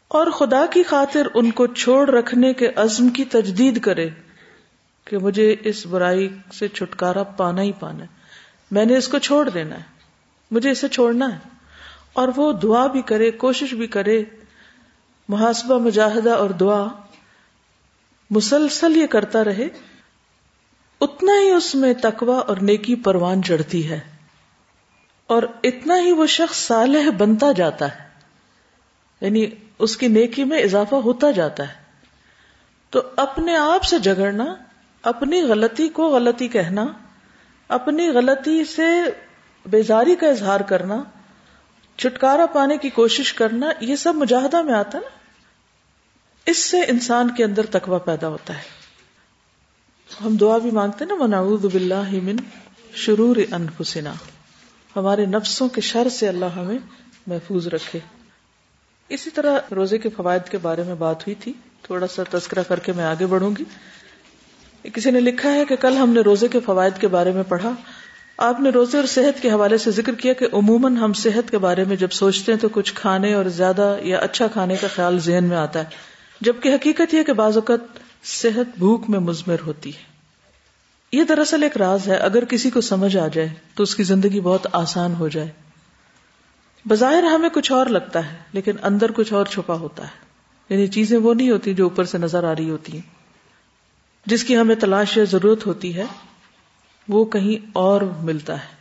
اور 0.07 0.27
خدا 0.27 0.65
کی 0.65 0.83
خاطر 0.83 1.27
ان 1.33 1.51
کو 1.51 1.67
چھوڑ 1.67 2.09
رکھنے 2.09 2.53
کے 2.53 2.71
عزم 2.75 3.09
کی 3.09 3.25
تجدید 3.25 3.81
کرے 3.81 4.09
کہ 5.05 5.17
مجھے 5.17 5.55
اس 5.63 5.85
برائی 5.85 6.29
سے 6.53 6.67
چھٹکارا 6.67 7.23
پانا 7.23 7.61
ہی 7.61 7.71
پانا 7.71 7.99
ہے۔ 7.99 8.07
میں 8.71 8.85
نے 8.85 8.97
اس 8.97 9.07
کو 9.07 9.17
چھوڑ 9.17 9.49
دینا 9.49 9.75
ہے، 9.75 9.83
مجھے 10.51 10.69
اسے 10.69 10.87
چھوڑنا 10.87 11.33
ہے۔ 11.33 11.58
اور 12.13 12.27
وہ 12.35 12.53
دعا 12.53 12.87
بھی 12.87 13.01
کرے، 13.01 13.31
کوشش 13.31 13.73
بھی 13.73 13.87
کرے۔ 13.87 14.23
محاسبہ، 15.29 15.79
مجاہدہ 15.79 16.29
اور 16.29 16.49
دعا 16.49 16.87
مسلسل 18.29 18.97
یہ 18.97 19.07
کرتا 19.07 19.43
رہے۔ 19.43 19.67
اتنا 21.01 21.31
ہی 21.41 21.49
اس 21.49 21.75
میں 21.75 21.93
تقوی 21.93 22.39
اور 22.47 22.57
نیکی 22.57 22.95
پروان 22.95 23.43
چڑھتی 23.43 23.89
ہے۔ 23.89 23.99
اور 25.27 25.43
اتنا 25.63 25.99
ہی 25.99 26.11
وہ 26.11 26.25
شخص 26.25 26.57
صالح 26.57 27.09
بنتا 27.17 27.51
جاتا 27.51 27.95
ہے۔ 27.95 28.09
یعنی 29.21 29.45
اس 29.79 29.97
کی 29.97 30.07
نیکی 30.07 30.43
میں 30.43 30.59
اضافہ 30.59 30.95
ہوتا 30.95 31.31
جاتا 31.31 31.67
ہے۔ 31.69 31.73
تو 32.89 33.01
اپنے 33.15 33.57
آپ 33.57 33.83
سے 33.83 33.99
جگڑنا 33.99 34.55
اپنی 35.03 35.41
غلطی 35.41 35.89
کو 35.89 36.09
غلطی 36.09 36.47
کہنا، 36.47 36.85
اپنی 37.67 38.09
غلطی 38.09 38.63
سے 38.65 38.87
بیزاری 39.65 40.15
کا 40.15 40.27
اظہار 40.27 40.59
کرنا 40.59 41.03
چھٹکارا 41.99 42.45
پانے 42.45 42.77
کی 42.77 42.89
کوشش 42.89 43.33
کرنا 43.33 43.69
یہ 43.79 43.95
سب 43.95 44.15
مجاہدہ 44.15 44.61
میں 44.61 44.73
آتا 44.73 44.99
نا؟ 44.99 45.09
اس 46.45 46.57
سے 46.57 46.81
انسان 46.81 47.29
کے 47.29 47.43
اندر 47.43 47.65
تقوی 47.65 47.97
پیدا 48.05 48.27
ہوتا 48.27 48.57
ہے۔ 48.57 48.79
ہم 50.25 50.35
دعا 50.35 50.57
بھی 50.57 50.71
مانگتے 50.71 51.05
نا 51.05 51.15
منعوذ 51.15 51.65
باللہ 51.65 52.09
من 52.11 52.35
شرور 52.93 53.35
انفسنا 53.51 54.13
ہمارے 54.95 55.25
نفسوں 55.25 55.67
کے 55.67 55.81
شر 55.81 56.09
سے 56.09 56.27
اللہ 56.27 56.45
ہمیں 56.45 56.77
محفوظ 57.27 57.67
رکھے۔ 57.67 57.99
اسی 59.09 59.29
طرح 59.29 59.59
روزے 59.75 59.97
کے 59.97 60.09
فوائد 60.09 60.49
کے 60.49 60.57
بارے 60.57 60.83
میں 60.83 60.95
بات 60.95 61.21
ہوئی 61.21 61.35
تھی۔ 61.35 61.53
تھوڑا 61.81 62.07
سا 62.07 62.23
تذکرہ 62.31 62.63
کر 62.63 62.79
کے 62.79 62.91
میں 62.91 63.05
آگے 63.05 63.25
بڑھوں 63.25 63.51
گی۔ 63.59 63.63
کسی 64.93 65.11
نے 65.11 65.19
لکھا 65.19 65.53
ہے 65.53 65.65
کہ 65.65 65.75
کل 65.75 65.97
ہم 65.97 66.09
نے 66.09 66.21
روزے 66.21 66.47
کے 66.47 66.59
فوائد 66.59 67.01
کے 67.01 67.07
بارے 67.07 67.31
میں 67.31 67.43
پڑھا۔ 67.43 67.71
آپ 68.41 68.59
نے 68.59 68.69
روزے 68.69 68.97
اور 68.97 69.05
صحت 69.05 69.41
کے 69.41 69.51
حوالے 69.51 69.77
سے 69.77 69.91
ذکر 69.91 70.15
کیا 70.15 70.33
کہ 70.33 70.47
عموماً 70.53 70.97
ہم 70.97 71.13
صحت 71.13 71.51
کے 71.51 71.57
بارے 71.57 71.83
میں 71.83 71.95
جب 71.95 72.11
سوچتے 72.11 72.51
ہیں 72.51 72.59
تو 72.59 72.69
کچھ 72.69 72.93
کھانے 72.93 73.33
اور 73.33 73.45
زیادہ 73.45 73.97
یا 74.01 74.19
اچھا 74.19 74.47
کھانے 74.47 74.75
کا 74.81 74.87
خیال 74.95 75.19
ذہن 75.19 75.43
میں 75.43 75.57
آتا 75.57 75.79
ہے، 75.79 75.85
جبکہ 76.41 76.75
حقیقت 76.75 77.13
یہ 77.13 77.23
کہ 77.23 77.33
بعض 77.33 77.57
اوقات 77.57 77.79
صحت 78.23 78.77
بھوک 78.77 79.09
میں 79.09 79.19
مزمر 79.19 79.55
ہوتی 79.65 79.89
ہے۔ 79.89 80.03
یہ 81.11 81.23
دراصل 81.23 81.63
ایک 81.63 81.77
راز 81.77 82.07
ہے، 82.07 82.15
اگر 82.15 82.45
کسی 82.45 82.69
کو 82.69 82.81
سمجھ 82.81 83.17
آ 83.17 83.27
جائے 83.27 83.49
تو 83.75 83.83
اس 83.83 83.95
کی 83.95 84.03
زندگی 84.03 84.39
بہت 84.39 84.67
آسان 84.71 85.13
ہو 85.13 85.27
جائے۔ 85.27 85.49
بظاہر 86.85 87.23
ہمیں 87.23 87.49
کچھ 87.49 87.71
اور 87.71 87.85
لگتا 87.85 88.31
ہے، 88.31 88.37
لیکن 88.53 88.71
اندر 88.81 89.11
کچھ 89.11 89.33
اور 89.33 89.45
چھپا 89.45 89.73
ہوتا 89.73 90.03
ہے۔ 90.03 90.25
یعنی 90.69 90.87
چیزیں 90.87 91.17
وہ 91.17 91.33
نہیں 91.33 91.51
ہوتی 91.51 91.73
جو 91.73 91.83
اوپر 91.83 92.03
سے 92.03 92.17
نظر 92.17 92.43
آ 92.43 92.55
رہی 92.55 92.69
ہوتی 92.69 92.93
ہیں۔ 92.93 93.15
جس 94.25 94.43
کی 94.43 94.57
ہمیں 94.57 94.75
تلاش 94.75 95.17
یا 95.17 95.23
ضرورت 95.23 95.67
ہوتی 95.67 95.95
ہے 95.95 96.05
وہ 97.09 97.25
کہیں 97.25 97.69
اور 97.73 98.01
ملتا 98.01 98.55
ہے۔ 98.55 98.79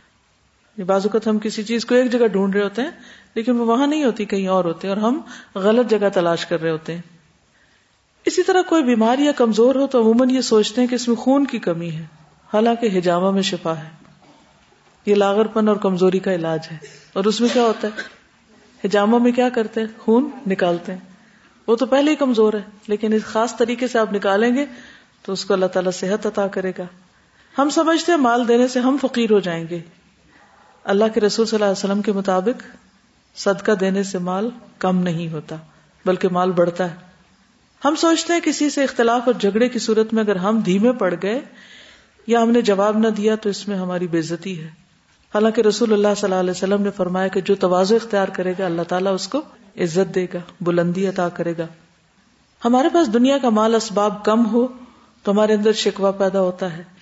بعض 0.83 1.05
اوقات 1.05 1.27
ہم 1.27 1.39
کسی 1.39 1.63
چیز 1.63 1.85
کو 1.85 1.95
ایک 1.95 2.11
جگہ 2.11 2.27
ڈھونڈ 2.27 2.55
رہے 2.55 2.63
ہوتے 2.63 2.81
ہیں، 2.81 2.91
لیکن 3.35 3.59
وہ 3.59 3.65
وہاں 3.65 3.87
نہیں 3.87 4.03
ہوتی، 4.03 4.25
کہیں 4.25 4.47
اور 4.47 4.65
ہوتے 4.65 4.87
ہیں، 4.87 4.95
اور 4.95 5.03
ہم 5.03 5.21
غلط 5.55 5.89
جگہ 5.89 6.09
تلاش 6.13 6.45
کر 6.45 6.61
رہے 6.61 6.69
ہوتے 6.69 6.95
ہیں۔ 6.95 7.01
اسی 8.25 8.43
طرح 8.43 8.61
کوئی 8.61 8.83
بیماری 8.83 9.25
یا 9.25 9.31
کمزور 9.31 9.75
ہو 9.75 9.87
تو 9.87 10.01
عموماً 10.01 10.29
یہ 10.29 10.41
سوچتے 10.41 10.81
ہیں 10.81 10.87
کہ 10.87 10.95
اس 10.95 11.07
میں 11.07 11.15
خون 11.15 11.45
کی 11.45 11.59
کمی 11.59 11.91
ہے، 11.91 12.05
حالانکہ 12.53 12.97
ہجامہ 12.97 13.31
میں 13.31 13.41
شفا 13.41 13.77
ہے۔ 13.77 13.89
یہ 15.05 15.15
لاغر 15.15 15.47
پن 15.47 15.67
اور 15.67 15.75
کمزوری 15.75 16.19
کا 16.19 16.33
علاج 16.35 16.59
ہے۔ 16.71 16.77
اور 17.13 17.23
اس 17.23 17.41
میں 17.41 17.49
کیا 17.53 17.63
ہوتا 17.63 17.87
ہے؟ 17.87 18.01
ہجامہ 18.87 19.17
میں 19.17 19.31
کیا 19.31 19.49
کرتے 19.49 19.81
ہیں؟ 19.81 19.87
خون 19.97 20.29
نکالتے 20.47 20.91
ہیں۔ 20.91 20.99
وہ 21.67 21.75
تو 21.75 21.85
پہلے 21.85 22.11
ہی 22.11 22.15
کمزور 22.15 22.53
ہے، 22.53 22.61
لیکن 22.87 23.13
اس 23.13 23.23
خاص 23.23 23.57
طریقے 23.57 23.87
سے 23.87 23.99
آپ 23.99 24.13
نکالیں 24.13 24.55
گے 24.55 24.65
تو 25.21 25.33
اس 25.33 25.45
کو 25.45 25.53
اللہ 25.53 25.65
تعالیٰ 25.65 25.91
صحت 25.91 26.25
عطا 26.25 26.47
کرے 26.47 26.71
گا۔ 26.77 26.83
ہم 27.57 27.69
سمجھتے 27.69 28.11
ہیں 28.11 28.19
مال 28.19 28.47
دینے 28.47 28.67
سے 28.67 28.79
ہم 28.79 28.97
فقیر 29.01 29.31
ہو 29.31 29.39
جائیں 29.39 29.65
گے۔ 29.69 29.79
اللہ 30.83 31.05
کے 31.13 31.19
رسول 31.19 31.45
صلی 31.45 31.55
اللہ 31.55 31.65
علیہ 31.65 31.85
وسلم 31.85 32.01
کے 32.01 32.11
مطابق 32.11 32.63
صدقہ 33.37 33.71
دینے 33.71 34.03
سے 34.03 34.17
مال 34.17 34.49
کم 34.79 34.97
نہیں 34.97 35.29
ہوتا، 35.29 35.55
بلکہ 36.05 36.27
مال 36.29 36.51
بڑھتا 36.51 36.91
ہے۔ 36.91 36.95
ہم 37.85 37.95
سوچتے 37.95 38.33
ہیں 38.33 38.39
کسی 38.43 38.69
سے 38.69 38.83
اختلاف 38.83 39.21
اور 39.25 39.33
جھگڑے 39.33 39.69
کی 39.69 39.79
صورت 39.79 40.13
میں 40.13 40.23
اگر 40.23 40.35
ہم 40.35 40.59
دھیمے 40.59 40.91
پڑ 40.91 41.15
گئے 41.23 41.41
یا 42.27 42.41
ہم 42.41 42.51
نے 42.51 42.61
جواب 42.61 42.97
نہ 42.97 43.07
دیا 43.07 43.35
تو 43.35 43.49
اس 43.49 43.67
میں 43.67 43.77
ہماری 43.77 44.07
بےزتی 44.07 44.59
ہے۔ 44.59 44.67
حالانکہ 45.33 45.61
رسول 45.61 45.93
اللہ 45.93 46.07
صلی 46.17 46.23
اللہ 46.23 46.39
علیہ 46.39 46.51
وسلم 46.51 46.81
نے 46.81 46.91
فرمایا 46.91 47.27
کہ 47.27 47.41
جو 47.41 47.55
توازو 47.55 47.95
اختیار 47.95 48.27
کرے 48.27 48.53
گا، 48.59 48.65
اللہ 48.65 48.81
تعالیٰ 48.81 49.13
اس 49.13 49.27
کو 49.27 49.41
عزت 49.77 50.15
دے 50.15 50.25
گا، 50.33 50.39
بلندی 50.61 51.07
عطا 51.07 51.29
کرے 51.29 51.53
گا۔ 51.57 51.67
ہمارے 52.65 52.89
پاس 52.93 53.13
دنیا 53.13 53.37
کا 53.37 53.49
مال 53.49 53.75
اسباب 53.75 54.25
کم 54.25 54.45
ہو 54.45 54.67
تو 55.23 55.31
ہمارے 55.31 55.53
اندر 55.53 55.71
شکوا 55.71 56.11
پیدا 56.11 56.41
ہوتا 56.41 56.77
ہے۔ 56.77 56.98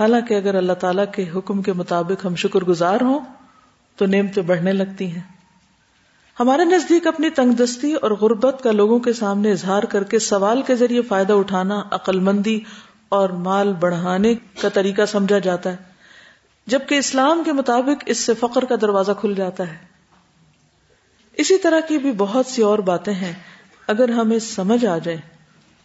حالانکہ 0.00 0.34
اگر 0.34 0.54
اللہ 0.54 0.72
تعالیٰ 0.72 1.04
کے 1.14 1.30
حکم 1.36 1.62
کے 1.62 1.72
مطابق 1.72 2.26
ہم 2.26 2.34
شکر 2.34 2.64
گزار 2.64 3.00
ہوں، 3.00 3.20
تو 3.96 4.06
نعمتیں 4.06 4.42
بڑھنے 4.42 4.72
لگتی 4.72 5.06
ہیں۔ 5.10 5.22
ہمارے 6.40 6.64
نزدیک 6.64 7.06
اپنی 7.06 7.30
تنگ 7.30 7.52
دستی 7.52 7.94
اور 7.94 8.10
غربت 8.10 8.60
کا 8.62 8.70
لوگوں 8.70 8.98
کے 8.98 9.12
سامنے 9.12 9.52
اظہار 9.52 9.82
کر 9.82 10.04
کے 10.04 10.18
سوال 10.18 10.62
کے 10.62 10.74
ذریعے 10.74 11.02
فائدہ 11.02 11.32
اٹھانا 11.32 11.82
عقل 11.90 12.20
مندی 12.20 12.60
اور 13.08 13.28
مال 13.28 13.72
بڑھانے 13.72 14.34
کا 14.34 14.68
طریقہ 14.68 15.06
سمجھا 15.06 15.38
جاتا 15.38 15.70
ہے، 15.70 15.76
جبکہ 16.66 16.94
اسلام 16.94 17.42
کے 17.44 17.52
مطابق 17.52 18.02
اس 18.06 18.18
سے 18.18 18.34
فقر 18.34 18.64
کا 18.64 18.74
دروازہ 18.80 19.12
کھل 19.20 19.34
جاتا 19.34 19.68
ہے۔ 19.68 19.76
اسی 21.32 21.58
طرح 21.58 21.80
کی 21.80 21.98
بھی 21.98 22.12
بہت 22.12 22.46
سی 22.46 22.62
اور 22.62 22.78
باتیں 22.78 23.14
ہیں۔ 23.14 23.32
اگر 23.86 24.08
ہمیں 24.08 24.38
سمجھ 24.38 24.86
آ 24.86 24.98
جائے 24.98 25.18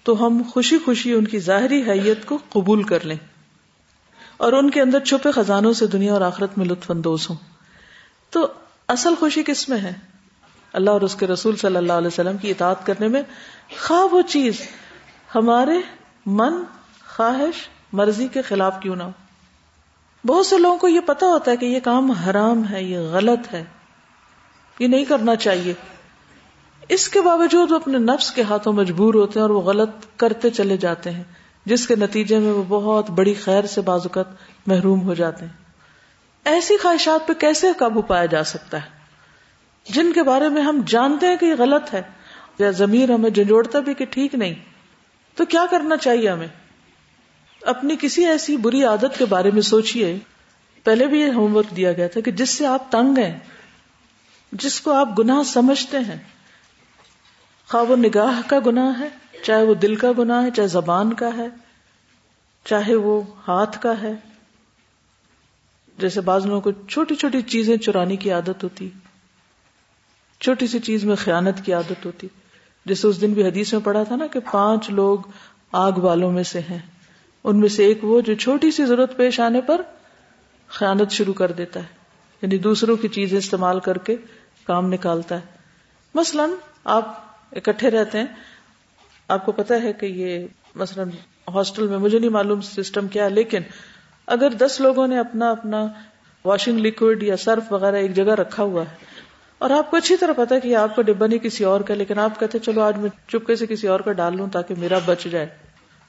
تو 0.03 0.25
ہم 0.25 0.41
خوشی 0.53 0.77
خوشی 0.85 1.13
ان 1.13 1.25
کی 1.25 1.39
ظاہری 1.39 1.83
حیت 1.87 2.25
کو 2.25 2.37
قبول 2.49 2.83
کر 2.83 3.05
لیں۔ 3.05 3.30
اور 4.41 4.53
ان 4.53 4.69
کے 4.69 4.81
اندر 4.81 4.99
چھپے 4.99 5.31
خزانوں 5.31 5.73
سے 5.73 5.87
دنیا 5.87 6.13
اور 6.13 6.21
آخرت 6.21 6.57
میں 6.57 6.65
لطف 6.65 6.91
اندوز 6.91 7.29
ہوں۔ 7.29 7.37
تو 8.29 8.47
اصل 8.87 9.13
خوشی 9.19 9.43
کس 9.43 9.69
میں 9.69 9.77
ہے؟ 9.77 9.93
اللہ 10.73 10.89
اور 10.89 11.01
اس 11.01 11.15
کے 11.15 11.27
رسول 11.27 11.55
صلی 11.55 11.75
اللہ 11.75 11.93
علیہ 11.93 12.07
وسلم 12.07 12.37
کی 12.37 12.51
اطاعت 12.51 12.85
کرنے 12.85 13.07
میں 13.07 13.21
خواہ 13.79 14.13
وہ 14.13 14.21
چیز 14.21 14.61
ہمارے 15.35 15.81
من 16.25 16.63
خواہش 17.15 17.67
مرضی 17.93 18.27
کے 18.27 18.41
خلاف 18.41 18.75
کیوں 18.79 18.95
نہ 18.95 19.03
ہو۔ 19.03 19.11
بہت 20.27 20.45
سے 20.45 20.57
لوگوں 20.57 20.77
کو 20.77 20.87
یہ 20.87 20.99
پتا 20.99 21.25
ہوتا 21.25 21.51
ہے 21.51 21.57
کہ 21.57 21.65
یہ 21.65 21.79
کام 21.79 22.11
حرام 22.11 22.69
ہے، 22.69 22.83
یہ 22.83 22.99
غلط 22.99 23.53
ہے، 23.53 23.63
یہ 24.79 24.87
نہیں 24.87 25.05
کرنا 25.05 25.35
چاہیے۔ 25.35 25.73
اس 26.89 27.09
کے 27.09 27.21
باوجود 27.21 27.71
وہ 27.71 27.75
اپنے 27.75 27.97
نفس 27.97 28.31
کے 28.31 28.41
ہاتھوں 28.41 28.73
مجبور 28.73 29.13
ہوتے 29.13 29.39
ہیں 29.39 29.41
اور 29.41 29.49
وہ 29.49 29.61
غلط 29.61 29.89
کرتے 30.17 30.49
چلے 30.49 30.77
جاتے 30.77 31.11
ہیں۔ 31.11 31.23
جس 31.65 31.87
کے 31.87 31.95
نتیجے 31.95 32.39
میں 32.39 32.51
وہ 32.51 32.63
بہت 32.63 33.09
بڑی 33.09 33.33
خیر 33.33 33.65
سے 33.65 33.81
بازوقت 33.81 34.67
محروم 34.67 35.01
ہو 35.01 35.13
جاتے 35.13 35.45
ہیں۔ 35.45 35.53
ایسی 36.45 36.77
خواہشات 36.77 37.27
پہ 37.27 37.33
کیسے 37.33 37.67
قابو 37.77 38.01
پایا 38.01 38.25
جا 38.25 38.43
سکتا 38.43 38.77
ہے؟ 38.77 38.89
جن 39.85 40.13
کے 40.13 40.23
بارے 40.23 40.49
میں 40.49 40.61
ہم 40.61 40.81
جانتے 40.85 41.27
ہیں 41.27 41.35
کہ 41.35 41.45
یہ 41.45 41.55
غلط 41.57 41.93
ہے 41.93 42.01
یا 42.59 42.69
ضمیر 42.71 43.13
ہمیں 43.13 43.29
جھنجھوڑتا 43.29 43.79
بھی 43.79 43.93
کہ 43.93 44.05
ٹھیک 44.05 44.35
نہیں، 44.35 44.53
تو 45.35 45.45
کیا 45.45 45.65
کرنا 45.71 45.97
چاہیے 45.97 46.29
ہمیں؟ 46.29 46.47
اپنی 47.61 47.95
کسی 48.01 48.25
ایسی 48.25 48.57
بری 48.57 48.83
عادت 48.83 49.17
کے 49.17 49.25
بارے 49.25 49.51
میں 49.51 49.61
سوچئے۔ 49.61 50.17
پہلے 50.83 51.07
بھی 51.07 51.19
یہ 51.21 51.31
ہوم 51.31 51.55
ورک 51.55 51.75
دیا 51.75 51.91
گیا 51.91 52.07
تھا 52.07 52.21
کہ 52.21 52.31
جس 52.31 52.49
سے 52.49 52.65
آپ 52.65 52.91
تنگ 52.91 53.17
ہیں، 53.17 53.39
جس 54.51 54.81
کو 54.81 54.91
آپ 54.91 55.19
گناہ 55.19 55.43
سمجھتے 55.43 55.97
ہیں 55.99 56.19
خواہ 57.67 57.83
وہ 57.83 57.95
نگاہ 57.95 58.41
کا 58.47 58.59
گناہ 58.65 58.99
ہے 58.99 59.09
چاہے 59.43 59.63
وہ 59.63 59.73
دل 59.73 59.95
کا 59.95 60.11
گناہ 60.17 60.43
ہے، 60.43 60.51
چاہے 60.51 60.67
زبان 60.67 61.13
کا 61.13 61.29
ہے، 61.37 61.47
چاہے 62.65 62.95
وہ 62.95 63.21
ہاتھ 63.47 63.81
کا 63.81 64.01
ہے۔ 64.01 64.13
جیسے 65.97 66.21
بعض 66.21 66.45
لوگوں 66.45 66.61
کو 66.61 66.71
چھوٹی 66.71 67.15
چھوٹی 67.15 67.41
چیزیں 67.41 67.77
چرانے 67.77 68.15
کی 68.15 68.31
عادت 68.31 68.63
ہوتی، 68.63 68.89
چھوٹی 70.39 70.67
سی 70.67 70.79
چیز 70.79 71.03
میں 71.03 71.15
خیانت 71.15 71.65
کی 71.65 71.73
عادت 71.73 72.05
ہوتی۔ 72.05 72.27
جیسے 72.85 73.07
اس 73.07 73.21
دن 73.21 73.33
بھی 73.33 73.47
حدیث 73.47 73.73
میں 73.73 73.81
پڑھا 73.81 74.03
تھا 74.03 74.15
نا 74.15 74.27
کہ 74.27 74.39
پانچ 74.51 74.89
لوگ 74.89 75.19
آگ 75.71 75.91
والوں 75.91 76.31
میں 76.31 76.43
سے 76.43 76.59
ہیں۔ 76.59 76.79
ان 77.43 77.59
میں 77.59 77.69
سے 77.69 77.85
ایک 77.85 78.03
وہ 78.03 78.21
جو 78.21 78.35
چھوٹی 78.35 78.71
سی 78.71 78.85
ضرورت 78.85 79.17
پیش 79.17 79.39
آنے 79.39 79.61
پر 79.61 79.81
خیانت 80.67 81.11
شروع 81.11 81.33
کر 81.33 81.51
دیتا 81.51 81.79
ہے۔ 81.79 81.87
یعنی 82.41 82.57
دوسروں 82.57 82.97
کی 82.97 83.07
چیزیں 83.07 83.37
استعمال 83.37 83.79
کر 83.79 83.97
کے 83.97 84.15
کام 84.63 84.93
نکالتا 84.93 85.35
ہے۔ 85.35 85.41
مثلا 86.15 86.45
آپ 86.83 87.23
اکٹھے 87.51 87.89
رہتے 87.89 88.19
ہیں 88.19 88.25
آپ 89.31 89.45
کو 89.45 89.51
پتا 89.51 89.81
ہے 89.83 89.93
کہ 89.93 90.05
یہ 90.05 90.47
مثلا 90.75 91.03
ہاسٹل 91.47 91.87
میں 91.87 91.97
مجھے 91.97 92.19
نہیں 92.19 92.29
معلوم 92.29 92.61
سسٹم 92.61 93.07
کیا، 93.07 93.27
لیکن 93.27 93.61
اگر 94.27 94.49
دس 94.49 94.79
لوگوں 94.81 95.07
نے 95.07 95.19
اپنا 95.19 95.49
اپنا 95.51 95.85
واشنگ 96.45 96.79
لکوڈ 96.79 97.23
یا 97.23 97.37
سرف 97.37 97.71
وغیرہ 97.73 97.95
ایک 97.95 98.15
جگہ 98.15 98.35
رکھا 98.35 98.63
ہوا 98.63 98.81
ہے، 98.81 98.95
اور 99.57 99.69
آپ 99.69 99.91
کو 99.91 99.97
اچھی 99.97 100.17
طرح 100.17 100.33
پتا 100.37 100.55
ہے 100.55 100.59
کہ 100.59 100.75
آپ 100.75 100.95
کا 100.95 101.01
ڈبا 101.01 101.27
نہیں، 101.27 101.39
کسی 101.39 101.63
اور 101.63 101.81
کا، 101.81 101.93
لیکن 101.93 102.19
آپ 102.19 102.39
کہتے 102.39 102.59
چلو 102.59 102.81
آج 102.81 102.97
میں 102.97 103.09
چپکے 103.27 103.55
سے 103.55 103.67
کسی 103.67 103.87
اور 103.87 103.99
کا 103.99 104.11
ڈال 104.11 104.37
لوں 104.37 104.47
تاکہ 104.47 104.75
میرا 104.77 104.99
بچ 105.05 105.27
جائے۔ 105.31 105.47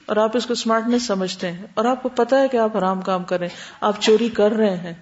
اور 0.05 0.17
آپ 0.17 0.37
اس 0.37 0.45
کو 0.45 0.53
اسمارٹنیس 0.53 1.07
سمجھتے 1.07 1.51
ہیں۔ 1.51 1.65
اور 1.73 1.85
آپ 1.85 2.03
کو 2.03 2.09
پتا 2.09 2.39
ہے 2.39 2.47
کہ 2.47 2.57
آپ 2.57 2.77
آرام 2.77 3.01
کام 3.01 3.23
کر 3.23 3.39
رہے 3.39 3.47
ہیں، 3.47 3.55
آپ 3.81 4.01
چوری 4.01 4.29
کر 4.29 4.51
رہے 4.51 4.75
ہیں۔ 4.77 4.93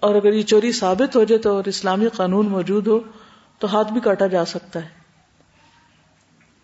اور 0.00 0.14
اگر 0.14 0.32
یہ 0.32 0.42
چوری 0.42 0.72
ثابت 0.72 1.16
ہو 1.16 1.24
جائے 1.24 1.38
تو 1.38 1.50
اور 1.50 1.64
اسلامی 1.64 2.06
قانون 2.08 2.46
موجود 2.46 2.86
ہو، 2.86 3.00
تو 3.58 3.76
ہاتھ 3.76 3.92
بھی 3.92 4.00
کاٹا 4.00 4.26
جا 4.26 4.44
سکتا 4.44 4.82
ہے۔ 4.82 4.97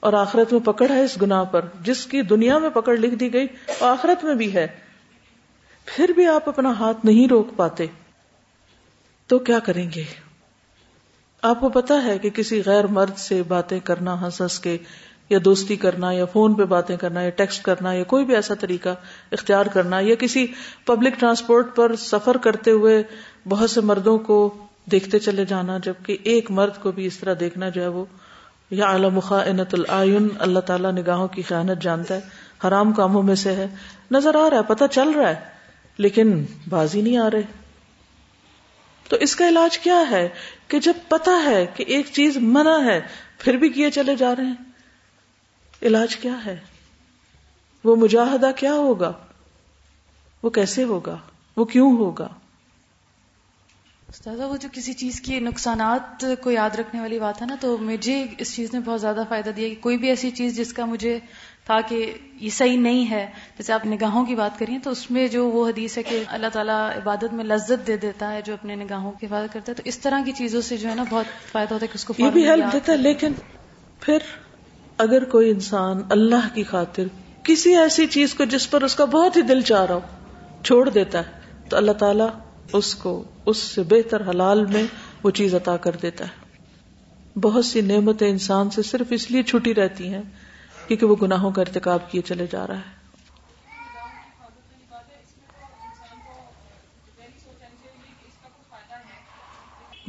اور 0.04 0.12
آخرت 0.12 0.52
میں 0.52 0.60
پکڑ 0.60 0.90
ہے 0.90 1.04
اس 1.04 1.22
گنا 1.22 1.44
پر، 1.44 1.64
جس 1.80 2.06
کی 2.06 2.22
دنیا 2.22 2.58
میں 2.58 2.70
پکڑ 2.70 2.96
لکھ 2.96 3.14
دی 3.14 3.32
گئی 3.32 3.46
وہ 3.80 3.86
آخرت 3.86 4.24
میں 4.24 4.34
بھی 4.34 4.54
ہے۔ 4.54 4.66
پھر 5.84 6.10
بھی 6.14 6.26
آپ 6.26 6.48
اپنا 6.48 6.70
ہاتھ 6.70 7.06
نہیں 7.06 7.28
روک 7.28 7.46
پاتے۔ 7.56 7.86
تو 9.26 9.38
کیا 9.38 9.58
کریں 9.58 9.90
گے؟ 9.94 10.04
آپ 11.42 11.60
کو 11.60 11.68
پتا 11.68 12.04
ہے 12.04 12.18
کہ 12.18 12.30
کسی 12.30 12.62
غیر 12.66 12.86
مرد 12.86 13.16
سے 13.16 13.42
باتیں 13.42 13.80
کرنا 13.80 14.24
ہنس 14.24 14.40
ہنس 14.40 14.60
کے، 14.60 14.78
یا 15.30 15.38
دوستی 15.44 15.76
کرنا، 15.76 16.10
یا 16.10 16.24
فون 16.24 16.54
پہ 16.54 16.64
باتیں 16.64 16.96
کرنا، 16.96 17.20
یا 17.20 17.30
ٹیکسٹ 17.30 17.62
کرنا، 17.62 17.92
یا 17.92 18.04
کوئی 18.04 18.24
بھی 18.24 18.34
ایسا 18.34 18.54
طریقہ 18.54 18.88
اختیار 19.32 19.66
کرنا، 19.66 20.00
یا 20.00 20.14
کسی 20.14 20.46
پبلک 20.86 21.14
ٹرانسپورٹ 21.18 21.76
پر 21.76 21.96
سفر 21.96 22.36
کرتے 22.36 22.70
ہوئے 22.70 23.02
بہت 23.48 23.70
سے 23.70 23.80
مردوں 23.80 24.18
کو 24.18 24.66
دیکھتے 24.90 25.18
چلے 25.18 25.44
جانا، 25.44 25.78
جبکہ 25.78 26.16
ایک 26.22 26.50
مرد 26.50 26.82
کو 26.82 26.92
بھی 26.92 27.06
اس 27.06 27.18
طرح 27.18 27.34
دیکھنا 27.40 27.68
جو 27.68 27.82
ہے 27.82 27.88
وہ 27.88 28.04
یا 28.70 28.86
اعلی 28.86 29.20
خاط 29.22 29.74
العین، 29.74 30.28
اللہ 30.38 30.58
تعالیٰ 30.58 30.92
نگاہوں 30.92 31.28
کی 31.28 31.42
خیانت 31.42 31.82
جانتا 31.82 32.14
ہے، 32.14 32.20
حرام 32.68 32.92
کاموں 32.92 33.22
میں 33.22 33.34
سے 33.34 33.52
ہے۔ 33.52 33.66
نظر 34.10 34.46
آ 34.46 34.50
رہا 34.50 34.56
ہے، 34.56 34.62
پتہ 34.62 34.84
چل 34.90 35.08
رہا 35.08 35.28
ہے، 35.28 35.34
لیکن 35.98 36.44
بازی 36.68 37.02
نہیں 37.02 37.16
آ 37.16 37.30
رہے۔ 37.30 37.42
تو 39.08 39.16
اس 39.16 39.36
کا 39.36 39.48
علاج 39.48 39.78
کیا 39.78 40.02
ہے؟ 40.10 40.28
کہ 40.68 40.78
جب 40.78 40.92
پتا 41.08 41.42
ہے 41.44 41.66
کہ 41.66 41.84
ایک 41.86 42.06
چیز 42.12 42.36
منع 42.36 42.84
ہے، 42.84 43.00
پھر 43.38 43.56
بھی 43.56 43.68
کیے 43.68 43.90
چلے 43.90 44.16
جا 44.16 44.36
رہے 44.36 44.44
ہیں۔ 44.44 44.54
علاج 45.82 46.16
کیا 46.16 46.44
ہے؟ 46.46 46.56
وہ 47.84 47.96
مجاہدہ 47.96 48.50
کیا 48.56 48.72
ہوگا؟ 48.72 49.12
وہ 50.42 50.50
کیسے 50.50 50.84
ہوگا؟ 50.84 51.16
وہ 51.56 51.64
کیوں 51.64 51.96
ہوگا؟ 51.96 52.28
استاذہ 54.14 54.42
وہ 54.42 54.56
جو 54.56 54.68
کسی 54.72 54.92
چیز 54.92 55.20
کے 55.20 55.38
نقصانات 55.40 56.24
کو 56.42 56.50
یاد 56.50 56.74
رکھنے 56.78 57.00
والی 57.00 57.18
بات 57.18 57.40
ہے 57.42 57.46
نا 57.46 57.54
تو 57.60 57.76
مجھے 57.78 58.14
اس 58.38 58.54
چیز 58.56 58.74
نے 58.74 58.80
بہت 58.80 59.00
زیادہ 59.00 59.22
فائدہ 59.28 59.50
دیا 59.50 59.68
کہ 59.68 59.80
کوئی 59.80 59.96
بھی 59.96 60.08
ایسی 60.08 60.30
چیز 60.30 60.56
جس 60.56 60.72
کا 60.72 60.84
مجھے 60.84 61.18
تھا 61.66 61.80
کہ 61.80 61.98
یہ 62.40 62.50
صحیح 62.50 62.78
نہیں 62.78 63.10
ہے 63.10 63.24
جیسے 63.56 63.72
آپ 63.72 63.86
نگاہوں 63.86 64.24
کی 64.24 64.34
بات 64.34 64.58
کریے 64.58 64.78
تو 64.84 64.90
اس 64.90 65.10
میں 65.10 65.26
جو 65.28 65.48
وہ 65.48 65.66
حدیث 65.68 65.98
ہے 65.98 66.02
کہ 66.02 66.22
اللہ 66.28 66.52
تعالیٰ 66.52 66.78
عبادت 66.96 67.34
میں 67.34 67.44
لذت 67.44 67.86
دے 67.86 67.96
دیتا 67.96 68.32
ہے 68.32 68.40
جو 68.42 68.54
اپنے 68.54 68.74
نگاہوں 68.74 69.12
کی 69.12 69.26
حفاظت 69.26 69.52
کرتا 69.52 69.72
ہے 69.72 69.76
تو 69.76 69.82
اس 69.84 69.98
طرح 69.98 70.24
کی 70.24 70.32
چیزوں 70.34 70.60
سے 70.60 70.76
جو 70.76 70.88
ہے 70.88 70.94
نا 70.94 71.04
بہت 71.10 71.34
فائدہ 71.52 71.74
ہوتا 71.74 71.82
ہے 71.82 71.88
کہ 71.88 71.94
اس 71.94 72.04
کو 72.04 72.14
یہ 72.18 72.30
بھی 72.30 72.48
ہیلپ 72.48 72.72
دیتا 72.72 72.92
ہے 72.92 72.96
لیکن 73.00 73.32
پھر 74.02 74.32
اگر 74.98 75.24
کوئی 75.28 75.50
انسان 75.50 76.02
اللہ 76.10 76.48
کی 76.54 76.62
خاطر 76.64 77.12
کسی 77.42 77.76
ایسی 77.76 78.06
چیز 78.12 78.34
کو 78.34 78.44
جس 78.48 78.70
پر 78.70 78.82
اس 78.82 78.94
کا 78.94 79.04
بہت 79.10 79.36
ہی 79.36 79.42
دل 79.42 79.60
چاہ 79.64 79.84
رہا 79.84 79.94
ہو 79.94 80.62
چھوڑ 80.62 80.88
دیتا 80.90 81.18
ہے 81.18 81.68
تو 81.68 81.76
اللہ 81.76 81.92
تعالیٰ 81.98 82.28
اس 82.72 82.94
کو 82.94 83.24
اس 83.46 83.56
سے 83.56 83.82
بہتر 83.82 84.28
حلال 84.30 84.66
میں 84.66 84.82
وہ 85.22 85.30
چیز 85.30 85.54
عطا 85.54 85.76
کر 85.76 85.96
دیتا 86.02 86.24
ہے۔ 86.24 86.44
بہت 87.40 87.64
سی 87.64 87.80
نعمتیں 87.80 88.30
انسان 88.30 88.70
سے 88.70 88.82
صرف 88.82 89.06
اس 89.10 89.30
لیے 89.30 89.42
چھٹی 89.42 89.74
رہتی 89.74 90.14
ہیں 90.14 90.22
کیونکہ 90.86 91.06
وہ 91.06 91.16
گناہوں 91.22 91.50
کا 91.50 91.62
ارتکاب 91.62 92.10
کیے 92.10 92.22
چلے 92.22 92.46
جا 92.50 92.66
رہا 92.66 92.76
ہے۔ 92.76 93.04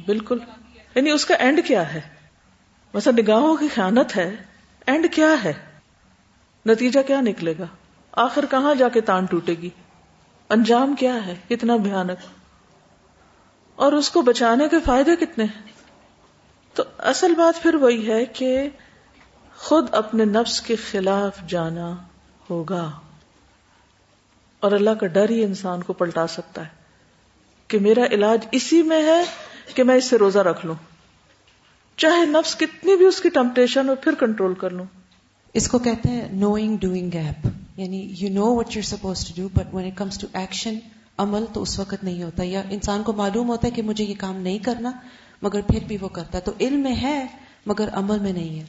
بالکل۔ 0.06 0.40
یعنی 0.96 1.12
اس 1.12 1.26
کا 1.26 1.36
اینڈ 1.36 1.60
کیا 1.68 1.94
ہے؟ 1.94 2.02
مثلا 2.94 3.22
نگاہوں 3.22 3.58
کی 3.58 3.68
خیانت 3.68 4.18
ہے۔ 4.18 4.36
اینڈ 4.86 5.06
کیا 5.12 5.30
ہے؟ 5.44 5.54
نتیجہ 6.66 7.00
کیا 7.08 7.22
نکلے 7.22 7.54
گا؟ 7.60 7.66
آخر 8.12 8.46
کہاں 8.52 8.76
جا 8.76 8.90
کے 8.90 9.02
تان 9.02 9.26
ٹوٹے 9.26 9.54
گی؟ 9.54 9.70
انجام 10.50 10.96
کیا 10.96 11.26
ہے؟ 11.26 11.36
کتنا 11.50 11.76
بھیانک۔ 11.76 12.45
اور 13.76 13.94
اس 13.94 14.10
کو 14.10 14.22
بچانے 14.22 14.68
کے 14.68 14.78
فائدے 14.86 15.16
کتنے 15.16 15.44
ہیں؟ 15.44 15.62
تو 16.74 16.84
اصل 16.98 17.36
بات 17.36 17.64
پھر 17.64 17.76
وہی 17.76 18.12
ہے 18.12 18.26
کہ 18.26 18.70
خود 19.58 19.88
اپنے 19.92 20.26
نفس 20.26 20.62
کے 20.62 20.76
خلاف 20.76 21.38
جانا 21.48 21.96
ہوگا۔ 22.50 22.92
اور 24.60 24.72
اللہ 24.72 24.90
کا 24.90 25.08
ڈر 25.08 25.30
ہی 25.30 25.44
انسان 25.44 25.84
کو 25.84 25.94
پلٹا 25.94 26.28
سکتا 26.28 26.62
ہے 26.62 26.70
کہ 27.68 27.80
میرا 27.80 28.06
علاج 28.12 28.40
اسی 28.52 28.82
میں 28.82 29.04
ہے 29.04 29.24
کہ 29.76 29.84
میں 29.84 29.96
اس 29.96 30.06
سے 30.06 30.18
روزہ 30.18 30.40
رکھ 30.40 30.66
لوں۔ 30.66 30.76
چاہے 31.98 32.26
نفس 32.26 32.56
کتنی 32.56 32.96
بھی 32.96 33.06
اس 33.06 33.22
کی 33.22 33.30
ٹمپٹیشن 33.30 33.90
ہو، 33.90 33.96
پھر 33.96 34.14
کنٹرول 34.20 34.54
کر 34.54 34.70
لوں۔ 34.70 34.86
اس 35.54 35.68
کو 35.68 35.80
کہتے 35.80 36.10
ہیں 36.10 36.32
نوئنگ 36.32 36.78
ڈوئنگ 36.78 37.10
گیپ 37.14 37.48
یعنی 37.78 38.16
you 38.20 38.30
know 38.30 38.56
what 38.56 38.76
you 38.76 38.82
suppose 38.82 39.28
to 39.28 39.34
do 39.36 39.50
but 39.54 39.74
when 39.74 39.86
it 39.86 39.98
comes 39.98 40.18
to 40.18 40.28
action 40.34 40.74
عمل 41.18 41.46
تو 41.54 41.62
اس 41.62 41.80
وقت 41.80 42.04
نہیں 42.04 42.24
ہوتا، 42.24 42.44
یا 42.46 42.62
انسان 42.70 43.04
کو 43.04 43.14
معلوم 43.14 43.50
ہوتا 43.50 43.68
ہے 43.68 43.72
کہ 43.72 43.82
مجھے 43.82 44.04
یہ 44.04 44.14
کام 44.18 44.38
نہیں 44.38 44.60
کرنا، 44.60 44.92
مگر 45.42 45.62
پھر 45.62 45.80
بھی 45.88 45.98
وہ 46.02 46.08
کرتا 46.08 46.38
ہے۔ 46.38 46.44
تو 46.44 46.52
علم 46.60 46.80
میں 46.80 46.96
ہے، 46.96 47.26
مگر 47.66 47.90
عمل 47.94 48.20
میں 48.20 48.34
نہیں 48.34 48.60
ہے۔ 48.60 48.66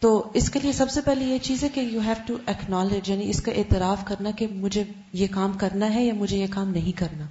تو 0.00 0.30
اس 0.34 0.50
کے 0.50 0.60
لیے 0.62 0.72
سب 0.72 0.90
سے 0.90 1.00
پہلے 1.00 1.24
یہ 1.24 1.38
چیز 1.42 1.64
ہے 1.64 1.68
کہ 1.68 1.80
یو 1.80 2.00
ہیو 2.00 2.14
ٹو 2.26 2.36
ایکنالج 2.46 3.10
یعنی 3.10 3.30
اس 3.30 3.42
کا 3.42 3.52
اعتراف 3.52 4.04
کرنا 4.04 4.30
کہ 4.30 4.46
مجھے 4.50 4.84
یہ 5.12 5.26
کام 5.30 5.52
کرنا 5.52 5.94
ہے 5.94 6.04
یا 6.04 6.14
مجھے 6.14 6.38
یہ 6.38 6.46
کام 6.50 6.70
نہیں 6.70 6.98
کرنا۔ 6.98 7.24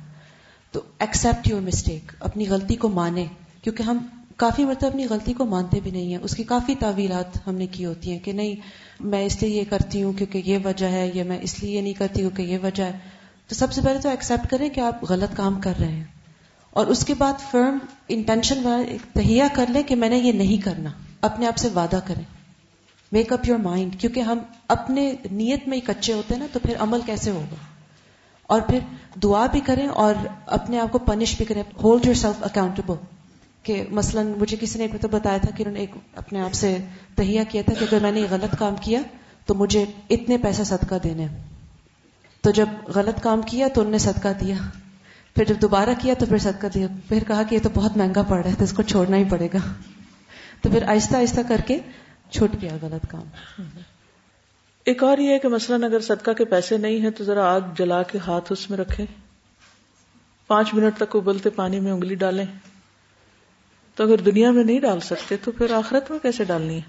تو 0.72 0.82
ایکسپٹ 1.00 1.48
یور 1.48 1.62
مسٹیک 1.62 2.12
اپنی 2.20 2.50
غلطی 2.50 2.76
کو 2.76 2.90
مانے۔ 2.90 3.26
کیونکہ 3.62 3.84
ہم 3.84 3.98
کافی 4.36 4.66
مرتبہ 4.66 4.90
اپنی 4.90 5.08
غلطی 5.10 5.34
کو 5.34 5.46
مانتے 5.46 5.80
بھی 5.80 5.92
نہیں 5.92 6.14
ہیں۔ 6.14 6.22
اس 6.22 6.36
کی 6.36 6.44
کافی 6.44 6.76
تعویلات 6.76 7.48
ہم 7.48 7.56
نے 7.56 7.68
کی 7.68 7.86
ہوتی 7.86 8.12
ہیں 8.12 8.20
کہ 8.20 8.32
نہیں، 8.32 8.56
میں 9.00 9.26
اس 9.26 9.44
لیے 9.44 9.60
یہ 9.60 9.64
کرتی 9.70 10.04
ہوں 10.04 10.14
کیونکہ 10.14 10.42
یہ 10.46 10.58
وجہ 10.66 10.86
ہے، 10.86 11.12
یا 11.14 11.24
میں 11.24 11.40
اس 11.42 11.64
لیے 11.64 11.78
یہ 11.78 11.82
نہیں 11.82 11.94
کرتی 11.94 12.20
کیونکہ 12.20 12.42
یہ 12.42 12.58
وجہ 12.64 12.84
ہے۔ 12.84 13.15
تو 13.48 13.56
سب 13.56 13.74
سے 13.74 13.82
پہلے 13.82 14.00
تو 14.00 14.10
ایکسپٹ 14.10 14.50
کریں 14.50 14.70
کہ 14.70 14.80
آپ 14.80 15.04
غلط 15.10 15.38
کام 15.38 15.62
کر 15.62 15.74
رہے 15.80 15.92
ہیں۔ 15.92 16.04
اور 16.70 16.88
اس 16.88 17.06
کے 17.06 17.14
بعد 17.14 17.34
فرم 17.52 17.78
انٹینشن 18.08 18.64
تہیا 19.14 19.48
کر 19.54 19.66
لیں 19.70 19.84
کہ 19.84 19.96
میں 19.96 20.10
نے 20.10 20.18
یہ 20.18 20.32
نہیں 20.32 20.66
کرنا۔ 20.66 20.90
اپنے 21.22 21.48
آپ 21.48 21.58
سے 21.58 21.68
وعدہ 21.76 22.00
کریں۔ 22.06 22.24
میک 23.12 23.34
اپ 23.34 23.40
یور 23.48 23.58
مائنڈ 23.58 24.00
کیونکہ 24.00 24.20
ہم 24.20 24.38
اپنے 24.68 25.16
نیت 25.32 25.68
میں 25.68 25.78
ہی 25.78 25.82
کچے 25.82 26.14
ہوتے 26.14 26.34
ہیں 26.34 26.40
نا، 26.40 26.48
تو 26.54 26.60
پھر 26.60 26.74
عمل 26.80 27.00
کیسے 27.06 27.32
ہوگا؟ 27.32 27.56
اور 28.44 28.62
پھر 28.62 28.80
دعا 29.24 29.46
بھی 29.46 29.60
کریں 29.60 29.88
اور 29.88 30.14
اپنے 30.46 30.80
آپ 30.80 30.92
کو 30.92 30.98
پنش 30.98 31.38
بھی 31.38 31.46
کریں۔ 31.46 31.64
ہولڈ 31.84 32.06
یور 32.06 32.16
سیلف 32.16 32.44
اکاؤنٹیبل 32.44 32.96
کہ 33.64 33.86
مثلا 33.92 34.22
مجھے 34.38 34.58
کسی 34.60 34.80
نے 34.80 34.98
تو 34.98 35.08
بتایا 35.08 35.38
تھا 35.38 35.56
کہ 35.56 35.64
انہوں 35.64 35.74
نے 35.74 35.80
ایک 35.80 35.92
اپنے 36.16 36.42
آپ 36.42 36.54
سے 36.54 36.78
تہیا 37.16 37.44
کیا 37.44 37.62
تھا 37.66 37.74
کہ 37.74 37.84
اگر 37.84 38.02
میں 38.02 38.12
نے 38.12 38.20
یہ 38.20 38.26
غلط 38.30 38.56
کام 38.60 38.76
کیا 38.82 39.00
تو 39.46 39.56
مجھے 39.56 39.86
اتنے 40.10 40.38
پیسے 40.38 40.64
صدقہ 40.64 40.96
دینے 41.04 41.28
تو 42.46 42.52
جب 42.52 42.70
غلط 42.96 43.24
کام 43.24 43.42
کیا 43.42 43.68
تو 43.68 43.82
انہوں 43.82 43.92
نے 43.92 43.98
صدقہ 43.98 44.28
دیا۔ 44.40 44.56
پھر 45.36 45.46
جب 45.46 45.56
دوبارہ 45.62 45.90
کیا 46.02 46.14
تو 46.20 46.26
پھر 46.26 46.38
صدقہ 46.38 46.68
دیا۔ 46.74 46.88
پھر 47.10 47.24
کہا 47.28 47.44
کہ 47.44 47.56
یہ 47.56 47.60
تو 47.64 47.70
بہت 47.74 47.98
مہنگا 47.98 48.22
پڑ 48.22 48.42
رہا 48.44 48.50
ہے، 48.50 48.56
تو 48.58 48.64
اس 48.64 48.74
کو 48.74 48.82
چھوڑنا 48.82 49.18
ہی 49.18 49.24
پڑے 49.30 49.48
گا۔ 49.54 49.74
تو 50.62 50.70
پھر 50.70 50.84
آہستہ 50.84 51.16
آہستہ 51.16 51.42
کر 51.48 51.62
کے 51.68 51.80
چھوٹ 52.30 52.52
گیا 52.62 52.78
غلط 52.82 53.08
کام۔ 53.10 53.24
ایک 54.84 55.04
اور 55.04 55.18
یہ 55.18 55.30
ہے 55.30 55.40
کہ 55.40 55.48
مثلاً 55.48 55.84
اگر 55.84 56.00
صدقہ 56.00 56.32
کے 56.32 56.46
پیسے 56.46 56.78
نہیں 56.78 57.00
ہیں 57.00 57.10
تو 57.10 57.24
ذرا 57.24 57.56
آگ 57.56 57.62
جلا 57.78 58.04
کے 58.04 58.18
ہاتھ 58.28 58.52
اس 58.52 58.70
میں 58.70 58.78
رکھے 58.78 59.06
پانچ 60.48 60.74
منٹ 60.74 60.98
تک 60.98 61.16
ابلتے 61.16 61.50
پانی 61.50 61.80
میں 61.80 61.92
انگلی 61.92 62.16
ڈالیں۔ 62.16 62.46
تو 63.96 64.04
اگر 64.04 64.18
دنیا 64.18 64.52
میں 64.52 64.64
نہیں 64.64 64.80
ڈال 64.80 65.00
سکتے 65.00 65.38
تو 65.38 65.52
پھر 65.52 65.72
آخرت 65.72 66.12
میں 66.12 66.20
کیسے 66.20 66.44
ڈالنی 66.44 66.78
ہے؟ 66.78 66.82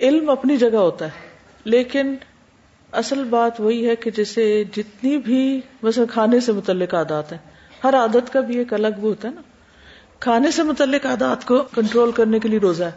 علم 0.00 0.30
اپنی 0.30 0.56
جگہ 0.56 0.76
ہوتا 0.76 1.04
ہے، 1.04 1.28
لیکن 1.64 2.16
اصل 2.92 3.24
بات 3.24 3.60
وہی 3.60 3.88
ہے 3.88 3.96
کہ 3.96 4.10
جیسے 4.10 4.64
جتنی 4.76 5.18
بھی 5.18 5.60
مثلا 5.82 6.04
کھانے 6.10 6.40
سے 6.40 6.52
متعلق 6.52 6.94
عادات 6.94 7.32
ہیں، 7.32 7.38
ہر 7.84 7.94
عادت 7.94 8.32
کا 8.32 8.40
بھی 8.40 8.58
ایک 8.58 8.72
الگ 8.72 8.88
وہ 8.96 9.08
ہوتا 9.08 9.28
ہے 9.28 9.32
نا۔ 9.34 9.40
کھانے 10.20 10.50
سے 10.50 10.62
متعلق 10.62 11.06
عادات 11.06 11.46
کو 11.46 11.62
کنٹرول 11.62 12.12
کرنے 12.12 12.38
کے 12.38 12.48
لیے 12.48 12.58
روزہ 12.58 12.84
ہے، 12.84 12.92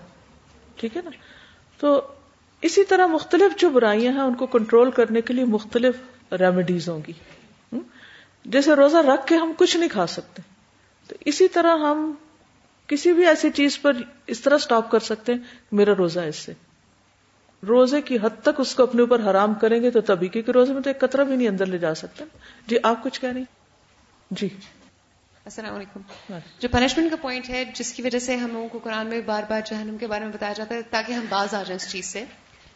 ٹھیک 0.76 0.98
ہے 0.98 1.02
نا؟ 1.06 1.10
تو 1.80 2.02
اسی 2.62 2.84
طرح 2.84 3.06
مختلف 3.06 3.60
جو 3.60 3.70
برائیاں 3.70 4.14
ہیں، 4.14 4.22
ان 4.22 4.36
کو 4.36 4.46
کنٹرول 4.46 4.92
کرنے 4.92 5.22
کے 5.22 5.34
لیے 5.34 5.46
مختلف 5.46 5.96
ریمیڈیز 6.34 6.90
ہوں 6.90 7.00
گی۔ 7.08 7.14
جیسے 8.46 8.74
روزہ 8.74 8.98
رکھ 8.98 9.28
کے 9.28 9.36
ہم 9.36 9.52
کچھ 9.58 9.78
نہیں 9.78 9.90
کھا 9.90 10.08
سکتے۔ 10.08 10.42
تو 11.08 11.16
اسی 11.26 11.48
طرح 11.48 11.78
ہم 11.78 12.14
کسی 12.88 13.14
بھی 13.14 13.28
ایسی 13.28 13.50
چیز 13.50 13.82
پر 13.82 13.94
اس 14.28 14.42
طرح 14.42 14.58
سٹاپ 14.58 14.92
کر 14.92 15.00
سکتے 15.00 15.34
ہیں، 15.34 15.40
میرا 15.72 15.92
روزہ 15.98 16.20
اس 16.20 16.36
سے۔ 16.36 16.54
روزے 17.68 18.02
کی 18.02 18.18
حد 18.24 18.42
تک 18.42 18.60
اس 18.60 18.76
کو 18.76 18.84
اپنے 18.84 19.02
اوپر 19.02 19.20
حرام 19.20 19.54
کریں 19.54 19.84
گے 19.84 19.92
تو 19.92 20.02
تبھی 20.02 20.28
کیونکہ 20.28 20.52
روزے 20.52 20.74
میں 20.74 20.82
تو 20.82 20.90
ایک 20.90 21.00
قطرہ 21.00 21.24
بھی 21.24 21.36
نہیں 21.36 21.48
اندر 21.48 21.66
لے 21.66 21.78
جا 21.78 21.96
سکتے 21.96 22.24
جی 22.68 22.78
آپ 22.84 23.04
کچھ 23.04 23.22
کہہ 23.22 23.30
رہی 23.30 23.44
جی۔ 24.32 24.50
السلام 25.46 25.76
علیکم۔ 25.76 26.02
جو 26.60 26.70
پنشمنٹ 26.70 27.10
کا 27.10 27.16
پوائنٹ 27.16 27.50
ہے 27.50 27.64
جس 27.76 27.94
کی 27.94 28.02
وجہ 28.02 28.20
سے 28.20 28.36
ہم 28.36 28.54
لوگوں 28.54 28.68
کو 28.68 28.80
قرآن 28.80 29.08
میں 29.08 29.22
بار 29.22 29.44
بار 29.50 29.62
جہنم 29.66 29.98
کے 29.98 30.08
بارے 30.08 30.26
میں 30.26 30.34
بتایا 30.34 30.54
جاتا 30.54 30.76
ہے 30.76 30.82
تاکہ 30.82 31.14
ہم 31.14 31.26
باز 31.30 31.54
آ 31.54 31.64
جائیں 31.64 31.76
اس 31.76 31.92
چیز 31.92 32.06
سے۔ 32.06 32.24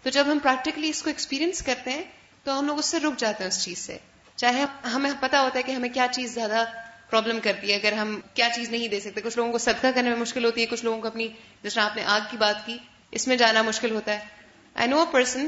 تو 0.03 0.09
جب 0.09 0.23
ہم 0.31 0.39
پریکٹیکلی 0.43 0.89
اس 0.89 1.01
کو 1.03 1.09
ایکسپیرینس 1.09 1.61
کرتے 1.61 1.91
ہیں 1.91 2.03
تو 2.43 2.59
ہم 2.59 2.65
لوگ 2.65 2.77
اس 2.77 2.85
سے 2.85 2.99
رک 2.99 3.17
جاتے 3.17 3.43
ہیں 3.43 3.47
اس 3.47 3.63
چیز 3.63 3.77
سے۔ 3.77 3.97
چاہے 4.35 4.65
ہمیں 4.93 5.11
پتا 5.19 5.41
ہوتا 5.41 5.57
ہے 5.57 5.63
کہ 5.63 5.71
ہمیں 5.71 5.89
کیا 5.89 6.07
چیز 6.11 6.33
زیادہ 6.33 6.63
پرابلم 7.09 7.39
کرتی 7.43 7.69
ہے 7.69 7.75
اگر 7.75 7.91
ہم 7.93 8.19
کیا 8.33 8.47
چیز 8.55 8.69
نہیں 8.69 8.87
دے 8.87 8.99
سکتے۔ 8.99 9.21
کچھ 9.21 9.37
لوگوں 9.37 9.51
کو 9.51 9.57
صدقہ 9.57 9.87
کرنے 9.95 10.09
میں 10.09 10.17
مشکل 10.17 10.45
ہوتی 10.45 10.61
ہے 10.61 10.65
کچھ 10.65 10.85
لوگوں 10.85 11.01
کو 11.01 11.07
اپنی 11.07 11.27
جس 11.63 11.73
طرح 11.73 11.83
آپ 11.83 11.95
نے 11.95 12.03
آگ 12.05 12.21
کی 12.31 12.37
بات 12.37 12.65
کی 12.65 12.77
اس 13.11 13.27
میں 13.27 13.35
جانا 13.35 13.61
مشکل 13.61 13.91
ہوتا 13.91 14.13
ہے۔ 14.13 14.38
آئی 14.75 14.87
نو 14.87 14.99
اے 14.99 15.05
پرسن 15.11 15.47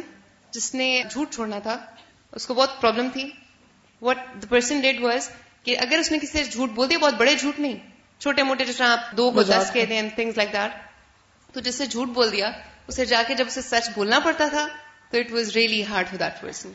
جس 0.51 0.75
نے 0.75 1.03
جھوٹ 1.11 1.33
چھوڑنا 1.33 1.59
تھا 1.59 1.77
اس 2.31 2.47
کو 2.47 2.53
بہت 2.53 2.81
پرابلم 2.81 3.09
تھی۔ 3.13 3.29
What 4.01 4.17
the 4.41 4.47
person 4.49 4.79
did 4.79 5.01
was 5.01 5.29
کہ 5.63 5.77
اگر 5.77 5.97
اس 5.97 6.11
نے 6.11 6.19
کسی 6.19 6.37
سے 6.37 6.43
جھوٹ 6.43 6.69
بول 6.69 6.89
دیا 6.89 6.97
بہت 6.97 7.13
بڑے 7.13 7.35
جھوٹ 7.35 7.59
نہیں 7.59 7.77
چھوٹے 8.19 8.43
موٹے 8.43 8.65
جس 8.65 8.77
طرح 8.77 8.87
آپ 8.87 9.17
دو 9.17 9.31
کو 9.31 9.43
دس 9.43 9.69
کہتے 9.73 9.95
ہیں 9.95 10.09
تھنگس 10.15 10.37
لائک 10.37 10.53
دیٹ 10.53 10.71
تو 11.53 11.59
جس 11.59 11.75
سے 11.75 11.85
جھوٹ 11.85 12.07
بول 12.07 12.31
دیا 12.31 12.51
اسے 12.87 13.05
جا 13.05 13.23
کے 13.27 13.35
جب 13.35 13.45
اسے 13.47 13.61
سچ 13.61 13.89
بولنا 13.95 14.19
پڑتا 14.19 14.47
تھا 14.47 14.67
تو 15.09 15.17
it 15.17 15.31
was 15.31 15.49
really 15.49 15.85
hard 15.85 16.07
for 16.07 16.17
that 16.17 16.41
person 16.41 16.71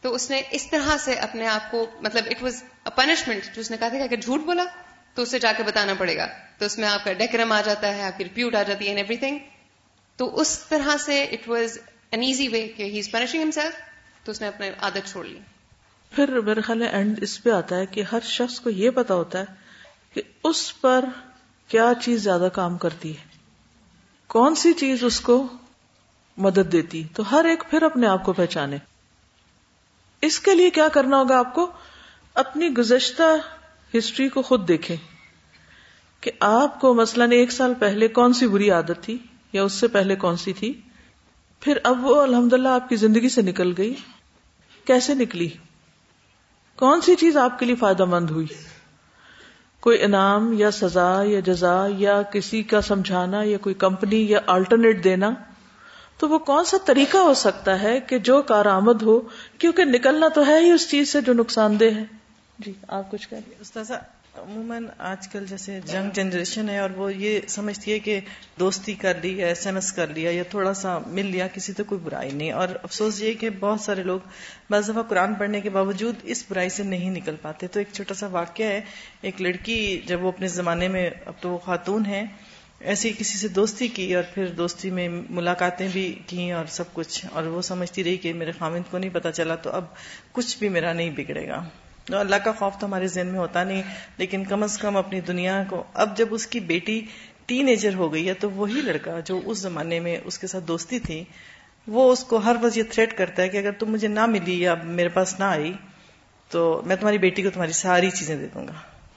تو 0.00 0.14
اس 0.14 0.30
نے 0.30 0.42
اس 0.50 0.70
طرح 0.70 0.96
سے 0.96 1.14
اپنے 1.14 1.46
آپ 1.46 1.70
کو 1.70 1.90
مطلب 2.00 2.24
اٹ 2.30 2.42
واز 2.42 2.62
اے 2.84 2.90
پنشمنٹ 2.96 3.54
جو 3.54 3.60
اس 3.60 3.70
نے 3.70 3.76
کہا 3.76 3.88
تھا 3.88 3.98
کہ 3.98 4.02
اگر 4.02 4.16
جھوٹ 4.16 4.40
بولا 4.40 4.64
تو 5.14 5.22
اسے 5.22 5.38
جا 5.38 5.52
کے 5.56 5.62
بتانا 5.62 5.94
پڑے 5.98 6.16
گا۔ 6.16 6.26
تو 6.58 6.64
اس 6.64 6.78
میں 6.78 6.88
آپ 6.88 7.04
کا 7.04 7.12
ڈیکرم 7.12 7.52
آ 7.52 7.60
جاتا 7.60 7.94
ہے 7.94 8.02
آپ 8.02 8.18
کی 8.18 8.24
ریپیوٹ 8.24 8.54
آ 8.54 8.62
جاتی 8.62 8.88
ہے 8.88 8.94
ایوری 8.94 9.16
تھنگ 9.16 9.38
تو 10.16 10.40
اس 10.40 10.58
طرح 10.58 10.96
سے 10.96 11.22
it 11.22 11.48
was 11.48 11.78
an 12.10 12.22
easy 12.22 12.48
way 12.48 12.68
کہ 12.68 12.82
ہی 12.82 12.98
از 12.98 13.10
پنشنگ 13.10 13.42
ہمسیلف 13.42 13.74
تو 14.24 14.32
اس 14.32 14.40
نے 14.40 14.48
اپنے 14.48 14.70
عادت 14.80 15.08
چھوڑ 15.08 15.24
لی۔ 15.24 15.38
پھر 16.10 16.40
میرے 16.40 16.60
خیال 16.60 16.82
اینڈ 16.82 17.18
اس 17.22 17.42
پہ 17.42 17.50
آتا 17.50 17.76
ہے 17.76 17.86
کہ 17.86 18.02
ہر 18.12 18.20
شخص 18.22 18.60
کو 18.60 18.70
یہ 18.70 18.90
پتا 18.90 19.14
ہوتا 19.14 19.38
ہے 19.40 19.44
کہ 20.14 20.22
اس 20.44 20.80
پر 20.80 21.04
کیا 21.68 21.92
چیز 22.02 22.22
زیادہ 22.22 22.48
کام 22.52 22.78
کرتی 22.78 23.18
ہے۔ 23.18 23.22
کون 24.26 24.54
سی 24.54 24.72
چیز 24.72 25.04
اس 25.04 25.20
کو 25.20 25.46
مدد 26.36 26.72
دیتی؟ 26.72 27.02
تو 27.14 27.30
ہر 27.30 27.44
ایک 27.44 27.64
پھر 27.70 27.82
اپنے 27.82 28.06
آپ 28.06 28.24
کو 28.24 28.32
پہچانے۔ 28.32 28.78
اس 30.22 30.40
کے 30.40 30.54
لیے 30.54 30.70
کیا 30.70 30.88
کرنا 30.88 31.18
ہوگا 31.18 31.38
آپ 31.38 31.54
کو؟ 31.54 31.70
اپنی 32.34 32.68
گزشتہ 32.68 33.22
ہسٹری 33.98 34.28
کو 34.28 34.42
خود 34.42 34.68
دیکھیں 34.68 34.96
کہ 36.20 36.30
آپ 36.40 36.80
کو 36.80 36.94
مثلاً 36.94 37.32
ایک 37.32 37.52
سال 37.52 37.74
پہلے 37.78 38.08
کون 38.08 38.32
سی 38.32 38.46
بری 38.46 38.70
عادت 38.70 39.02
تھی؟ 39.02 39.18
یا 39.52 39.62
اس 39.62 39.72
سے 39.72 39.88
پہلے 39.88 40.16
کون 40.16 40.36
سی 40.36 40.52
تھی؟ 40.52 40.80
پھر 41.60 41.78
اب 41.84 42.06
وہ 42.06 42.22
الحمد 42.22 42.52
للہ 42.52 42.68
آپ 42.68 42.88
کی 42.88 42.96
زندگی 42.96 43.28
سے 43.28 43.42
نکل 43.42 43.72
گئی۔ 43.78 43.94
کیسے 44.84 45.14
نکلی؟ 45.14 45.48
کون 46.76 47.00
سی 47.00 47.14
چیز 47.14 47.36
آپ 47.36 47.58
کے 47.58 47.66
لیے 47.66 47.74
فائدہ 47.74 48.04
مند 48.04 48.30
ہوئی؟ 48.30 48.46
کوئی 49.80 50.02
انعام 50.02 50.52
یا 50.52 50.70
سزا 50.70 51.22
یا 51.24 51.40
جزا 51.40 51.86
یا 51.96 52.22
کسی 52.22 52.62
کا 52.62 52.80
سمجھانا 52.80 53.42
یا 53.42 53.58
کوئی 53.58 53.74
کمپنی 53.74 54.30
یا 54.30 54.40
آلٹرنیٹ 54.46 55.04
دینا؟ 55.04 55.30
تو 56.18 56.28
وہ 56.28 56.38
کون 56.38 56.64
سا 56.64 56.76
طریقہ 56.84 57.18
ہو 57.18 57.34
سکتا 57.34 57.82
ہے 57.82 58.00
کہ 58.00 58.18
جو 58.18 58.42
کارآمد 58.42 59.02
ہو؟ 59.02 59.20
کیونکہ 59.58 59.84
نکلنا 59.84 60.28
تو 60.28 60.46
ہے 60.46 60.58
ہی 60.58 60.70
اس 60.70 60.90
چیز 60.90 61.12
سے 61.12 61.20
جو 61.20 61.32
نقصان 61.32 61.80
دہ 61.80 61.84
ہے۔ 61.84 62.04
جی 62.58 62.72
آپ 62.88 63.10
کچھ 63.10 63.28
کہیں 63.28 63.40
استاذہ 63.60 63.94
عموماً 64.38 64.86
آج 64.98 65.28
کل 65.28 65.46
جیسے 65.46 65.80
جنگ 65.84 66.10
جنریشن 66.10 66.68
ہے 66.68 66.78
اور 66.78 66.90
وہ 66.90 67.14
یہ 67.14 67.40
سمجھتی 67.48 67.92
ہے 67.92 67.98
کہ 67.98 68.20
دوستی 68.60 68.94
کر 68.94 69.14
لی 69.22 69.38
یا 69.38 69.46
ایس 69.46 69.66
ایم 69.66 69.74
ایس 69.74 69.92
کر 69.92 70.06
لیا 70.06 70.30
یا 70.30 70.42
تھوڑا 70.50 70.74
سا 70.74 70.98
مل 71.06 71.26
لیا، 71.26 71.46
کسی 71.46 71.72
تو 71.72 71.84
کوئی 71.84 72.00
برائی 72.04 72.30
نہیں۔ 72.30 72.52
اور 72.52 72.68
افسوس 72.82 73.22
یہ 73.22 73.34
کہ 73.34 73.50
بہت 73.50 73.80
سارے 73.80 74.02
لوگ 74.02 74.20
بعض 74.70 74.88
دفعہ 74.88 75.02
قرآن 75.02 75.34
پڑھنے 75.34 75.60
کے 75.60 75.70
باوجود 75.70 76.14
اس 76.22 76.44
برائی 76.50 76.68
سے 76.68 76.82
نہیں 76.82 77.10
نکل 77.10 77.36
پاتے۔ 77.42 77.66
تو 77.66 77.78
ایک 77.78 77.88
چھوٹا 77.92 78.14
سا 78.14 78.26
واقعہ 78.26 78.66
ہے، 78.66 78.80
ایک 79.20 79.40
لڑکی 79.40 80.00
جب 80.06 80.24
وہ 80.24 80.28
اپنے 80.28 80.48
زمانے 80.48 80.88
میں، 80.88 81.10
اب 81.26 81.32
تو 81.40 81.50
وہ 81.50 81.58
خاتون 81.58 82.06
ہے، 82.06 82.24
ایسی 82.80 83.12
کسی 83.18 83.38
سے 83.38 83.48
دوستی 83.48 83.88
کی 83.88 84.14
اور 84.14 84.24
پھر 84.34 84.46
دوستی 84.46 84.90
میں 84.90 85.08
ملاقاتیں 85.30 85.88
بھی 85.92 86.18
کی 86.26 86.52
اور 86.52 86.64
سب 86.64 86.84
کچھ۔ 86.92 87.26
اور 87.32 87.42
وہ 87.42 87.62
سمجھتی 87.62 88.04
رہی 88.04 88.16
کہ 88.16 88.32
میرے 88.32 88.52
خامند 88.52 88.90
کو 88.90 88.98
نہیں 88.98 89.10
پتا 89.10 89.32
چلا، 89.32 89.54
تو 89.54 89.70
اب 89.70 89.84
کچھ 90.32 90.58
بھی 90.58 90.68
میرا 90.68 90.92
نہیں 90.92 91.10
بگڑے 91.10 91.48
گا۔ 91.48 91.68
اللہ 92.08 92.36
کا 92.36 92.52
خوف 92.52 92.78
تو 92.78 92.86
ہمارے 92.86 93.06
ذہن 93.06 93.26
میں 93.26 93.38
ہوتا 93.38 93.64
نہیں، 93.64 93.82
لیکن 94.16 94.44
کم 94.44 94.62
از 94.62 94.78
کم 94.78 94.96
اپنی 94.96 95.20
دنیا 95.20 95.62
کو، 95.68 95.82
اب 95.94 96.16
جب 96.16 96.28
اس 96.30 96.46
کی 96.46 96.60
بیٹی 96.60 97.00
ٹین 97.46 97.68
ایجر 97.68 97.94
ہو 97.94 98.12
گئی 98.12 98.28
ہے 98.28 98.34
تو 98.34 98.50
وہی 98.50 98.80
لڑکا 98.80 99.20
جو 99.20 99.40
اس 99.44 99.58
زمانے 99.58 100.00
میں 100.00 100.16
اس 100.24 100.38
کے 100.38 100.46
ساتھ 100.46 100.64
دوستی 100.64 100.98
تھی، 100.98 101.24
وہ 101.86 102.12
اس 102.12 102.24
کو 102.24 102.36
ہر 102.36 102.56
وقت 102.62 102.76
یہ 102.76 102.82
تھریٹ 102.82 103.16
کرتا 103.16 103.42
ہے 103.42 103.48
کہ 103.48 103.56
اگر 103.56 103.72
تم 103.72 103.90
مجھے 103.90 104.08
نہ 104.08 104.26
ملی 104.26 104.60
یا 104.60 104.74
میرے 104.74 105.08
پاس 105.08 105.38
نہ 105.38 105.44
آئی، 105.44 105.72
تو 106.50 106.82
میں 106.86 106.96
تمہاری 106.96 107.18
بیٹی 107.18 107.42
کو 107.42 107.50
تمہاری 107.50 107.72
ساری 107.72 108.10
چیزیں 108.10 108.36
دے 108.36 108.46
دوں 108.54 108.66
گا، 108.68 108.72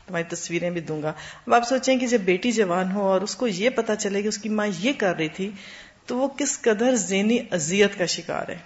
تمہاری 0.07 0.23
تصویریں 0.29 0.69
بھی 0.69 0.81
دوں 0.81 1.01
گا۔ 1.03 1.13
اب 1.47 1.53
آپ 1.53 1.67
سوچیں 1.67 1.97
کہ 1.97 2.07
جب 2.07 2.19
بیٹی 2.19 2.51
جوان 2.51 2.91
ہو 2.91 3.01
اور 3.01 3.21
اس 3.21 3.35
کو 3.35 3.47
یہ 3.47 3.69
پتا 3.69 3.95
چلے 3.95 4.21
کہ 4.21 4.27
اس 4.27 4.37
کی 4.37 4.49
ماں 4.49 4.67
یہ 4.79 4.93
کر 4.97 5.15
رہی 5.15 5.29
تھی، 5.29 5.49
تو 6.05 6.17
وہ 6.17 6.27
کس 6.27 6.61
قدر 6.61 6.95
ذہنی 6.95 7.37
اذیت 7.51 7.97
کا 7.97 8.05
شکار 8.05 8.49
ہے۔ 8.49 8.57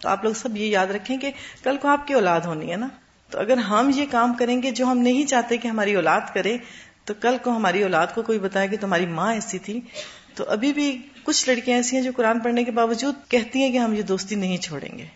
تو 0.00 0.08
آپ 0.08 0.24
لوگ 0.24 0.32
سب 0.32 0.56
یہ 0.56 0.66
یاد 0.66 0.86
رکھیں 0.86 1.16
کہ 1.16 1.30
کل 1.62 1.76
کو 1.76 1.88
آپ 1.88 2.06
کی 2.06 2.14
اولاد 2.14 2.40
ہونی 2.40 2.70
ہے 2.70 2.76
نا؟ 2.76 2.88
تو 3.30 3.40
اگر 3.40 3.56
ہم 3.56 3.90
یہ 3.94 4.04
کام 4.10 4.34
کریں 4.34 4.62
گے 4.62 4.70
جو 4.70 4.86
ہم 4.86 4.98
نہیں 4.98 5.24
چاہتے 5.24 5.56
کہ 5.56 5.68
ہماری 5.68 5.94
اولاد 5.94 6.20
کرے، 6.34 6.56
تو 7.04 7.14
کل 7.20 7.36
کو 7.42 7.50
ہماری 7.50 7.82
اولاد 7.82 8.06
کو 8.14 8.22
کوئی 8.22 8.38
بتائے 8.38 8.68
کہ 8.68 8.76
تمہاری 8.80 9.06
ماں 9.06 9.34
ایسی 9.34 9.58
تھی۔ 9.58 9.80
تو 10.34 10.44
ابھی 10.48 10.72
بھی 10.72 11.02
کچھ 11.22 11.48
لڑکیاں 11.48 11.76
ایسی 11.76 11.96
ہیں 11.96 12.02
جو 12.02 12.10
قرآن 12.16 12.40
پڑھنے 12.40 12.64
کے 12.64 12.70
باوجود 12.70 13.14
کہتی 13.28 13.58
ہیں 13.58 13.72
کہ 13.72 13.78
ہم 13.78 13.94
یہ 13.94 14.02
دوستی 14.02 14.34
نہیں 14.34 14.56
چھوڑیں 14.56 14.98
گے۔ 14.98 15.06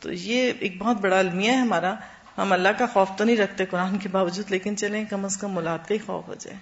تو 0.00 0.12
یہ 0.12 0.52
ایک 0.60 0.78
بہت 0.78 0.96
بڑا 0.96 1.18
المیہ 1.18 1.50
ہے 1.50 1.56
ہمارا۔ 1.56 1.94
ہم 2.38 2.52
اللہ 2.52 2.68
کا 2.78 2.86
خوف 2.86 3.08
تو 3.16 3.24
نہیں 3.24 3.36
رکھتے 3.36 3.66
قرآن 3.66 3.98
کے 3.98 4.08
باوجود، 4.08 4.50
لیکن 4.50 4.76
چلیں، 4.76 5.04
کم 5.10 5.24
از 5.24 5.36
کم 5.36 5.54
ملاد 5.54 5.78
کا 5.88 5.94
ہی 5.94 5.98
خوف 5.98 6.28
ہو 6.28 6.34
جائے۔ 6.38 6.56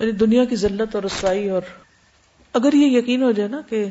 یعنی 0.00 0.12
دنیا 0.12 0.44
کی 0.44 0.56
ذلت 0.56 0.94
اور 0.94 1.02
رسوائی 1.02 1.48
اور 1.48 1.62
اگر 2.52 2.72
یہ 2.72 2.98
یقین 2.98 3.22
ہو 3.22 3.32
جائے 3.32 3.48
نا 3.48 3.60
کہ 3.68 3.86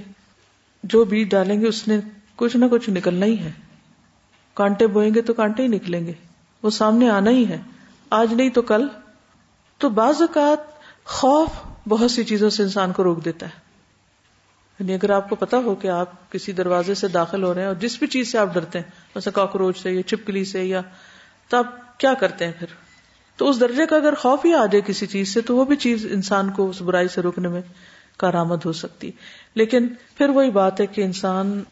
جو 0.83 1.05
بیج 1.05 1.29
ڈالیں 1.29 1.61
گے، 1.61 1.67
اس 1.67 1.87
نے 1.87 1.99
کچھ 2.35 2.57
نہ 2.57 2.65
کچھ 2.71 2.89
نکلنا 2.89 3.25
ہی 3.25 3.39
ہے۔ 3.39 3.66
کانٹے 4.57 4.87
بوئیں 4.87 5.13
گے 5.13 5.21
تو 5.21 5.33
کانٹے 5.33 5.63
ہی 5.63 5.67
نکلیں 5.67 6.05
گے۔ 6.05 6.13
وہ 6.63 6.69
سامنے 6.69 7.09
آنا 7.09 7.29
ہی 7.29 7.47
ہے۔ 7.47 7.57
آج 8.09 8.33
نہیں 8.33 8.49
تو 8.49 8.61
کل۔ 8.61 8.87
تو 9.77 9.89
بعض 9.89 10.21
اوقات 10.21 10.57
خوف 11.05 11.49
بہت 11.89 12.11
سی 12.11 12.23
چیزوں 12.23 12.49
سے 12.49 12.63
انسان 12.63 12.93
کو 12.93 13.03
روک 13.03 13.25
دیتا 13.25 13.45
ہے۔ 13.45 13.59
یعنی 14.79 14.93
اگر 14.93 15.09
آپ 15.09 15.29
کو 15.29 15.35
پتا 15.35 15.57
ہو 15.57 15.75
کہ 15.75 15.87
آپ 15.87 16.31
کسی 16.31 16.51
دروازے 16.51 16.93
سے 16.93 17.07
داخل 17.07 17.43
ہو 17.43 17.53
رہے 17.53 17.61
ہیں 17.61 17.67
اور 17.67 17.75
جس 17.75 17.99
بھی 17.99 18.07
چیز 18.07 18.31
سے 18.31 18.37
آپ 18.37 18.53
ڈرتے 18.53 18.79
ہیں 18.79 18.91
جیسے 19.15 19.31
کاکروچ 19.31 19.79
سے 19.79 19.91
یا 19.91 20.03
چپکلی 20.03 20.45
سے 20.45 20.65
یا 20.65 20.81
تو 21.49 21.57
آپ 21.57 21.99
کیا 21.99 22.13
کرتے 22.13 22.45
ہیں 22.45 22.51
پھر؟ 22.59 22.67
تو 23.37 23.49
اس 23.49 23.59
درجے 23.59 23.85
کا 23.85 23.95
اگر 23.95 24.13
خوف 24.15 24.45
ہی 24.45 24.53
آ 24.53 24.65
جائے 24.65 24.81
کسی 24.85 25.05
چیز 25.05 25.33
سے، 25.33 25.41
تو 25.41 25.55
وہ 25.55 25.65
بھی 25.65 25.75
چیز 25.75 26.07
انسان 26.11 26.51
کو 26.51 26.69
اس 26.69 26.81
برائی 26.81 27.07
سے 27.07 27.21
روکنے 27.21 27.47
میں 27.47 27.61
کارآمد 28.17 28.65
ہو 28.65 28.73
سکتی۔ 28.73 29.11
لیکن 29.55 29.87
پھر 30.17 30.29
وہی 30.29 30.51
بات 30.51 30.81
ہے 30.81 30.85
کہ 30.85 31.01
انسان 31.01 31.63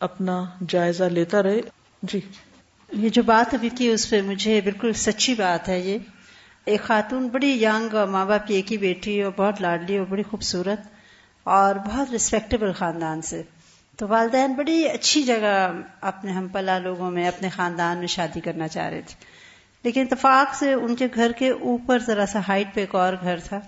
اپنا 0.00 0.44
جائزہ 0.68 1.04
لیتا 1.04 1.42
رہے۔ 1.42 1.60
جی 2.02 2.20
یہ 2.92 3.08
جو 3.08 3.22
بات 3.22 3.54
ابھی 3.54 3.68
کی 3.68 3.88
اس 3.88 4.10
پہ 4.10 4.20
مجھے 4.20 4.60
بالکل 4.60 4.92
سچی 4.92 5.34
بات 5.34 5.68
ہے 5.68 5.80
یہ۔ 5.80 5.98
ایک 6.64 6.80
خاتون 6.80 7.28
بڑی 7.28 7.64
ینگ 7.64 7.94
اور 7.94 8.06
ماں 8.06 8.26
باپ 8.26 8.46
کی 8.46 8.54
ایک 8.54 8.72
ہی 8.72 8.78
بیٹی 8.78 9.22
اور 9.22 9.32
بہت 9.36 9.60
لاڈلی 9.60 9.98
اور 9.98 10.06
بڑی 10.06 10.22
خوبصورت 10.22 10.80
اور 11.44 11.74
بہت 11.74 12.10
ریسپیکٹیبل 12.10 12.72
خاندان 12.72 13.22
سے۔ 13.22 13.42
تو 13.96 14.08
والدین 14.08 14.52
بڑی 14.52 14.88
اچھی 14.88 15.22
جگہ 15.22 15.72
اپنے 16.00 16.32
ہم 16.32 16.48
پلا 16.48 16.78
لوگوں 16.78 17.10
میں، 17.10 17.28
اپنے 17.28 17.48
خاندان 17.48 17.98
میں 17.98 18.06
شادی 18.06 18.40
کرنا 18.40 18.68
چاہ 18.68 18.88
رہے 18.88 19.00
تھے۔ 19.00 19.14
لیکن 19.84 20.06
اتفاق 20.10 20.54
سے 20.54 20.72
ان 20.72 20.96
کے 20.96 21.06
گھر 21.14 21.32
کے 21.32 21.50
اوپر 21.50 21.98
ذرا 21.98 22.26
سا 22.26 22.38
ہائٹ 22.48 22.74
پہ 22.74 22.80
ایک 22.80 22.94
اور 22.94 23.12
گھر 23.22 23.38
تھا 23.38 23.60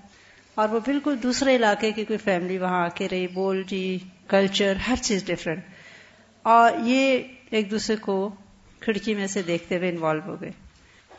اور 0.54 0.68
وہ 0.68 0.80
بالکل 0.86 1.16
دوسرے 1.22 1.56
علاقے 1.56 1.92
کی 1.92 2.04
کوئی 2.04 2.18
فیملی 2.18 2.58
وہاں 2.58 2.84
آ 2.84 2.88
کے 2.88 3.08
رہی۔ 3.10 3.26
بول 3.26 3.62
جی 3.66 3.98
کلچر 4.28 4.76
ہر 4.88 4.96
چیز 4.96 5.24
ڈفرینٹ 5.26 5.62
اور 6.42 6.70
یہ 6.84 7.18
ایک 7.50 7.70
دوسرے 7.70 7.96
کو 7.96 8.30
کھڑکی 8.80 9.14
میں 9.14 9.26
سے 9.26 9.42
دیکھتے 9.42 9.76
ہوئے 9.76 9.88
انوالو 9.90 10.22
ہو 10.26 10.40
گئے۔ 10.40 10.50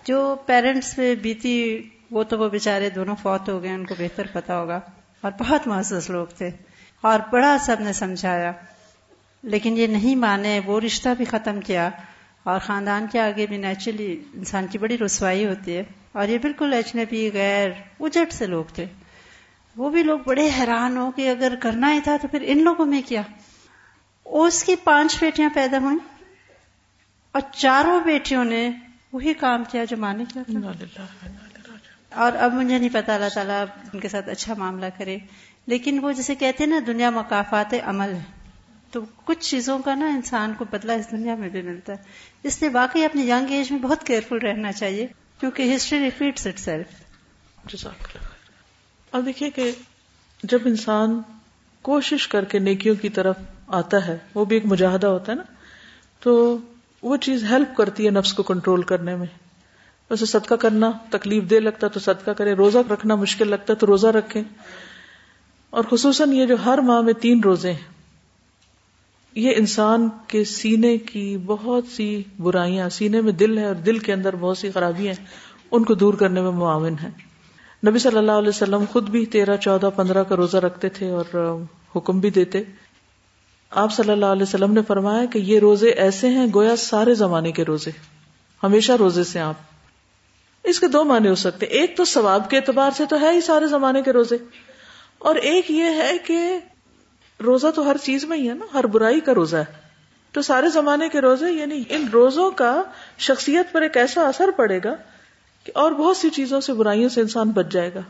جو 0.04 0.36
پیرنٹس 0.46 0.96
پہ 0.96 1.15
بیتی 1.15 1.82
وہ 2.12 2.24
تو 2.24 2.39
وہ 2.39 2.50
بےچارے 2.50 2.89
دونوں 2.89 3.15
فوت 3.22 3.50
ہو 3.50 3.63
گئے، 3.63 3.72
ان 3.72 3.86
کو 3.86 3.96
بہتر 3.98 4.28
پتا 4.34 4.60
ہوگا۔ 4.60 4.80
اور 5.22 5.32
بہت 5.39 5.67
محسوس 5.67 6.10
لوگ 6.10 6.28
تھے۔ 6.28 6.50
اور 7.02 7.20
بڑا 7.32 7.58
سب 7.58 7.76
نے 7.80 7.94
سمجھایا۔ 7.94 8.52
لیکن 9.44 9.78
یہ 9.78 9.88
نہیں 9.88 10.15
مانے، 10.15 10.60
وہ 10.65 10.80
رشتہ 10.80 11.10
بھی 11.17 11.26
ختم 11.26 11.62
کیا۔ 11.62 11.89
اور 12.44 12.60
خاندان 12.60 13.08
کے 13.12 13.20
آگے 13.20 13.46
بھی 13.48 13.58
نیچرلی 13.58 14.24
انسان 14.34 14.67
کی 14.67 14.78
بڑی 14.78 14.98
رسوائی 14.98 15.46
ہوتی 15.46 15.78
ہے۔ 15.78 15.84
اور 16.12 16.28
یہ 16.28 16.38
بالکل 16.38 16.74
اجنبی، 16.74 17.30
غیر 17.34 17.70
اجٹ 18.00 18.34
سے 18.34 18.48
لوگ 18.48 18.65
تھے۔ 18.74 18.86
وہ 19.78 19.89
بھی 19.89 20.04
لوگ 20.04 20.20
بڑے 20.26 20.50
حیران 20.60 20.98
ہو 20.98 21.12
کہ 21.12 21.30
اگر 21.30 21.54
کرنا 21.60 21.94
ہی 21.94 22.00
تھا 22.02 22.17
تو 22.22 22.28
پھر 22.28 22.44
ان 22.48 22.63
لوگوں 22.63 22.86
میں 22.86 23.02
کیا؟ 23.06 23.22
اس 24.26 24.63
کی 24.63 24.76
پانچ 24.76 25.20
بیٹیاں 25.22 25.50
پیدا 25.54 25.78
ہوئیں۔ 25.78 26.11
اور 27.32 27.41
چاروں 27.52 28.02
بیٹیوں 28.04 28.46
نے 28.46 28.72
وہی 29.12 29.34
کام 29.34 29.63
کیا 29.72 29.84
جو 29.84 29.98
مانے 29.98 30.24
کیا 30.34 30.44
تھا۔ 30.96 31.28
اور 32.13 32.32
اب 32.34 32.54
مجھے 32.54 32.78
نہیں 32.78 32.89
پتا 32.94 33.15
اللہ 33.15 33.30
تعالیٰ 33.36 33.65
ان 33.94 34.00
کے 34.00 34.10
ساتھ 34.10 34.30
اچھا 34.30 34.54
معاملہ 34.54 34.86
کرے۔ 34.98 35.17
لیکن 35.65 36.00
وہ 36.02 36.12
جیسے 36.12 36.36
کہتے 36.36 36.63
ہیں 36.63 36.72
نا 36.72 36.80
دنیا 36.88 37.10
مقافات 37.10 37.74
عمل 37.84 38.13
ہے۔ 38.13 38.24
تو 38.91 39.02
کچھ 39.26 39.39
چیزوں 39.39 39.80
کا 39.80 39.96
نا 39.96 40.08
انسان 40.08 40.54
کو 40.58 40.65
بدلا 40.72 40.94
اس 40.94 41.12
دنیا 41.12 41.36
میں 41.36 41.50
بھی 41.50 41.62
ملتا 41.62 41.94
ہے۔ 41.94 41.98
اس 42.44 42.62
لیے 42.62 42.72
واقعی 42.74 43.06
اپنی 43.06 43.30
ینگ 43.30 43.46
ایج 43.50 43.72
میں 43.72 43.80
بہت 43.80 44.04
کیئرفل 44.04 44.38
رہنا 44.38 44.72
چاہیے 44.72 45.08
کیونکہ 45.39 45.76
ہسٹری 45.76 46.00
ریپیٹس 46.00 46.48
اٹ 46.48 46.60
سیلف۔ 46.60 46.88
اور 49.12 49.22
دیکھیے 49.22 49.50
کہ 49.50 49.72
جب 50.44 50.60
انسان 50.65 51.22
کوشش 51.82 52.28
کر 52.28 52.46
کے 52.46 52.60
نیکیوں 52.60 52.96
کی 52.96 53.10
طرف 53.10 53.38
آتا 53.67 54.08
ہے 54.08 54.17
وہ 54.36 54.46
بھی 54.46 54.56
ایک 54.56 54.65
مجاہدہ 54.65 55.08
ہوتا 55.08 55.32
ہے 55.32 55.38
نا 55.38 55.44
تو 56.20 56.58
وہ 57.04 57.18
چیز 57.18 57.44
ہیلپ 57.44 57.76
کرتی 57.78 58.06
ہے 58.06 58.12
نفس 58.12 58.34
کو 58.34 58.44
کنٹرول 58.44 58.82
کرنے 58.84 59.16
میں۔ 59.16 59.28
ویسے 60.12 60.26
صدقہ 60.26 60.56
کرنا 60.56 60.92
تکلیف 61.10 61.50
دے 61.50 61.60
لگتا 61.60 61.88
تو 61.88 62.00
صدقہ 62.00 62.32
کرے، 62.32 62.54
روزہ 62.54 62.78
رکھنا 62.92 63.16
مشکل 63.16 63.50
لگتا 63.50 63.74
تو 63.74 63.88
روزہ 63.88 64.08
رکھے 64.08 64.42
اور 65.70 65.84
خصوصاً 65.90 66.34
یہ 66.34 66.46
جو 66.46 66.56
ہر 66.66 66.78
ماہ 66.78 67.02
میں 67.02 67.14
تین 67.14 67.42
روزے 67.44 67.72
ہیں، 67.72 67.90
یہ 69.36 69.54
انسان 69.58 70.08
کے 70.28 70.44
سینے 70.44 70.98
کی 70.98 71.38
بہت 71.46 71.88
سی 71.88 72.24
برائیاں، 72.40 72.90
سینے 72.90 73.22
میں 73.22 73.34
دل 73.34 73.58
ہے 73.58 73.66
اور 73.66 73.76
دل 73.76 74.00
کے 74.00 74.14
اندر 74.14 74.36
بہت 74.36 74.58
سی 74.58 74.72
خرابیاں 74.72 75.14
ہیں، 75.14 75.26
ان 75.72 75.84
کو 75.84 75.94
دور 75.94 76.14
کرنے 76.14 76.42
میں 76.42 76.52
معاون 76.52 76.96
ہے 77.04 77.10
نبی 77.88 78.00
صلی 78.00 78.18
اللہ 78.18 78.32
علیہ 78.32 78.50
وسلم 78.50 78.84
خود 78.92 79.10
بھی 79.10 79.26
تیرہ، 79.26 79.56
چودہ، 79.58 79.90
پندرہ 79.96 80.24
کا 80.24 80.36
روزہ 80.36 80.58
رکھتے 80.58 80.90
تھے 80.90 81.10
اور 81.12 81.58
حکم 81.96 82.20
بھی 82.20 82.30
دیتے۔ 82.30 82.64
آپ 83.72 83.94
صلی 83.94 84.12
اللہ 84.12 84.26
علیہ 84.26 84.44
وسلم 84.44 84.74
نے 84.74 84.82
فرمایا 84.88 85.26
کہ 85.26 85.40
یہ 85.40 85.60
روزے 85.60 85.90
ایسے 85.90 86.30
ہیں 86.30 86.48
گویا 86.54 86.76
سارے 86.76 87.14
زمانے 87.14 87.52
کے 87.52 87.66
روزے 87.66 87.92
ہمیشہ 88.64 88.92
روزے 88.92 89.24
سے 89.24 89.40
آپ 89.40 89.54
اس 90.64 90.80
کے 90.80 90.88
دو 90.88 91.04
معنی 91.04 91.28
ہو 91.28 91.36
سکتے 91.36 91.66
ایک 91.66 91.98
تو 91.98 92.06
ثواب 92.06 92.50
کے 92.50 92.58
اعتبار 92.58 92.92
سے 92.98 93.06
تو 93.06 93.22
ہے 93.22 93.32
ہی 93.32 93.42
سارے 93.42 93.68
زمانے 93.68 94.02
کے 94.02 94.14
روزے 94.14 94.38
اور 95.18 95.36
ایک 95.36 95.72
یہ 95.72 95.84
ہے 95.84 96.18
کہ 96.18 96.60
روزہ 97.44 97.68
تو 97.76 97.90
ہر 97.90 97.98
چیز 97.98 98.26
میں 98.26 98.38
ہی 98.38 98.50
ہے 98.50 98.54
نا، 98.54 98.66
ہر 98.74 98.84
برائی 98.84 99.20
کا 99.20 99.34
روزہ 99.34 99.58
ہے۔ 99.58 99.82
تو 100.32 100.42
سارے 100.42 100.70
زمانے 100.70 101.10
کے 101.10 101.22
روزے 101.22 101.52
یعنی 101.52 101.84
ان 101.90 102.06
روزوں 102.14 102.52
کا 102.52 102.84
شخصیت 103.18 103.72
پر 103.72 103.82
ایک 103.82 103.98
ایسا 103.98 104.28
اثر 104.28 104.50
پڑے 104.52 104.80
گا 104.84 104.96
کہ 105.64 105.72
اور 105.76 105.92
بہت 105.92 106.18
سی 106.18 106.30
چیزوں 106.30 106.62
سے 106.62 106.74
برائیوں 106.74 107.10
سے 107.10 107.22
انسان 107.22 107.50
بچ 107.50 107.66
جائے 107.72 107.94
گا۔ 107.94 108.02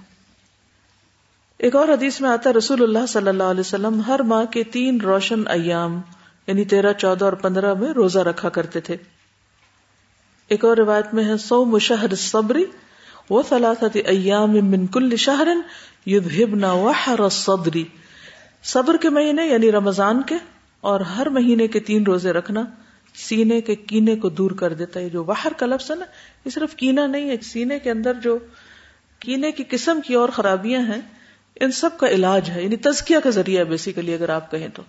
ایک 1.62 1.76
اور 1.76 1.90
حدیث 1.90 2.20
میں 2.22 2.30
آتا 2.30 2.50
ہے، 2.50 2.54
رسول 2.56 2.82
اللہ 2.84 3.06
صلی 3.08 3.28
اللہ 3.30 3.50
علیہ 3.52 3.60
وسلم 3.60 4.00
ہر 4.08 4.20
ماہ 4.20 4.46
کے 4.46 4.64
تین 4.72 5.00
روشن 5.02 5.42
ایام 5.48 6.00
یعنی 6.48 6.64
تیرہ، 6.66 6.94
چودہ 6.94 7.26
اور 7.26 7.34
پندرہ 7.34 7.74
میں 7.74 7.92
روزہ 7.94 8.20
رکھا 8.20 8.50
کرتے 8.50 8.80
تھے۔ 8.80 8.96
ایک 10.52 10.66
اور 10.66 10.78
روایت 10.78 11.14
میں 11.14 11.24
ہے 11.26 11.38
سو 11.38 11.64
مشہر 11.66 12.16
صبری 12.16 12.64
وہ 13.30 13.42
ثلاثت 13.50 13.98
ایام 14.06 14.58
من 14.70 14.88
کل 14.88 15.16
شہر 15.16 15.48
یذہبنا 16.06 16.72
وحر 16.76 17.20
الصدری 17.20 17.84
صبر 18.64 18.98
کے 18.98 19.10
مہینے 19.10 19.48
یعنی 19.48 19.72
رمضان 19.72 20.22
کے، 20.24 20.36
اور 20.84 21.00
ہر 21.12 21.30
مہینے 21.30 21.68
کے 21.68 21.80
تین 21.82 22.04
روزے 22.04 22.32
رکھنا، 22.34 22.64
سینے 23.16 23.62
کے 23.62 23.76
کینے 23.76 24.16
کو 24.16 24.30
دور 24.32 24.52
کر 24.58 24.74
دیتا 24.74 25.00
ہے۔ 25.00 25.10
جو 25.10 25.24
باہر 25.24 25.54
کا 25.58 25.66
لفظ 25.66 25.92
ہے 25.92 25.96
نا، 25.96 26.06
یہ 26.46 26.50
صرف 26.50 26.76
کینا 26.76 27.08
نہیں 27.08 27.30
ہے، 27.30 27.38
سینے 27.44 27.80
کے 27.80 27.92
اندر 27.92 28.14
جو 28.24 28.38
کینے 29.22 29.52
کی 29.52 29.64
قسم 29.70 30.00
کی 30.08 30.14
اور 30.14 30.30
خرابیاں 30.30 30.82
ہیں 30.82 31.02
ان 31.58 31.72
سب 31.72 31.98
کا 31.98 32.08
علاج 32.08 32.50
ہے 32.50 32.64
یعنی 32.64 32.76
تزکیہ 32.76 33.18
کا 33.24 33.30
ذریعہ 33.30 33.60
ہے 33.60 33.70
بیسیکلی 33.70 34.14
اگر 34.14 34.30
آپ 34.30 34.52
کہیں 34.52 34.68
تو۔ 34.68 34.84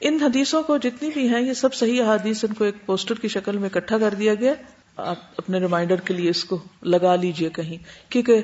ان 0.00 0.18
حدیثوں 0.22 0.62
کو 0.62 0.76
جتنی 0.76 1.10
بھی 1.14 1.28
ہیں، 1.28 1.40
یہ 1.40 1.52
سب 1.52 1.74
صحیح 1.74 2.02
حدیث 2.02 2.44
ان 2.44 2.54
کو 2.54 2.64
ایک 2.64 2.84
پوسٹر 2.86 3.14
کی 3.14 3.28
شکل 3.28 3.58
میں 3.58 3.68
اکٹھا 3.74 3.98
کر 3.98 4.14
دیا 4.14 4.34
گیا۔ 4.34 4.52
آپ 4.96 5.16
اپنے 5.36 5.58
ریمائنڈر 5.58 6.00
کے 6.00 6.14
لیے 6.14 6.30
اس 6.30 6.44
کو 6.44 6.58
لگا 6.82 7.14
لیجیے 7.16 7.48
کہیں۔ 7.50 7.76
کیونکہ 8.08 8.42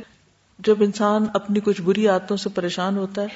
جب 0.59 0.83
انسان 0.83 1.27
اپنی 1.35 1.61
کچھ 1.61 1.81
بری 1.83 2.07
عادتوں 2.09 2.37
سے 2.37 2.49
پریشان 2.49 2.97
ہوتا 2.97 3.23
ہے 3.23 3.27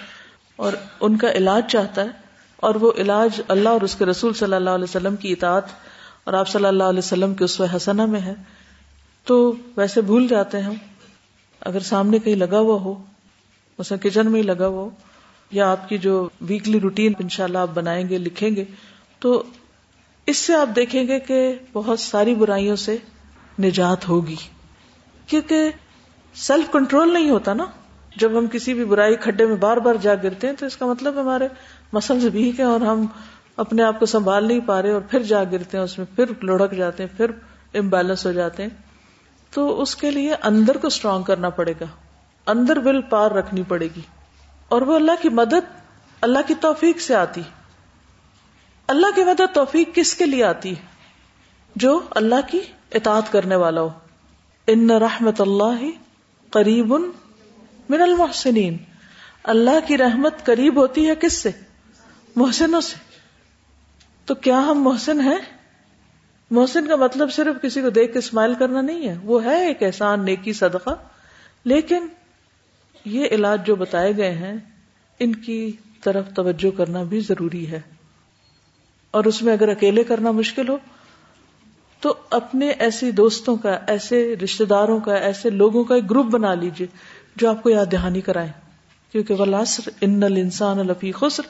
اور 0.58 0.72
ان 1.00 1.16
کا 1.16 1.30
علاج 1.32 1.62
چاہتا 1.68 2.04
ہے، 2.04 2.24
اور 2.56 2.74
وہ 2.74 2.92
علاج 2.98 3.40
اللہ 3.48 3.68
اور 3.68 3.80
اس 3.80 3.94
کے 3.94 4.04
رسول 4.04 4.34
صلی 4.34 4.54
اللہ 4.54 4.70
علیہ 4.70 4.84
وسلم 4.84 5.16
کی 5.16 5.32
اطاعت 5.32 5.64
اور 6.24 6.34
آپ 6.34 6.48
صلی 6.48 6.66
اللہ 6.66 6.84
علیہ 6.84 6.98
وسلم 6.98 7.34
کے 7.34 7.44
اس 7.44 7.60
حسنہ 7.76 8.06
میں 8.06 8.20
ہے، 8.20 8.34
تو 9.26 9.52
ویسے 9.76 10.00
بھول 10.00 10.28
جاتے 10.28 10.60
ہیں 10.62 10.74
اگر 11.62 11.80
سامنے 11.80 12.18
کہیں 12.18 12.34
لگا 12.34 12.58
ہوا 12.58 12.80
ہو 12.80 12.94
مثلا 13.78 13.98
کچن 14.02 14.30
میں 14.30 14.40
ہی 14.40 14.46
لگا 14.46 14.66
ہو، 14.66 14.90
یا 15.50 15.70
آپ 15.70 15.88
کی 15.88 15.98
جو 15.98 16.28
ویکلی 16.40 16.80
روٹین 16.80 17.12
ان 17.18 17.28
شاء 17.28 17.44
اللہ 17.44 17.58
آپ 17.58 17.68
بنائیں 17.74 18.08
گے، 18.08 18.18
لکھیں 18.18 18.56
گے، 18.56 18.64
تو 19.18 19.42
اس 20.26 20.36
سے 20.36 20.54
آپ 20.54 20.76
دیکھیں 20.76 21.08
گے 21.08 21.20
کہ 21.20 21.54
بہت 21.72 22.00
ساری 22.00 22.34
برائیوں 22.34 22.76
سے 22.76 22.96
نجات 23.58 24.08
ہوگی۔ 24.08 24.36
کیونکہ 25.26 25.70
سیلف 26.34 26.72
کنٹرول 26.72 27.12
نہیں 27.12 27.30
ہوتا 27.30 27.54
نا۔ 27.54 27.64
جب 28.16 28.38
ہم 28.38 28.46
کسی 28.46 28.74
بھی 28.74 28.84
برائی 28.84 29.16
کھڈے 29.16 29.46
میں 29.46 29.56
بار 29.56 29.76
بار 29.76 29.94
جا 29.94 30.14
گرتے 30.14 30.46
ہیں، 30.46 30.54
تو 30.54 30.66
اس 30.66 30.76
کا 30.76 30.86
مطلب 30.86 31.20
ہمارے 31.20 31.48
مسلس 31.92 32.24
ویک 32.32 32.60
ہیں 32.60 32.66
اور 32.66 32.80
ہم 32.80 33.06
اپنے 33.56 33.82
آپ 33.82 34.00
کو 34.00 34.06
سنبھال 34.06 34.48
نہیں 34.48 34.60
پا 34.60 34.82
رہے 34.82 34.92
اور 34.92 35.00
پھر 35.00 35.22
جا 35.22 35.44
گرتے 35.44 35.76
ہیں، 35.76 35.84
اس 35.84 35.98
میں 35.98 36.06
پھر 36.16 36.24
لڑک 36.42 36.72
جاتے 36.72 37.02
ہیں، 37.02 37.16
پھر 37.16 37.30
امبیلنس 37.74 38.26
ہو 38.26 38.32
جاتے 38.32 38.62
ہیں۔ 38.62 38.70
تو 39.50 39.82
اس 39.82 39.96
کے 39.96 40.10
لیے 40.10 40.34
اندر 40.42 40.76
کو 40.76 40.86
اسٹرانگ 40.86 41.22
کرنا 41.22 41.50
پڑے 41.50 41.74
گا۔ 41.80 41.84
اندر 42.46 42.78
ول 42.78 43.02
پار 43.02 43.30
رکھنی 43.30 43.62
پڑے 43.68 43.88
گی 43.96 44.00
اور 44.68 44.82
وہ 44.82 44.96
اللہ 44.96 45.12
کی 45.22 45.28
مدد 45.28 45.78
اللہ 46.20 46.38
کی 46.46 46.54
توفیق 46.54 47.00
سے 47.00 47.14
آتی 47.14 47.42
اللہ 48.86 49.06
کی 49.14 49.24
مدد 49.24 49.54
توفیق 49.54 49.94
کس 49.94 50.14
کے 50.14 50.26
لیے 50.26 50.44
آتی 50.44 50.74
جو 51.76 52.00
اللہ 52.10 52.34
کی 52.50 52.60
اطاعت 52.94 53.32
کرنے 53.32 53.56
والا 53.56 53.80
ہو۔ 53.80 53.88
ان 54.66 54.90
رحمت 54.90 55.40
اللہ 55.40 55.84
قریب 56.50 56.94
من 57.88 58.02
المحسنین۔ 58.02 58.76
اللہ 59.44 59.86
کی 59.86 59.98
رحمت 59.98 60.44
قریب 60.44 60.76
ہوتی 60.76 61.08
ہے 61.08 61.14
کس 61.14 61.32
سے؟ 61.32 61.50
محسنوں 62.36 62.80
سے۔ 62.80 62.96
تو 64.24 64.34
کیا 64.34 64.58
ہم 64.58 64.82
محسن 64.82 65.20
ہیں؟ 65.20 65.38
محسن 66.50 66.86
کا 66.86 66.96
مطلب 66.96 67.32
صرف 67.32 67.62
کسی 67.62 67.82
کو 67.82 67.90
دیکھ 67.90 68.12
کے 68.12 68.18
اسمائل 68.18 68.54
کرنا 68.54 68.80
نہیں 68.80 69.08
ہے۔ 69.08 69.18
وہ 69.24 69.44
ہے 69.44 69.66
ایک 69.66 69.82
احسان، 69.82 70.24
نیکی، 70.24 70.52
صدقہ۔ 70.52 70.90
لیکن 71.64 72.06
یہ 73.06 73.26
علاج 73.30 73.66
جو 73.66 73.76
بتائے 73.76 74.16
گئے 74.16 74.30
ہیں، 74.30 74.56
ان 75.18 75.34
کی 75.34 75.72
طرف 76.02 76.24
توجہ 76.34 76.76
کرنا 76.76 77.02
بھی 77.02 77.20
ضروری 77.20 77.70
ہے۔ 77.70 77.80
اور 79.10 79.24
اس 79.24 79.42
میں 79.42 79.52
اگر 79.52 79.68
اکیلے 79.68 80.04
کرنا 80.04 80.30
مشکل 80.30 80.68
ہو، 80.68 80.76
تو 82.00 82.14
اپنے 82.30 82.70
ایسے 82.70 83.10
دوستوں 83.10 83.56
کا، 83.56 83.78
ایسے 83.86 84.36
رشتے 84.44 84.64
داروں 84.64 85.00
کا، 85.00 85.14
ایسے 85.14 85.50
لوگوں 85.50 85.84
کا 85.84 85.94
ایک 85.94 86.10
گروپ 86.10 86.26
بنا 86.26 86.54
لیجیے 86.54 86.86
جو 87.36 87.50
آپ 87.50 87.62
کو 87.62 87.70
یاد 87.70 87.86
دہانی 87.92 88.20
کرائے 88.20 88.52
کیونکہ 89.12 89.34
ولاسر 89.38 89.90
ان 90.00 90.22
الانسان 90.22 90.78
لفی 90.78 91.12
خسر 91.12 91.42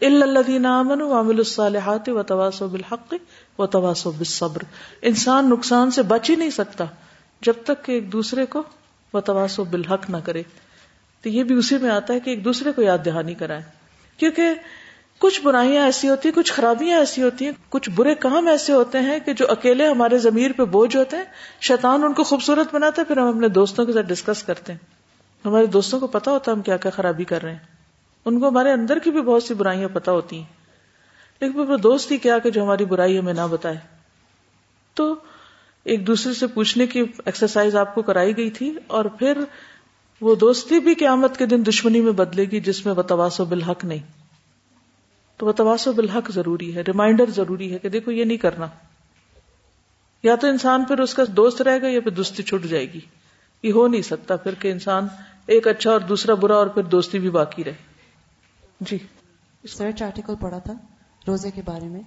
الا 0.00 0.26
الذين 0.26 0.66
امنوا 0.66 1.08
وعملوا 1.08 1.38
الصالحات 1.38 2.08
وتواصوا 2.08 2.68
بالحق 2.68 3.14
وتواصوا 3.58 4.12
بالصبر۔ 4.18 4.62
انسان 5.02 5.50
نقصان 5.50 5.90
سے 5.90 6.02
بچ 6.02 6.30
ہی 6.30 6.34
نہیں 6.34 6.50
سکتا 6.50 6.84
جب 7.40 7.52
تک 7.64 7.84
کہ 7.84 7.92
ایک 7.92 8.12
دوسرے 8.12 8.46
کو 8.46 8.62
وتواصوا 9.12 9.64
بالحق 9.70 10.10
نہ 10.10 10.16
کرے۔ 10.24 10.42
تو 11.24 11.30
یہ 11.30 11.44
بھی 11.44 11.54
اسی 11.54 11.78
میں 11.78 11.90
آتا 11.90 12.14
ہے 12.14 12.20
کہ 12.20 12.30
ایک 12.30 12.44
دوسرے 12.44 12.72
کو 12.72 12.82
یاد 12.82 12.98
دہانی 13.04 13.34
کرائے 13.34 13.62
کیونکہ 14.16 14.48
کچھ 15.18 15.42
برائیاں 15.42 15.84
ایسی 15.84 16.08
ہوتی 16.08 16.28
ہیں، 16.28 16.36
کچھ 16.36 16.52
خرابیاں 16.52 16.98
ایسی 16.98 17.22
ہوتی 17.22 17.44
ہیں، 17.44 17.52
کچھ 17.68 17.90
برے 17.90 18.14
کام 18.14 18.46
ایسے 18.46 18.72
ہوتے 18.72 18.98
ہیں 18.98 19.18
کہ 19.18 19.32
جو 19.32 19.44
اکیلے 19.48 19.88
ہمارے 19.88 20.18
ضمیر 20.18 20.52
پہ 20.52 20.64
بوجھ 20.64 20.96
ہوتے 20.96 21.16
ہیں۔ 21.16 21.24
شیطان 21.60 22.04
ان 22.04 22.12
کو 22.12 22.22
خوبصورت 22.24 22.74
بناتا 22.74 23.02
ہے، 23.02 23.06
پھر 23.06 23.16
ہم 23.16 23.28
اپنے 23.28 23.48
دوستوں 23.48 23.86
کے 23.86 23.92
ساتھ 23.92 24.06
ڈسکس 24.06 24.42
کرتے 24.42 24.72
ہیں۔ 24.72 24.78
ہمارے 25.44 25.66
دوستوں 25.66 26.00
کو 26.00 26.06
پتا 26.06 26.30
ہوتا 26.30 26.50
ہے 26.50 26.56
ہم 26.56 26.62
کیا 26.62 26.76
کیا 26.76 26.90
خرابی 26.90 27.24
کر 27.24 27.42
رہے 27.42 27.50
ہیں۔ 27.50 27.58
ان 28.24 28.40
کو 28.40 28.48
ہمارے 28.48 28.72
اندر 28.72 28.98
کی 28.98 29.10
بھی 29.10 29.22
بہت 29.22 29.42
سی 29.42 29.54
برائیاں 29.54 29.88
پتا 29.92 30.12
ہوتی 30.12 30.36
ہیں۔ 30.36 30.44
لیکن 31.40 31.66
پھر 31.66 31.76
دوست 31.76 32.12
ہی 32.12 32.16
کیا 32.16 32.38
کہ 32.38 32.50
جو 32.50 32.62
ہماری 32.62 32.84
برائی 32.84 33.18
ہمیں 33.18 33.34
نہ 33.34 33.46
بتائے۔ 33.50 33.76
تو 34.94 35.14
ایک 35.84 36.06
دوسرے 36.06 36.34
سے 36.34 36.46
پوچھنے 36.46 36.86
کی 36.86 37.00
ایکسرسائز 37.24 37.76
آپ 37.76 37.94
کو 37.94 38.02
کرائی 38.02 38.36
گئی 38.36 38.50
تھی 38.50 38.76
اور 38.86 39.04
پھر 39.04 39.38
وہ 40.24 40.34
دوستی 40.34 40.78
بھی 40.78 40.94
قیامت 40.94 41.36
کے 41.36 41.46
دن 41.46 41.66
دشمنی 41.66 42.00
میں 42.00 42.12
بدلے 42.12 42.44
گی 42.44 42.60
جس 42.60 42.86
میں 42.86 42.94
بتواس 42.94 43.40
بالحق 43.40 43.84
نہیں۔ 43.84 43.98
تو 45.36 45.46
بتواس 45.46 45.88
بالحق 45.88 46.30
ضروری 46.30 46.74
ہے، 46.74 46.80
ریمائنڈر 46.80 47.30
ضروری 47.30 47.72
ہے 47.72 47.78
کہ 47.78 47.88
دیکھو 47.88 48.10
یہ 48.10 48.24
نہیں 48.24 48.36
کرنا۔ 48.36 48.66
یا 50.22 50.36
تو 50.36 50.46
انسان 50.46 50.84
پھر 50.84 50.98
اس 50.98 51.14
کا 51.14 51.22
دوست 51.36 51.62
رہے 51.62 51.82
گا 51.82 51.88
یا 51.88 52.00
پھر 52.00 52.10
دوستی 52.10 52.42
چھٹ 52.42 52.66
جائے 52.66 52.92
گی۔ 52.92 53.00
یہ 53.62 53.72
ہو 53.72 53.86
نہیں 53.86 54.02
سکتا 54.02 54.36
پھر 54.36 54.54
کہ 54.54 54.72
انسان 54.72 55.08
ایک 55.46 55.68
اچھا 55.68 55.90
اور 55.90 56.00
دوسرا 56.00 56.34
برا 56.34 56.54
اور 56.54 56.66
پھر 56.66 56.82
دوستی 56.82 57.18
بھی 57.18 57.30
باقی 57.30 57.64
رہے۔ 57.64 57.74
جی۔ 58.80 58.98
سرچ 59.68 60.02
آرٹیکل 60.02 60.34
پڑھا 60.40 60.58
تھا 60.58 60.72
روزے 61.28 61.50
کے 61.50 61.62
بارے 61.64 61.88
میں 61.88 62.00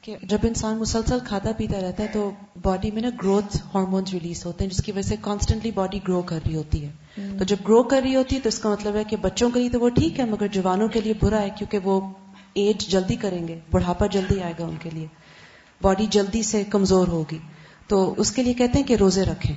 کہ 0.00 0.16
جب 0.22 0.38
انسان 0.42 0.76
مسلسل 0.76 1.18
کھاتا 1.26 1.50
پیتا 1.56 1.80
رہتا 1.80 2.02
ہے 2.02 2.08
تو 2.12 2.30
باڈی 2.62 2.90
میں 2.90 3.02
نا 3.02 3.08
گروتھ 3.22 3.56
ہارمونس 3.56 4.12
ریلیز 4.12 4.46
ہوتے 4.46 4.64
ہیں، 4.64 4.70
جس 4.70 4.82
کی 4.84 4.92
وجہ 4.92 5.02
سے 5.02 5.16
کانسٹنٹلی 5.20 5.70
باڈی 5.70 5.98
گرو 6.08 6.22
کر 6.22 6.38
رہی 6.46 6.54
ہوتی 6.54 6.84
ہے۔ 6.84 7.03
تو 7.16 7.44
جب 7.44 7.56
گرو 7.68 7.82
کر 7.82 8.00
رہی 8.04 8.16
ہوتی 8.16 8.36
ہے 8.36 8.40
تو 8.40 8.48
اس 8.48 8.58
کا 8.58 8.68
مطلب 8.68 8.96
ہے 8.96 9.04
کہ 9.04 9.16
بچوں 9.16 9.50
کے 9.50 9.60
لیے 9.60 9.70
تو 9.70 9.80
وہ 9.80 9.88
ٹھیک 9.88 10.20
ہے، 10.20 10.24
مگر 10.24 10.46
جوانوں 10.46 10.88
کے 10.88 11.00
لیے 11.00 11.12
برا 11.22 11.42
ہے 11.42 11.50
کیونکہ 11.58 11.78
وہ 11.78 12.12
ایج 12.54 12.88
جلدی 12.88 13.16
کریں 13.16 13.48
گے، 13.48 13.58
بڑھاپا 13.70 14.06
جلدی 14.06 14.40
آئے 14.40 14.52
گا 14.58 14.64
ان 14.64 14.76
کے 14.80 14.90
لیے 14.90 15.06
باڈی 15.82 16.06
جلدی 16.10 16.42
سے 16.42 16.64
کمزور 16.64 17.08
ہوگی۔ 17.08 17.38
تو 17.88 18.14
اس 18.16 18.32
کے 18.32 18.42
لیے 18.42 18.54
کہتے 18.54 18.78
ہیں 18.78 18.86
کہ 18.86 18.96
روزے 18.96 19.24
رکھیں۔ 19.24 19.56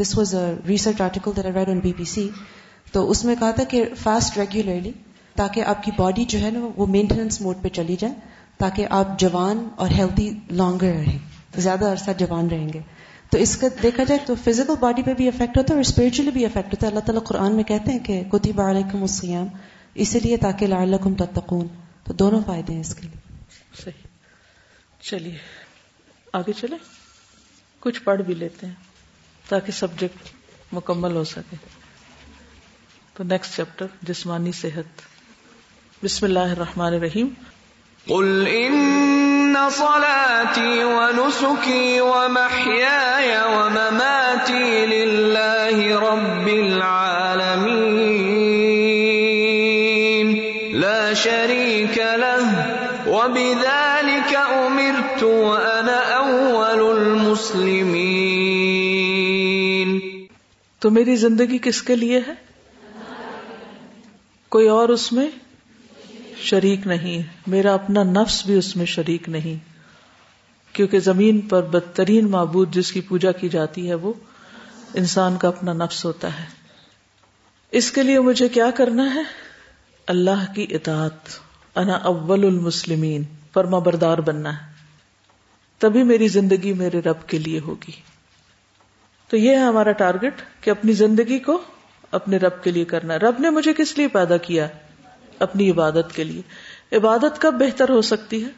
This 0.00 0.18
was 0.18 0.34
a 0.34 0.54
research 0.68 1.00
article 1.00 1.30
read 1.40 1.68
on 1.68 1.78
B 1.78 1.92
B 1.96 2.04
C 2.04 2.28
تو 2.92 3.10
اس 3.10 3.24
میں 3.24 3.34
کہا 3.40 3.50
تھا 3.50 3.64
کہ 3.64 3.84
فاسٹ 4.02 4.38
ریگولرلی 4.38 4.92
تاکہ 5.34 5.64
آپ 5.64 5.82
کی 5.82 5.90
باڈی 5.96 6.24
جو 6.24 6.38
ہے 6.38 6.50
نا 6.50 6.68
وہ 6.76 6.86
مینٹیننس 6.86 7.40
موڈ 7.40 7.56
پہ 7.62 7.68
چلی 7.68 7.96
جائے، 7.98 8.14
تاکہ 8.58 8.86
آپ 8.90 9.18
جوان 9.18 9.68
اور 9.76 9.88
ہیلتھی 9.90 10.38
لانگر 10.50 10.92
رہیں۔ 10.94 11.18
زیادہ 11.56 11.92
عرصہ 11.92 12.10
جوان 12.18 12.48
رہیں 12.48 12.68
گے۔ 12.74 12.80
تو 13.30 13.38
اس 13.38 13.56
کا 13.56 13.66
دیکھا 13.82 14.04
جائے 14.04 14.20
تو 14.26 14.34
فزیکل 14.34 14.74
باڈی 14.80 15.02
پہ 15.02 15.14
بھی 15.14 15.28
افیکٹ 15.28 15.58
ہوتا 15.58 15.66
ہے 15.70 15.74
اور 15.74 15.80
اسپرچلی 15.80 16.30
بھی 16.30 16.44
افیکٹ 16.44 16.68
ہوتا 16.68 16.86
ہے۔ 16.86 16.88
اللہ 16.88 17.00
تعالیٰ 17.00 17.24
قرآن 17.24 17.56
میں 17.56 17.64
کہتے 17.64 17.92
ہیں 17.92 17.98
کہ 17.98 18.22
کتب 18.32 18.60
علیکم 18.60 19.02
السیام 19.02 19.46
اسی 19.94 20.20
لیے 20.20 20.36
تاکہ 20.36 20.66
لعلکم 20.66 21.14
تتقون۔ 21.14 21.66
تو 22.04 22.12
دونوں 22.12 22.40
فائدے 22.46 22.72
ہیں 22.72 22.80
اس 22.80 22.94
کے 22.94 23.02
لیے۔ 23.02 23.38
صحیح۔ 23.84 24.06
چلیے 25.00 25.38
آگے 26.32 26.52
چلے 26.52 26.76
کچھ 27.80 28.02
پڑھ 28.02 28.22
بھی 28.22 28.34
لیتے 28.34 28.66
ہیں 28.66 28.74
تاکہ 29.48 29.72
سبجیکٹ 29.72 30.28
مکمل 30.72 31.16
ہو 31.16 31.24
سکے۔ 31.24 31.56
تو 33.14 33.24
نیکسٹ 33.24 33.56
چیپٹر 33.56 33.86
جسمانی 34.02 34.52
صحت۔ 34.52 35.00
بسم 36.04 36.26
اللہ 36.26 36.38
الرحمن 36.38 36.86
الرحیم۔ 36.86 37.28
قل 38.04 38.44
ان 38.50 39.27
ان 39.48 39.70
صلاتي 39.70 40.84
ونسكي 40.84 42.00
ومحياي 42.00 43.36
ومماتي 43.42 44.86
لله 44.86 46.00
رب 46.00 46.48
العالمين. 46.48 47.56
لا 50.72 51.14
شريك 51.14 51.98
له، 51.98 52.66
وبذلك 53.06 54.36
امرت 54.36 55.22
وانا 55.22 55.98
اول 56.16 56.96
المسلمين. 56.98 57.88
تو 60.78 60.90
میری 60.90 61.16
زندگی 61.16 61.58
کس 61.58 61.82
کے 61.82 61.96
لیے 61.96 62.18
ہے؟ 62.18 62.34
کوئی 64.48 64.68
اور 64.68 64.88
اس 64.88 65.12
میں؟ 65.12 65.47
شریک 66.40 66.86
نہیں، 66.86 67.22
میرا 67.46 67.74
اپنا 67.74 68.02
نفس 68.02 68.46
بھی 68.46 68.54
اس 68.54 68.76
میں 68.76 68.86
شریک 68.86 69.28
نہیں۔ 69.28 69.78
کیونکہ 70.74 70.98
زمین 70.98 71.40
پر 71.40 71.62
بدترین 71.62 72.30
معبود 72.30 72.74
جس 72.74 72.92
کی 72.92 73.00
پوجا 73.00 73.32
کی 73.32 73.48
جاتی 73.48 73.88
ہے، 73.88 73.94
وہ 73.94 74.12
انسان 74.94 75.36
کا 75.36 75.48
اپنا 75.48 75.72
نفس 75.72 76.04
ہوتا 76.04 76.40
ہے۔ 76.40 76.44
اس 77.70 77.90
کے 77.90 78.02
لیے 78.02 78.20
مجھے 78.20 78.48
کیا 78.48 78.70
کرنا 78.70 79.14
ہے؟ 79.14 79.22
اللہ 80.06 80.52
کی 80.54 80.66
اطاعت۔ 80.70 81.28
انا 81.74 81.92
اول 81.92 82.44
المسلمین، 82.44 83.22
فرما 83.52 83.78
بردار 83.78 84.18
بننا 84.18 84.52
ہے۔ 84.52 84.72
تبھی 85.78 86.02
میری 86.02 86.28
زندگی 86.28 86.72
میرے 86.72 87.00
رب 87.00 87.26
کے 87.26 87.38
لیے 87.38 87.60
ہوگی۔ 87.60 87.92
تو 89.28 89.36
یہ 89.36 89.50
ہے 89.50 89.62
ہمارا 89.62 89.92
ٹارگٹ، 89.92 90.42
کہ 90.60 90.70
اپنی 90.70 90.92
زندگی 90.92 91.38
کو 91.38 91.62
اپنے 92.10 92.36
رب 92.36 92.64
کے 92.64 92.70
لیے 92.70 92.84
کرنا 92.84 93.18
رب 93.18 93.34
نے 93.38 93.50
مجھے 93.50 93.72
کس 93.72 93.98
لیے 93.98 94.08
پیدا 94.08 94.36
کیا؟ 94.36 94.68
اپنی 95.38 95.70
عبادت 95.70 96.16
کے 96.16 96.24
لیے۔ 96.24 96.42
عبادت 96.96 97.40
کب 97.40 97.54
بہتر 97.54 97.88
ہو 97.88 98.02
سکتی 98.02 98.44
ہے؟ 98.44 98.48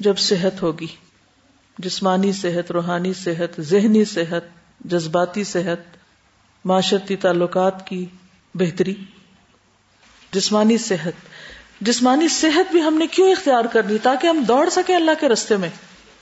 جب 0.00 0.18
صحت 0.18 0.62
ہوگی۔ 0.62 0.86
جسمانی 1.78 2.32
صحت، 2.32 2.70
روحانی 2.70 3.12
صحت، 3.12 3.60
ذہنی 3.60 4.04
صحت، 4.04 4.42
جذباتی 4.80 5.44
صحت، 5.44 5.96
معاشرتی 6.64 7.16
تعلقات 7.16 7.86
کی 7.86 8.06
بہتری۔ 8.54 8.94
جسمانی 10.32 10.78
صحت۔ 10.78 11.12
جسمانی 11.80 12.28
صحت 12.28 12.72
بھی 12.72 12.82
ہم 12.82 12.94
نے 12.94 13.06
کیوں 13.06 13.30
اختیار 13.30 13.64
کرنی 13.64 13.98
تاکہ 14.02 14.26
ہم 14.26 14.44
دوڑ 14.48 14.68
سکیں 14.68 14.96
اللہ 14.96 15.10
کے 15.20 15.28
رستے 15.28 15.56
میں۔ 15.56 15.70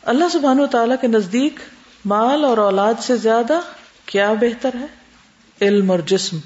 اللہ 0.02 0.24
سبحان 0.32 0.60
و 0.60 0.66
تعالیٰ 0.66 0.96
کے 1.00 1.06
نزدیک 1.06 1.58
مال 2.04 2.44
اور 2.44 2.58
اولاد 2.58 2.94
سے 3.02 3.16
زیادہ 3.16 3.60
کیا 4.06 4.32
بہتر 4.32 4.70
ہے؟ 4.80 4.86
علم 5.60 5.90
اور 5.90 5.98
جسم۔ 5.98 6.38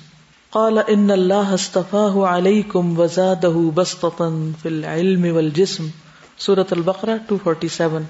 قال 0.52 0.78
ان 0.86 1.10
اللہ 1.10 1.50
اصطفاہ 1.52 2.14
علیکم 2.28 2.98
وزادہ 3.00 3.48
بسطتا 3.74 4.28
فی 4.62 4.68
العلم 4.68 5.24
والجسم. 5.34 5.88
سورة 6.38 6.76
البقرہ 6.76 7.16
247 7.32 8.06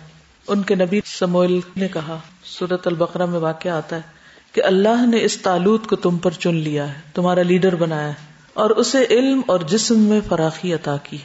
ان 0.48 0.62
کے 0.62 0.74
نبی 0.74 1.00
سموئل 1.04 1.58
نے 1.76 1.88
کہا 1.88 2.18
سورت 2.44 2.86
البقرہ 2.86 3.26
میں 3.26 3.40
واقع 3.40 3.68
آتا 3.70 3.96
ہے 3.96 4.52
کہ 4.54 4.62
اللہ 4.64 5.04
نے 5.06 5.24
اس 5.24 5.36
تالوت 5.38 5.86
کو 5.86 5.96
تم 5.96 6.18
پر 6.18 6.38
چن 6.38 6.54
لیا 6.66 6.86
ہے، 6.88 7.00
تمہارا 7.14 7.42
لیڈر 7.42 7.74
بنایا 7.76 8.08
ہے، 8.08 8.14
اور 8.56 8.70
اسے 8.82 9.04
علم 9.10 9.40
اور 9.46 9.66
جسم 9.68 10.08
میں 10.10 10.20
فراخی 10.28 10.72
عطا 10.74 10.96
کی 11.02 11.18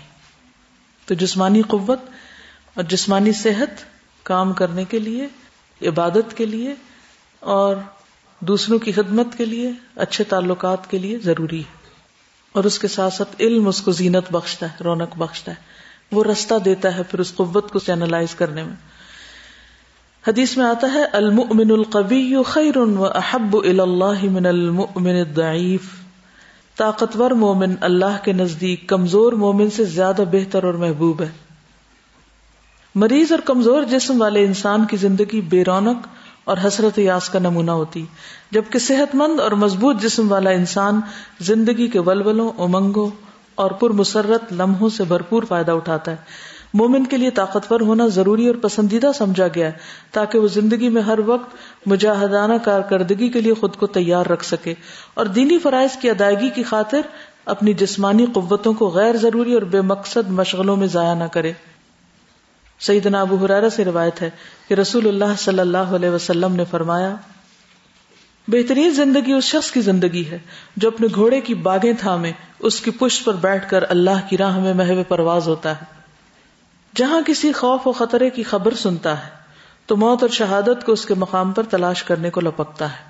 تو 1.08 1.14
جسمانی 1.22 1.62
قوت 1.68 2.10
اور 2.76 2.84
جسمانی 2.90 3.34
صحت 3.40 3.86
کام 4.26 4.54
کرنے 4.54 4.86
کے 4.86 5.00
لیے، 5.00 5.28
عبادت 5.82 6.38
کے 6.38 6.46
لیے 6.48 6.74
اور 7.42 7.76
دوسروں 8.44 8.80
کی 8.80 8.92
خدمت 8.92 9.28
کے 9.38 9.46
لیے، 9.46 9.72
اچھے 9.96 10.24
تعلقات 10.24 10.92
کے 10.92 10.98
لیے 10.98 11.20
ضروری 11.20 11.60
ہے۔ 11.60 11.84
اور 12.52 12.64
اس 12.64 12.80
کے 12.80 12.88
ساتھ 12.88 13.14
ساتھ 13.14 13.36
علم 13.40 13.68
اس 13.68 13.82
کو 13.82 13.92
زینت 13.92 14.32
بخشتا 14.32 14.66
ہے، 14.66 14.84
رونق 14.84 15.18
بخشتا 15.18 15.52
ہے۔ 15.52 15.56
وہ 16.12 16.24
رستہ 16.24 16.54
دیتا 16.66 16.98
ہے 16.98 17.04
پھر 17.04 17.20
اس 17.20 17.36
قوت 17.36 17.72
کو 17.72 17.80
چینلائز 17.80 18.36
کرنے 18.36 18.64
میں۔ 18.64 18.76
حدیث 20.28 20.58
میں 20.58 20.66
آتا 20.66 20.94
ہے، 20.94 21.04
المؤمن 21.04 21.72
القوی 21.72 22.36
خیر 22.46 22.78
و 22.78 23.06
احب 23.06 23.58
اللہ 23.64 24.24
من 24.24 24.46
المؤمن 24.46 25.10
الضعیف۔ 25.10 25.82
طاقتور 26.76 27.32
مومن 27.32 27.76
اللہ 27.82 28.24
کے 28.24 28.34
نزدیک 28.34 28.88
کمزور 28.88 29.34
مومن 29.34 29.70
سے 29.70 29.86
زیادہ 29.86 30.24
بہتر 30.32 30.64
اور 30.64 30.74
محبوب 30.74 31.22
ہے۔ 31.22 31.30
مریض 32.96 33.32
اور 33.32 33.40
کمزور 33.40 33.84
جسم 33.84 34.22
والے 34.22 34.46
انسان 34.46 34.86
کی 34.86 34.98
زندگی 34.98 35.42
بے 35.42 35.64
رونق 35.64 36.08
اور 36.44 36.58
حسرت 36.68 37.00
یاس 37.00 37.30
کا 37.30 37.40
نمونہ 37.40 37.72
ہوتی۔ 37.72 38.06
جبکہ 38.52 38.80
صحت 38.80 39.16
مند 39.16 39.40
اور 39.40 39.52
مضبوط 39.52 40.02
جسم 40.02 40.32
والا 40.32 40.50
انسان 40.50 41.02
زندگی 41.40 41.88
کے 41.88 42.00
ولولوں، 42.00 42.52
امنگوں 42.58 43.10
اور 43.56 43.72
پر 43.72 43.90
مسرت 43.90 44.54
لمحوں 44.54 44.90
سے 44.90 45.04
بھرپور 45.04 45.44
فائدہ 45.44 45.72
اٹھاتا 45.72 46.12
ہے۔ 46.12 46.16
مومن 46.74 47.06
کے 47.06 47.18
لیے 47.18 47.30
طاقتور 47.30 47.82
ہونا 47.82 48.08
ضروری 48.08 48.48
اور 48.48 48.56
پسندیدہ 48.56 49.12
سمجھا 49.16 49.48
گیا 49.48 49.68
ہے، 49.68 49.72
تاکہ 50.12 50.40
وہ 50.40 50.48
زندگی 50.48 50.90
میں 50.90 51.02
ہر 51.02 51.20
وقت 51.26 51.56
مجاہدانہ 51.86 52.54
کارکردگی 52.64 53.30
کے 53.30 53.42
لیے 53.42 53.54
خود 53.54 53.76
کو 53.76 53.88
تیار 53.88 54.26
رکھ 54.26 54.46
سکے۔ 54.46 54.74
اور 55.14 55.26
دینی 55.26 55.60
فرائض 55.60 55.98
کی 55.98 56.10
ادائیگی 56.10 56.50
کی 56.50 56.64
خاطر 56.64 57.02
اپنی 57.46 57.74
جسمانی 57.74 58.26
قوتوں 58.26 58.74
کو 58.74 58.88
غیر 58.88 59.18
ضروری 59.18 59.54
اور 59.54 59.62
بے 59.62 59.82
مقصد 59.82 60.30
مشغلوں 60.30 60.76
میں 60.76 60.88
ضائع 60.88 61.14
نہ 61.14 61.24
کرے۔ 61.24 61.52
سیدنا 62.86 63.22
ابو 63.22 63.36
حرارہ 63.36 63.70
سے 63.70 63.86
روایت 63.86 64.22
ہے 64.22 64.30
کہ 64.68 64.74
رسول 64.74 65.08
اللہ 65.08 65.36
صلی 65.38 65.60
اللہ 65.60 65.78
علیہ 65.78 66.10
وسلم 66.10 66.56
نے 66.56 66.64
فرمایا، 66.66 67.16
بہترین 68.48 68.90
زندگی 68.90 69.32
اس 69.32 69.44
شخص 69.44 69.72
کی 69.72 69.82
زندگی 69.82 70.30
ہے 70.32 70.40
جو 70.76 70.88
اپنے 70.88 71.08
گھوڑے 71.16 71.42
کی 71.42 71.54
باغیں 71.54 71.94
تھامے، 72.00 72.32
اس 72.60 72.82
کی 72.82 72.92
پشت 72.92 73.26
پر 73.26 73.34
بیٹھ 73.34 73.70
کر 73.70 73.84
اللہ 73.90 74.30
کی 74.30 74.38
راہ 74.38 74.60
میں 74.60 74.74
محو 74.74 75.04
پرواز 75.08 75.48
ہوتا 75.48 75.72
ہے۔ 75.72 75.86
جہاں 76.96 77.22
کسی 77.26 77.52
خوف 77.52 77.88
و 77.88 77.92
خطرے 77.92 78.30
کی 78.30 78.44
خبر 78.44 78.74
سنتا 78.74 79.26
ہے، 79.26 79.30
تو 79.86 79.98
موت 79.98 80.22
اور 80.22 80.30
شہادت 80.30 80.86
کو 80.86 80.92
اس 80.92 81.06
کے 81.06 81.14
مقام 81.14 81.52
پر 81.52 81.64
تلاش 81.64 82.04
کرنے 82.04 82.30
کو 82.30 82.42
لپکتا 82.42 82.92
ہے۔ 82.92 83.10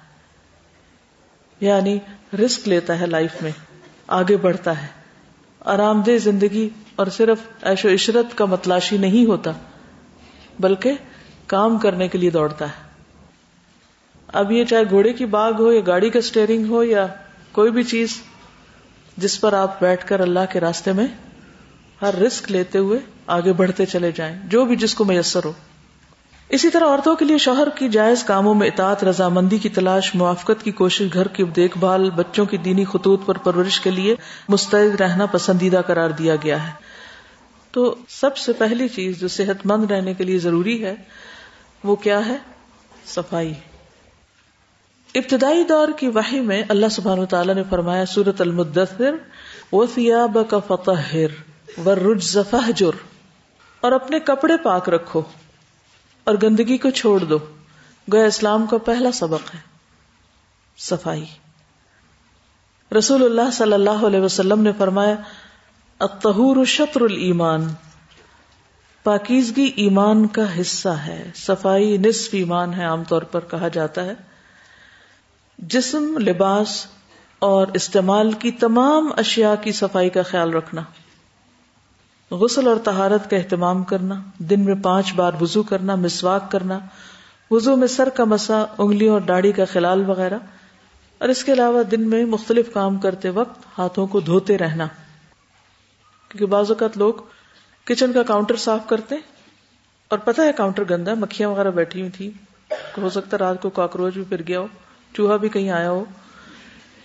یعنی 1.60 2.00
رسک 2.46 2.68
لیتا 2.68 3.00
ہے 3.00 3.06
لائف 3.06 3.42
میں، 3.42 3.52
آگے 4.08 4.38
بڑھتا 4.38 4.82
ہے۔ 4.82 5.03
آرام 5.66 6.02
دہ 6.02 6.18
زندگی 6.18 6.70
اور 6.96 7.08
صرف 7.08 7.38
ایش 7.62 7.86
و 7.86 7.90
عشرت 7.90 8.38
کا 8.38 8.46
متلاشی 8.46 8.98
نہیں 8.98 9.26
ہوتا، 9.26 9.52
بلکہ 10.60 10.94
کام 11.48 11.78
کرنے 11.78 12.08
کے 12.08 12.18
لیے 12.18 12.30
دوڑتا 12.30 12.66
ہے۔ 12.66 12.82
اب 14.28 14.52
یہ 14.52 14.66
چاہے 14.66 14.84
گھوڑے 14.90 15.14
کی 15.14 15.26
باغ 15.26 15.54
ہو 15.60 15.72
یا 15.72 15.82
گاڑی 15.88 16.10
کا 16.10 16.20
اسٹیئرنگ 16.20 16.70
ہو 16.70 16.84
یا 16.84 17.06
کوئی 17.52 17.72
بھی 17.72 17.84
چیز، 17.84 18.22
جس 19.18 19.42
پر 19.42 19.54
آپ 19.54 19.80
بیٹھ 19.82 20.08
کر 20.08 20.20
اللہ 20.20 20.52
کے 20.52 20.60
راستے 20.60 20.94
میں 20.94 21.08
ہر 22.02 22.16
رسک 22.16 22.52
لیتے 22.52 22.78
ہوئے 22.78 23.00
آگے 23.28 23.54
بڑھتے 23.54 23.86
چلے 23.86 24.12
جائیں، 24.12 24.40
جو 24.46 24.66
بھی 24.66 24.76
جس 24.76 24.96
کو 24.96 25.06
میسر 25.06 25.46
ہو۔ 25.46 25.52
اسی 26.50 26.70
طرح 26.70 26.86
عورتوں 26.86 27.16
کے 27.16 27.26
لیے 27.26 27.38
شوہر 27.38 27.70
کی 27.70 27.90
جائز 27.90 28.24
کاموں 28.24 28.56
میں 28.56 28.68
اطاعت، 28.68 29.04
رضامندی 29.04 29.58
کی 29.58 29.70
تلاش، 29.70 30.16
موافقت 30.16 30.64
کی 30.64 30.72
کوشش، 30.72 31.14
گھر 31.14 31.28
کی 31.28 31.44
دیکھ 31.44 31.78
بھال، 31.78 32.10
بچوں 32.10 32.46
کی 32.46 32.58
دینی 32.58 32.86
خطوط 32.86 33.26
پر 33.26 33.38
پرورش 33.38 33.80
کے 33.80 33.92
لیے 33.92 34.16
مستعد 34.50 35.02
رہنا 35.02 35.26
پسندیدہ 35.26 35.82
قرار 35.88 36.10
دیا 36.10 36.36
گیا 36.36 36.68
ہے۔ 36.68 36.72
تو 37.72 37.96
سب 38.10 38.38
سے 38.38 38.54
پہلی 38.54 38.88
چیز 38.88 39.20
جو 39.20 39.28
صحت 39.28 39.66
مند 39.66 39.92
رہنے 39.92 40.14
کے 40.14 40.24
لیے 40.24 40.40
ضروری 40.40 40.86
ہے، 40.86 40.96
وہ 41.84 41.96
کیا 41.96 42.26
ہے؟ 42.26 42.38
صفائی۔ 43.06 43.54
ابتدائی 45.16 45.64
دور 45.64 45.88
کی 45.98 46.08
وحی 46.08 46.40
میں 46.40 46.64
اللہ 46.70 46.86
سبحان 46.92 47.26
تعالیٰ 47.26 47.56
نے 47.56 47.64
فرمایا 47.70 48.06
سورت 48.06 48.42
المدثر 48.42 49.16
و 49.72 49.86
سیاب 49.86 50.38
کا 50.50 50.60
فتح 50.60 51.16
و 51.78 52.92
اور 53.82 53.92
اپنے 53.92 54.20
کپڑے 54.20 54.58
پاک 54.64 54.90
رکھو۔ 54.90 55.22
اور 56.24 56.36
گندگی 56.44 56.78
کو 56.78 56.90
چھوڑ 56.90 57.20
دو۔ 57.20 57.38
گیا 58.14 58.26
اسلام 58.26 58.66
کا 58.66 58.78
پہلا 58.78 59.12
سبق 59.12 59.56
ہے۔ 59.56 59.60
صفائی۔ 60.78 61.26
رسول 62.98 63.24
اللہ 63.24 63.52
صلی 63.54 63.74
اللہ 63.74 64.08
علیہ 64.08 64.20
وسلم 64.20 64.62
نے 64.62 64.72
فرمایا، 64.78 65.16
الطہور 66.00 66.66
شطر 66.66 67.02
الایمان۔ 67.02 67.68
پاکیزگی 69.04 69.72
ایمان 69.76 70.28
کا 70.28 70.62
حصہ 70.62 70.90
ہے۔ 70.90 71.32
صفائی 71.36 71.98
نصف 71.98 72.30
ایمان 72.32 72.74
ہے 72.74 72.84
عام 72.84 73.04
طور 73.04 73.22
پر 73.22 73.40
کہا 73.40 73.68
جاتا 73.68 74.06
ہے۔ 74.06 74.14
جسم، 75.58 76.18
لباس 76.18 76.86
اور 77.40 77.68
استعمال 77.74 78.32
کی 78.32 78.52
تمام 78.52 79.10
اشیاء 79.18 79.56
کی 79.62 79.72
صفائی 79.72 80.10
کا 80.10 80.22
خیال 80.22 80.54
رکھنا۔ 80.54 80.82
غسل 82.32 82.68
اور 82.68 82.76
تہارت 82.76 83.30
کا 83.30 83.38
اہتمام 83.38 83.84
کرنا، 83.84 84.16
دن 84.38 84.60
میں 84.60 84.76
پانچ 84.76 85.14
بار 85.14 85.34
وضو 85.42 85.64
کرنا، 85.64 85.96
مسواک 85.96 86.52
کرنا، 86.52 86.80
وضو 87.52 87.76
میں 87.76 87.88
سر 87.88 88.10
کا 88.10 88.24
مسا، 88.24 88.66
انگلیوں 88.78 89.14
اور 89.14 89.22
داڑھی 89.22 89.52
کا 89.52 89.66
خلال 89.66 90.10
وغیرہ، 90.10 90.38
اور 91.18 91.30
اس 91.30 91.44
کے 91.44 91.54
علاوہ 91.54 91.84
دن 91.84 92.10
میں 92.10 92.26
مختلف 92.26 92.74
کام 92.74 92.98
کرتے 92.98 93.30
وقت 93.30 93.66
ہاتھوں 93.78 94.08
کو 94.08 94.20
دھوتے 94.20 94.58
رہنا۔ 94.58 94.86
کیونکہ 96.30 96.46
بعض 96.46 96.72
اوقات 96.72 96.98
لوگ 96.98 97.14
کچن 97.84 98.14
کا 98.14 98.24
کاؤنٹر 98.24 98.56
صاف 98.56 98.88
کرتے 98.88 99.16
اور 100.08 100.20
پتا 100.20 100.44
ہے 100.44 100.54
کاؤنٹر 100.54 100.84
گندا، 100.90 101.14
مکھیاں 101.14 101.50
وغیرہ 101.50 101.72
بیٹھی 101.72 102.00
ہوئی 102.00 102.12
تھی 102.12 102.32
ہو 102.98 103.10
سکتا 103.10 103.38
رات 103.38 103.62
کو 103.62 103.70
کاکروچ 103.70 104.14
بھی 104.14 104.24
پھر 104.30 104.42
گیا 104.48 104.60
ہو، 104.60 104.68
چوہا 105.14 105.36
بھی 105.36 105.50
کہیں 105.50 105.70
آیا 105.70 105.90
ہو۔ 105.90 106.04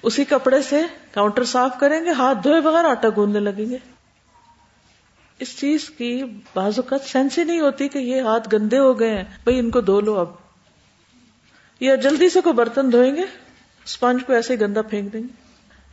اسی 0.03 0.25
کپڑے 0.25 0.63
سے 0.63 0.83
کاؤنٹر 1.13 1.45
صاف 1.45 1.71
کریں 1.81 2.05
گے، 2.05 2.11
ہاتھ 2.11 2.39
دھوئے 2.45 2.61
بغیر 2.61 2.85
آٹا 2.85 3.09
گوندنے 3.17 3.41
لگیں 3.41 3.71
گے۔ 3.71 3.98
اس 5.39 5.57
چیز 5.59 5.91
کی 5.91 6.23
بعض 6.55 6.73
اوقات 6.77 7.03
سینس 7.03 7.39
ہی 7.39 7.45
نہیں 7.45 7.61
ہوتی 7.61 7.89
کہ 7.89 7.99
یہ 7.99 8.21
ہاتھ 8.21 8.49
گندے 8.53 8.79
ہو 8.79 9.01
گئے 9.01 9.11
ہیں 9.11 9.25
بھائی 9.45 9.59
ان 9.59 9.71
کو 9.71 9.81
دھو 9.81 10.01
لو 10.01 10.21
اب۔ 10.21 10.31
یا 11.81 11.95
جلدی 11.95 12.29
سے 12.29 12.41
کوئی 12.41 12.53
برتن 12.53 12.93
دھوئیں 12.93 13.17
گے 13.17 13.23
اسپنج 13.85 14.25
کو 14.27 14.33
ایسے 14.33 14.55
ہی 14.55 14.61
گندا 14.61 14.83
پھینک 14.83 15.13
دیں 15.13 15.23
گے۔ 15.23 15.49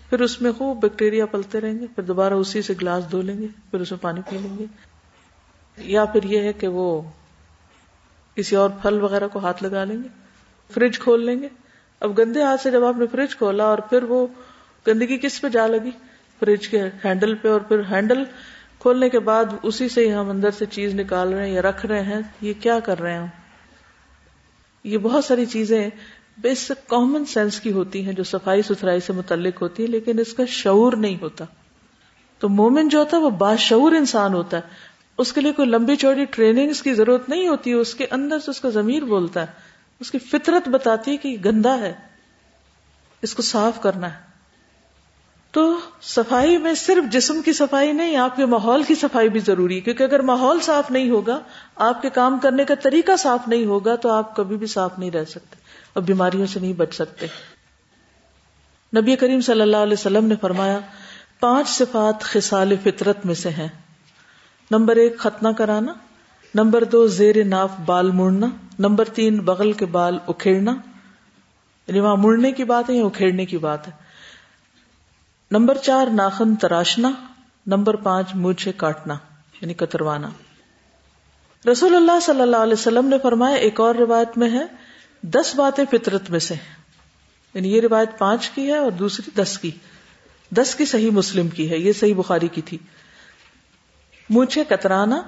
پھر 0.10 0.22
اس 0.22 0.41
میں 0.41 0.52
خوب 0.52 0.82
بیکٹیریا 0.82 1.26
پلتے 1.26 1.62
رہیں 1.62 1.80
گے، 1.80 1.88
پھر 1.96 2.04
دوبارہ 2.04 2.34
اسی 2.34 2.62
سے 2.62 2.74
گلاس 2.82 3.12
دھو 3.12 3.22
لیں 3.22 3.38
گے، 3.38 3.48
پھر 3.72 3.80
اس 3.80 3.91
میں 3.91 4.00
پانی 4.04 4.22
پی 4.30 4.38
لیں 4.38 4.58
گے۔ 4.58 4.66
یا 5.78 6.06
پھر 6.06 6.24
یہ 6.24 6.39
ہے 6.39 6.54
کہ 6.54 6.68
وہ 6.68 7.02
کسی 8.36 8.56
اور 8.56 8.70
پھل 8.82 9.02
وغیرہ 9.02 9.28
کو 9.28 9.39
ہاتھ 9.39 9.64
لگا 9.64 9.84
لیں 9.84 10.04
گے 10.04 10.08
فریج 10.74 11.00
کھول 11.00 11.26
لیں 11.26 11.41
گے۔ 11.41 11.48
اب 12.00 12.20
گندے 12.20 12.43
ہاتھ 12.43 12.62
سے 12.62 12.72
جب 12.72 12.84
آپ 12.84 12.98
نے 12.98 13.06
فریج 13.12 13.36
کھولا 13.36 13.64
اور 13.64 13.78
پھر 13.78 14.04
وہ 14.04 14.28
گندگی 14.88 15.18
کس 15.18 15.41
پہ 15.41 15.50
جا 15.50 15.68
لگی؟ 15.68 15.91
فریج 16.39 16.68
کے 16.68 16.84
ہینڈل 16.84 17.36
پہ 17.36 17.48
اور 17.48 17.62
پھر 17.62 17.80
ہینڈل 17.80 18.24
کھولنے 18.86 19.10
کے 19.10 19.20
بعد 19.20 19.46
اسی 19.64 19.90
سے 19.90 20.02
ہی 20.02 20.14
ہم 20.14 20.30
اندر 20.30 20.52
سے 20.52 20.66
چیز 20.66 20.96
نکال 20.96 21.34
رہے 21.34 21.48
ہیں 21.48 21.54
یا 21.54 21.62
رکھ 21.62 21.86
رہے 21.86 22.02
ہیں، 22.02 22.20
یہ 22.42 22.54
کیا 22.60 22.80
کر 22.80 23.00
رہے 23.00 23.14
ہیں 23.14 23.28
یہ 24.84 24.98
بہت 24.98 25.26
ساری 25.26 25.46
چیزیں 25.46 25.90
بیسک 26.38 26.90
کامن 26.90 27.26
سینس 27.26 27.60
کی 27.60 27.72
ہوتی 27.72 28.06
ہیں 28.06 28.14
جو 28.14 28.24
صفائی 28.24 28.62
ستھرائی 28.62 29.00
سے 29.00 29.14
متعلق 29.14 29.62
ہوتی 29.62 29.84
ہے 29.84 29.88
لیکن 29.88 30.20
اس 30.20 30.34
کا 30.34 30.44
شعور 30.48 30.94
نہیں 30.94 31.18
ہوتا۔ 31.22 31.46
تو 32.40 32.50
مومن 32.50 32.90
جو 32.90 33.00
ہوتا 33.00 33.18
ہے 33.18 33.22
وہ 33.22 33.30
باشعور 33.30 33.92
انسان 33.92 34.34
ہوتا 34.34 34.58
ہے۔ 34.58 34.62
اس 35.18 35.34
کے 35.34 35.42
لیے 35.42 35.52
کوئی 35.52 35.68
لمبی 35.68 35.96
چوڑی 35.96 36.26
ٹریننگ 36.26 36.72
کی 36.84 36.94
ضرورت 36.94 37.30
نہیں 37.30 37.48
ہوتی، 37.48 37.74
اس 37.74 37.96
کے 37.96 38.06
اندر 38.12 38.40
سے 38.40 38.52
اس 38.52 38.62
کا 38.62 38.70
ضمیر 38.70 39.04
بولتا 39.04 39.42
ہے۔ 39.42 39.48
اس 40.00 40.12
کی 40.12 40.20
فطرت 40.20 40.70
بتاتی 40.70 41.12
ہے 41.12 41.18
کہ 41.18 41.28
یہ 41.28 41.38
گندا 41.46 41.78
ہے۔ 41.78 41.94
اس 43.22 43.36
کو 43.36 43.42
صاف 43.42 43.82
کرنا 43.82 44.14
ہے۔ 44.14 44.24
تو 45.56 45.80
صفائی 46.01 46.58
میں 46.58 46.74
صرف 46.74 47.12
جسم 47.12 47.41
کی 47.41 47.53
صفائی 47.53 47.91
نہیں، 47.91 48.18
آپ 48.18 48.36
کے 48.36 48.45
ماحول 48.45 48.84
کی 48.84 48.95
صفائی 48.95 49.30
بھی 49.30 49.39
ضروری 49.39 49.76
ہے۔ 49.76 49.82
کیونکہ 49.82 50.03
اگر 50.03 50.20
ماحول 50.20 50.60
صاف 50.60 50.91
نہیں 50.91 51.10
ہوگا، 51.10 51.39
آپ 51.76 52.01
کے 52.01 52.10
کام 52.10 52.39
کرنے 52.39 52.66
کا 52.66 52.76
طریقہ 52.76 53.12
صاف 53.20 53.47
نہیں 53.47 53.66
ہوگا، 53.66 53.95
تو 53.95 54.10
آپ 54.10 54.36
کبھی 54.36 54.58
بھی 54.58 54.68
صاف 54.68 54.99
نہیں 54.99 55.12
رہ 55.12 55.26
سکتے 55.26 55.56
اور 55.93 56.03
بیماریوں 56.03 56.45
سے 56.45 56.60
نہیں 56.60 56.74
بچ 56.74 56.95
سکتے۔ 56.95 57.26
نبی 58.97 59.16
کریم 59.16 59.41
صلی 59.41 59.62
اللہ 59.62 59.78
علیہ 59.78 59.93
وسلم 59.93 60.26
نے 60.26 60.36
فرمایا، 60.41 60.80
پانچ 61.39 61.70
صفات 61.70 62.22
خسال 62.22 62.76
فطرت 62.84 63.26
میں 63.26 63.36
سے 63.36 63.49
ہیں۔ 63.49 63.68
نمبر 64.72 64.95
ایک، 64.95 65.18
ختنہ 65.18 65.49
کرانا۔ 65.49 65.93
نمبر 66.56 66.84
دو، 66.84 67.08
زیر 67.08 67.43
ناف 67.43 67.70
بال 67.86 68.12
مڑنا۔ 68.12 68.47
نمبر 68.80 69.06
تین، 69.06 69.38
بغل 69.39 69.72
کے 69.72 69.86
بال 69.86 70.18
اکھیڑنا۔ 70.28 70.72
یعنی 71.88 71.99
وہاں 71.99 72.16
مڑنے 72.16 72.51
کی 72.51 72.64
بات 72.64 72.89
ہے 72.89 72.95
یا 72.95 73.06
اکھیڑنے 73.06 73.45
کی 73.45 73.58
بات 73.58 73.88
ہے۔ 73.88 74.05
نمبر 75.52 75.78
چار، 75.78 76.08
ناخن 76.08 76.56
تراشنا. 76.56 77.12
نمبر 77.68 77.96
پانچ، 77.96 78.28
مجھے 78.36 78.72
کاٹنا 78.72 79.18
یعنی 79.62 79.74
کتروانا. 79.74 80.30
رسول 81.72 81.96
اللہ 81.96 82.20
صلی 82.22 82.41
اللہ 82.41 82.58
علیہ 82.58 82.74
وسلم 82.74 83.06
نے 83.06 83.16
فرمایا، 83.24 83.56
ایک 83.56 83.80
اور 83.80 83.96
روایت 83.96 84.38
میں 84.38 84.50
ہے، 84.50 84.66
دس 85.22 85.56
باتیں 85.56 85.86
فطرت 85.91 86.30
میں 86.30 86.39
سے 86.39 86.56
یعنی 87.54 87.76
یہ 87.76 87.82
روایت 87.82 88.18
پانچ 88.18 88.50
کی 88.50 88.68
ہے 88.68 88.78
اور 88.78 88.91
دوسری 88.91 89.41
دس 89.41 89.58
کی۔ 89.58 89.72
دس 90.50 90.76
کی 90.76 90.86
صحیح 90.86 91.12
مسلم 91.12 91.48
کی 91.48 91.72
ہے، 91.72 91.78
یہ 91.78 91.93
صحیح 91.93 92.16
بخاری 92.16 92.48
کی 92.48 92.62
تھی۔ 92.62 92.78
مونچھے 94.30 94.64
کترانا، 94.64 95.22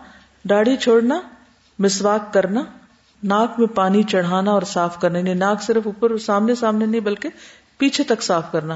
داڑھی 0.50 0.78
چھوڑنا، 0.78 1.22
مسواک 1.80 2.34
کرنا، 2.34 2.64
ناک 3.24 3.60
میں 3.60 3.68
پانی 3.68 4.04
چڑھانا 4.04 4.52
اور 4.52 4.62
صاف 4.62 5.02
کرنا 5.02 5.18
یعنی 5.18 5.34
ناک 5.34 5.64
صرف 5.64 5.82
اوپر، 5.86 6.18
سامنے 6.18 6.56
سامنے 6.56 6.86
نہیں، 6.86 7.02
بلکہ 7.02 7.30
پیچھے 7.78 8.04
تک 8.04 8.24
صاف 8.24 8.52
کرنا۔ 8.52 8.76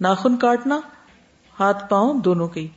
ناخن 0.00 0.36
کاٹنا، 0.36 0.80
ہاتھ 1.60 1.90
پاؤں 1.90 2.20
دونوں 2.20 2.48
کی۔ 2.48 2.68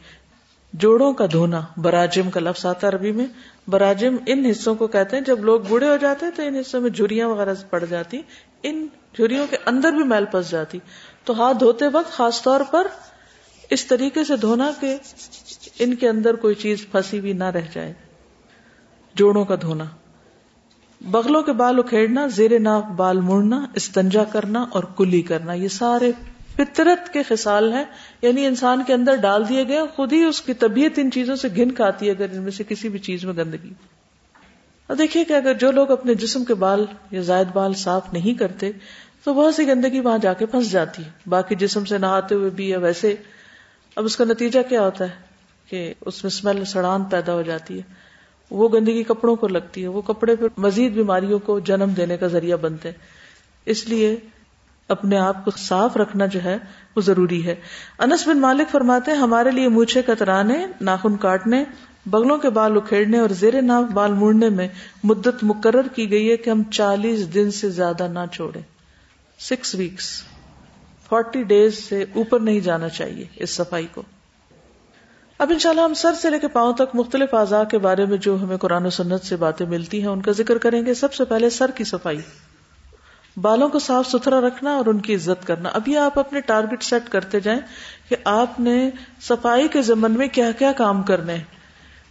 جوڑوں 0.74 1.14
کا 1.14 1.26
دھونا، 1.32 1.62
براجم 1.78 2.30
کا 2.30 2.40
لفظ 2.40 2.66
آتا 2.66 2.88
عربی 2.88 3.12
میں۔ 3.12 3.26
براجم 3.68 4.16
ان 4.26 4.46
حصوں 4.46 4.76
کو 4.76 4.88
کہتے 4.88 5.16
ہیں، 5.18 5.24
جب 5.24 5.40
لوگ 5.40 5.62
بوڑھے 5.62 5.90
ہو 5.90 5.98
جاتے 5.98 6.26
ہیں 6.26 6.34
تو 6.36 6.44
ان 6.44 6.56
حصوں 6.56 6.82
میں 6.82 6.90
جھریاں 6.90 7.28
وغیرہ 7.28 7.54
پڑ 7.70 7.86
جاتی۔ 7.86 8.22
ان 8.64 8.88
جھریوں 9.16 9.48
کے 9.50 9.58
اندر 9.66 9.92
بھی 9.92 10.04
میل 10.04 10.26
پس 10.32 10.52
جاتی۔ 10.52 10.80
تو 11.24 11.44
ہاتھ 11.44 11.58
دھوتے 11.60 11.86
وقت 11.94 12.12
خاص 12.12 12.42
طور 12.42 12.62
پر 12.72 12.88
اس 13.70 13.86
طریقے 13.86 14.24
سے 14.24 14.38
دھونا 14.38 14.72
کہ 14.80 14.98
ان 15.80 15.96
کے 15.96 16.10
اندر 16.10 16.36
کوئی 16.36 16.56
چیز 16.56 16.86
پھنسی 16.92 17.22
بھی 17.22 17.34
نہ 17.34 17.44
رہ 17.44 17.62
جائے۔ 17.74 17.94
جوڑوں 19.14 19.46
کا 19.46 19.56
دھونا۔ 19.56 19.84
بغلوں 21.02 21.42
کے 21.42 21.52
بال 21.52 21.80
اکھیڑنا، 21.80 22.28
زیر 22.28 22.60
ناف 22.60 22.84
بال 22.84 23.22
مڑنا، 23.22 23.66
استنجا 23.76 24.24
کرنا 24.24 24.66
اور 24.70 24.84
کلی 24.84 25.22
کرنا، 25.22 25.54
یہ 25.54 25.68
سارے 25.68 26.12
فطرت 26.56 27.14
کے 27.14 27.24
خسال 27.24 27.74
ہیں 27.74 27.84
یعنی 28.22 28.46
انسان 28.46 28.84
کے 28.88 28.94
اندر 28.94 29.16
ڈال 29.16 29.50
دیے 29.50 29.68
گئے، 29.68 29.80
خود 29.96 30.14
ہی 30.14 30.24
اس 30.24 30.42
کی 30.42 30.54
طبیعت 30.54 31.00
ان 31.00 31.12
چیزوں 31.12 31.36
سے 31.36 31.48
گھن 31.56 31.72
کھاتی 31.72 32.06
ہے 32.06 32.12
اگر 32.12 32.26
ان 32.32 32.42
میں 32.42 32.52
سے 32.52 32.64
کسی 32.70 32.90
بھی 32.90 33.00
چیز 33.00 33.26
میں 33.26 33.34
گندگی۔ 33.34 33.74
اور 34.88 34.96
دیکھیے 34.96 35.24
کہ 35.24 35.34
اگر 35.34 35.54
جو 35.54 35.72
لوگ 35.72 35.92
اپنے 35.92 36.16
جسم 36.16 36.44
کے 36.44 36.54
بال 36.54 36.86
یا 37.12 37.22
زائد 37.22 37.48
بال 37.54 37.74
صاف 37.74 38.14
نہیں 38.14 38.40
کرتے، 38.40 38.72
تو 39.24 39.34
بہت 39.34 39.56
سی 39.56 39.68
گندگی 39.68 40.00
وہاں 40.00 40.18
جا 40.18 40.34
کے 40.34 40.46
پھنس 40.46 40.72
جاتی 40.72 41.06
ہے۔ 41.06 41.10
باقی 41.28 41.56
جسم 41.56 41.86
سے 41.86 41.98
نہاتے 41.98 42.36
ہوئے 42.36 42.50
بھی 42.50 42.70
یا 42.70 42.80
ویسے۔ 42.80 43.16
اب 43.96 44.06
اس 44.06 44.16
کا 44.16 44.24
نتیجہ 44.24 44.60
کیا 44.70 44.82
ہوتا 44.82 45.06
ہے؟ 45.06 45.16
کہ 45.70 45.94
اس 46.06 46.24
میں 46.24 46.28
اسمیل 46.28 46.66
سڑان 46.66 47.04
پیدا 47.04 47.34
ہو 47.34 47.42
جاتی 47.42 47.78
ہے۔ 47.78 47.94
وہ 48.52 48.70
گندگی 48.70 49.04
کپڑوں 49.04 49.36
کو 49.36 49.48
لگتی 49.48 49.84
ہے، 49.84 49.88
وہ 49.88 50.02
کپڑے 50.02 50.36
پھر 50.36 50.48
مزید 50.58 50.92
بیماریوں 50.92 51.40
کو 51.40 51.60
جنم 51.60 51.90
دینے 51.98 52.18
کا 52.18 52.28
ذریعہ 52.28 52.58
بنتے 52.58 52.90
ہیں۔ 52.90 52.98
اس 53.66 53.88
لیے 53.88 54.16
اپنے 54.88 55.18
آپ 55.18 55.46
کو 55.46 55.52
صاف 55.58 55.98
رکھنا 55.98 56.26
جو 56.26 56.44
ہے 56.44 56.58
وہ 56.96 57.02
ضروری 57.02 57.46
ہے۔ 57.46 57.56
انس 58.00 58.28
بن 58.28 58.40
مالک 58.40 58.72
فرماتے 58.72 59.12
ہیں، 59.12 59.18
ہمارے 59.18 59.52
لیے 59.52 59.68
مونچھے 59.68 60.02
کترانے، 60.02 60.66
ناخن 60.82 61.18
کاٹنے، 61.18 61.64
بغلوں 62.06 62.38
کے 62.38 62.50
بال 62.50 62.78
اکھیڑنے 62.78 63.20
اور 63.20 63.30
زیر 63.30 63.62
ناف 63.62 63.84
بال 63.94 64.14
موڑنے 64.14 64.50
میں 64.50 64.68
مدت 65.04 65.44
مقرر 65.44 65.88
کی 65.96 66.12
گئی 66.12 66.32
ہے 66.32 66.38
کہ 66.38 66.50
ہم 66.50 66.64
چالیس 66.64 67.34
دن 67.34 67.52
سے 67.52 67.70
زیادہ 67.70 68.08
نہ 68.08 68.20
چھوڑے 68.32 68.60
سکس 69.40 69.76
ویکس 69.76 70.24
فورٹی 71.10 71.44
ڈیز 71.44 71.78
سے 71.78 72.06
اوپر 72.16 72.40
نہیں 72.40 72.60
جانا 72.60 72.90
چاہیے 72.90 73.26
اس 73.36 73.50
صفائی 73.50 73.88
کو۔ 73.94 74.02
اب 75.38 75.50
انشاءاللہ 75.50 75.82
ہم 75.82 75.94
سر 75.94 76.14
سے 76.14 76.30
لے 76.30 76.40
کے 76.40 76.48
پاؤں 76.48 76.74
تک 76.74 76.96
مختلف 76.96 77.34
اعضاء 77.34 77.64
کے 77.64 77.78
بارے 77.78 78.06
میں 78.06 78.18
جو 78.18 78.44
ہمیں 78.44 78.58
قرآن 78.58 78.86
و 78.86 78.90
سنت 78.90 79.26
سے 79.26 79.36
باتیں 79.36 79.66
ملتی 79.66 80.02
ہیں، 80.02 80.08
ان 80.08 80.22
کا 80.22 80.32
ذکر 80.32 80.58
کریں 80.58 80.86
گے۔ 80.86 80.94
سب 80.94 81.14
سے 81.14 81.26
پہلے 81.26 81.50
سر 81.50 81.72
کی 81.72 81.84
صفائی۔ 81.84 82.20
بالوں 83.38 83.70
کو 83.70 83.80
صاف 83.80 84.08
ستھرا 84.08 84.42
رکھنا 84.42 84.76
اور 84.76 84.86
ان 84.86 85.00
کی 85.00 85.16
عزت 85.16 85.48
کرنا۔ 85.48 85.70
ابھی 85.70 85.98
آپ 85.98 86.20
اپنے 86.20 86.42
ٹارگٹ 86.42 86.84
سیٹ 86.84 87.10
کرتے 87.10 87.40
جائیں 87.40 87.60
کہ 88.10 88.16
آپ 88.24 88.60
نے 88.60 88.90
صفائی 89.22 89.68
کے 89.68 89.82
ضمن 89.82 90.12
میں 90.12 90.28
کیا 90.28 90.52
کیا 90.52 90.72
کام 90.72 91.04
کرنے 91.04 91.38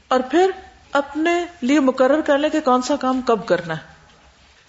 اور 0.08 0.20
پھر 0.30 0.50
اپنے 0.92 1.44
لیے 1.60 1.80
مقرر 1.80 2.20
کر 2.20 2.38
لیں 2.38 2.50
کہ 2.50 2.60
کون 2.60 2.82
سا 2.82 2.96
کام 2.96 3.20
کب 3.20 3.46
کرنا 3.46 3.74
ہے۔ 3.74 3.92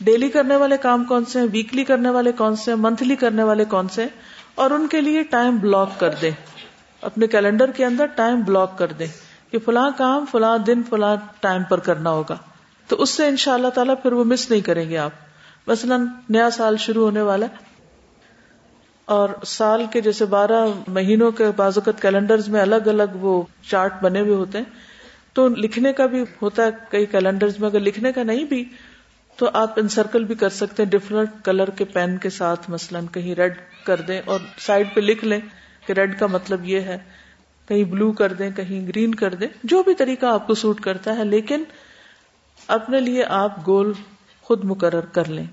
ڈیلی 0.01 0.30
کرنے 0.30 0.56
والے 0.56 0.78
کام 0.78 1.04
کون 1.04 1.26
سے 1.26 1.39
ہیں؟ 1.39 1.47
ویکلی 1.51 1.84
کرنے 1.84 2.10
والے 2.10 2.32
کون 2.32 2.56
سے 2.56 2.72
ہیں؟ 2.72 2.78
منتھلی 2.78 3.16
کرنے 3.16 3.43
والے 3.43 3.66
کون 3.66 3.88
سے 3.88 4.08
اور 4.56 4.72
ان 4.72 4.88
کے 4.88 5.01
لیے 5.01 5.24
ٹائم 5.24 5.58
بلاک 5.58 5.99
کر 5.99 6.16
دیں۔ 6.22 6.32
اپنے 7.01 7.28
کیلنڈر 7.28 7.72
کے 7.72 7.86
اندر 7.86 8.06
ٹائم 8.06 8.41
بلاک 8.41 8.78
کر 8.78 8.88
دیں 8.88 9.08
کہ 9.51 9.60
فلاں 9.60 9.91
کام 9.97 10.26
فلاں 10.32 10.58
دن 10.58 10.82
فلاں 10.89 11.16
ٹائم 11.39 11.64
پر 11.64 11.80
کرنا 11.80 12.10
ہوگا۔ 12.10 12.38
تو 12.88 13.01
اس 13.01 13.10
سے 13.10 13.28
ان 13.28 13.36
شاء 13.36 13.54
اللہ 13.54 13.68
تعالیٰ 13.68 13.95
پھر 14.01 14.14
وہ 14.14 14.24
مس 14.24 14.49
نہیں 14.49 14.62
کریں 14.62 14.89
گے 14.89 14.97
آپ۔ 14.97 15.12
مثلا 15.68 15.97
نیا 16.30 16.49
سال 16.49 16.78
شروع 16.78 17.03
ہونے 17.05 17.22
والا 17.22 17.45
اور 19.07 19.30
سال 19.45 19.86
کے 19.91 20.01
جیسے 20.01 20.26
بارہ 20.26 20.66
مہینوں 20.88 21.32
کے 21.32 21.45
بازوقت 21.55 22.01
کیلنڈر 22.01 22.39
میں 22.47 22.61
الگ 22.61 22.88
الگ 22.88 23.16
وہ 23.16 23.41
چارٹ 23.70 24.01
بنے 24.01 24.22
ہوئے 24.22 24.36
ہوتے 24.36 24.57
ہیں، 24.57 24.66
تو 25.34 25.47
لکھنے 25.47 25.93
کا 25.93 26.05
بھی 26.05 26.24
ہوتا 26.41 26.66
ہے، 26.66 26.70
کئی 26.89 27.05
کیلنڈر 27.05 27.47
میں 27.59 27.70
اگر 27.70 27.80
لکھنے 27.80 28.11
کا 28.11 28.24
نہیں 28.24 28.43
بھی، 28.43 28.64
تو 29.38 29.49
آپ 29.53 29.80
انسرکل 29.80 30.24
بھی 30.24 30.36
کر 30.36 30.49
سکتے 30.49 30.84
ہیں 30.84 30.89
ڈفرنٹ 30.89 31.43
کلر 31.45 31.70
کے 31.70 31.86
پین 31.86 32.18
کے 32.18 32.30
ساتھ 32.30 32.70
مثلاً 32.70 33.05
کہیں 33.11 33.34
ریڈ 33.36 33.57
کر 33.86 34.01
دیں 34.01 34.22
اور 34.26 34.39
سائڈ 34.57 34.88
پہ 34.93 35.01
لکھ 35.01 35.26
لیں 35.26 35.39
کہ 35.88 35.93
ریڈ 35.93 36.20
کا 36.20 36.28
مطلب 36.28 36.66
یہ 36.66 36.80
ہے، 36.82 36.97
کہیں 37.68 37.84
بلو 37.84 38.11
کر 38.11 38.34
دیں، 38.34 38.49
کہیں 38.51 38.88
گرین 38.88 39.16
کر 39.16 39.36
دیں، 39.36 39.47
جو 39.64 39.84
بھی 39.84 39.93
طریقہ 39.93 40.26
آپ 40.26 40.47
کو 40.47 40.53
سوٹ 40.55 40.82
کرتا 40.82 41.16
ہے، 41.18 41.26
لیکن 41.26 41.64
اپنے 42.70 42.99
لیے 42.99 43.24
آپ 43.26 43.68
گول 43.68 43.91
خود 44.44 44.64
مقرر 44.64 45.02
کر 45.02 45.26
لیں۔ 45.26 45.46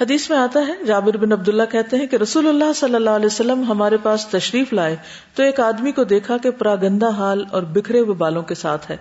حدیث 0.00 0.30
میں 0.30 0.38
آتا 0.38 0.60
ہے، 0.60 0.84
جابر 0.84 1.16
بن 1.16 1.32
عبداللہ 1.32 1.62
کہتے 1.72 1.96
ہیں 1.96 2.06
کہ 2.06 2.16
رسول 2.16 2.48
اللہ 2.48 2.72
صلی 2.72 2.94
اللہ 2.94 3.10
علیہ 3.10 3.26
وسلم 3.26 3.62
ہمارے 3.62 3.96
پاس 3.96 4.26
تشریف 4.26 4.72
لائے 4.72 4.96
تو 5.34 5.42
ایک 5.42 5.60
آدمی 5.60 5.92
کو 5.92 6.04
دیکھا 6.04 6.36
کہ 6.36 6.50
پراگندہ 6.50 7.08
حال 7.08 7.44
اور 7.52 7.62
بکھرے 7.62 7.98
ہوئے 7.98 8.14
بالوں 8.14 8.42
کے 8.42 8.54
ساتھ 8.54 8.90
ہے۔ 8.90 8.96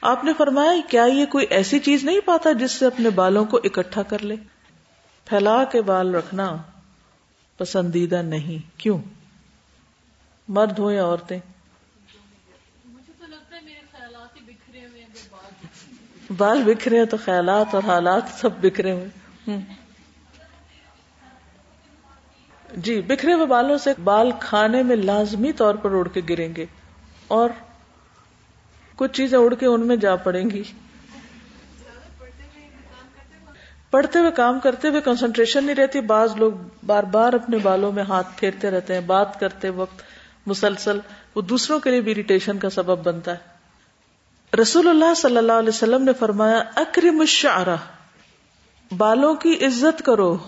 آپ 0.00 0.24
نے 0.24 0.32
فرمایا، 0.38 0.72
کیا 0.88 1.04
یہ 1.04 1.26
کوئی 1.26 1.46
ایسی 1.50 1.78
چیز 1.78 2.04
نہیں 2.04 2.20
پاتا 2.24 2.52
جس 2.52 2.72
سے 2.72 2.86
اپنے 2.86 3.10
بالوں 3.10 3.44
کو 3.44 3.56
اکٹھا 3.56 4.02
کر 4.02 4.18
لے؟ 4.18 4.36
پھیلا 5.24 5.64
کے 5.64 5.82
بال 5.82 6.14
رکھنا 6.14 6.56
پسندیدہ 7.58 8.22
نہیں۔ 8.22 8.80
کیوں؟ 8.80 8.98
مرد 10.48 10.78
ہو 10.78 10.90
یا 10.90 11.04
عورتیں؟ 11.04 11.38
بال 16.38 16.62
بکھرے 16.62 16.98
ہیں 16.98 17.04
تو 17.04 17.16
خیالات 17.24 17.74
اور 17.74 17.82
حالات 17.86 18.22
سب 18.40 18.50
بکھرے 18.60 18.92
ہوئے 18.92 19.56
جی 22.76 23.00
بکھرے 23.00 23.32
ہوئے 23.32 23.46
بالوں 23.46 23.78
سے 23.78 23.90
بال 24.04 24.30
کھانے 24.40 24.82
میں 24.82 24.96
لازمی 24.96 25.52
طور 25.52 25.74
پر 25.74 25.90
اڑ 25.90 26.08
کے 26.08 26.20
گریں 26.28 26.54
گے 26.56 26.66
اور 27.28 27.50
کچھ 28.96 29.12
چیزیں 29.12 29.38
اڑ 29.38 29.54
کے 29.54 29.66
ان 29.66 29.86
میں 29.86 29.96
جا 29.96 30.16
پڑیں 30.16 30.50
گی۔ 30.50 30.62
پڑھتے 33.90 34.18
ہوئے 34.18 34.30
کام 34.30 34.60
کرتے 34.60 34.88
ہوئے 34.88 35.00
کنسنٹریشن 35.00 35.64
نہیں 35.64 35.76
رہتی۔ 35.76 36.00
بعض 36.00 36.36
لوگ 36.36 36.52
بار 36.86 37.02
بار 37.02 37.32
اپنے 37.32 37.58
بالوں 37.58 37.92
میں 37.92 38.02
ہاتھ 38.02 38.28
پھیرتے 38.36 38.70
رہتے 38.70 38.94
ہیں، 38.94 39.00
بات 39.00 39.40
کرتے 39.40 39.68
وقت 39.68 40.02
مسلسل 40.46 40.98
وہ 41.34 41.42
دوسروں 41.42 41.80
کے 41.80 41.90
لیے 41.90 42.00
بھی 42.00 42.12
اریٹیشن 42.12 42.58
کا 42.58 42.70
سبب 42.70 43.04
بنتا 43.04 43.32
ہے۔ 43.32 43.51
رسول 44.60 44.88
اللہ 44.88 45.14
صلی 45.14 45.36
اللہ 45.36 45.52
علیہ 45.52 45.68
وسلم 45.68 46.02
نے 46.02 46.12
فرمایا، 46.12 46.62
اکرم 46.76 47.20
الشعرہ، 47.20 47.76
بالوں 48.96 49.34
کی 49.34 49.66
عزت 49.66 50.02
کرو 50.02 50.38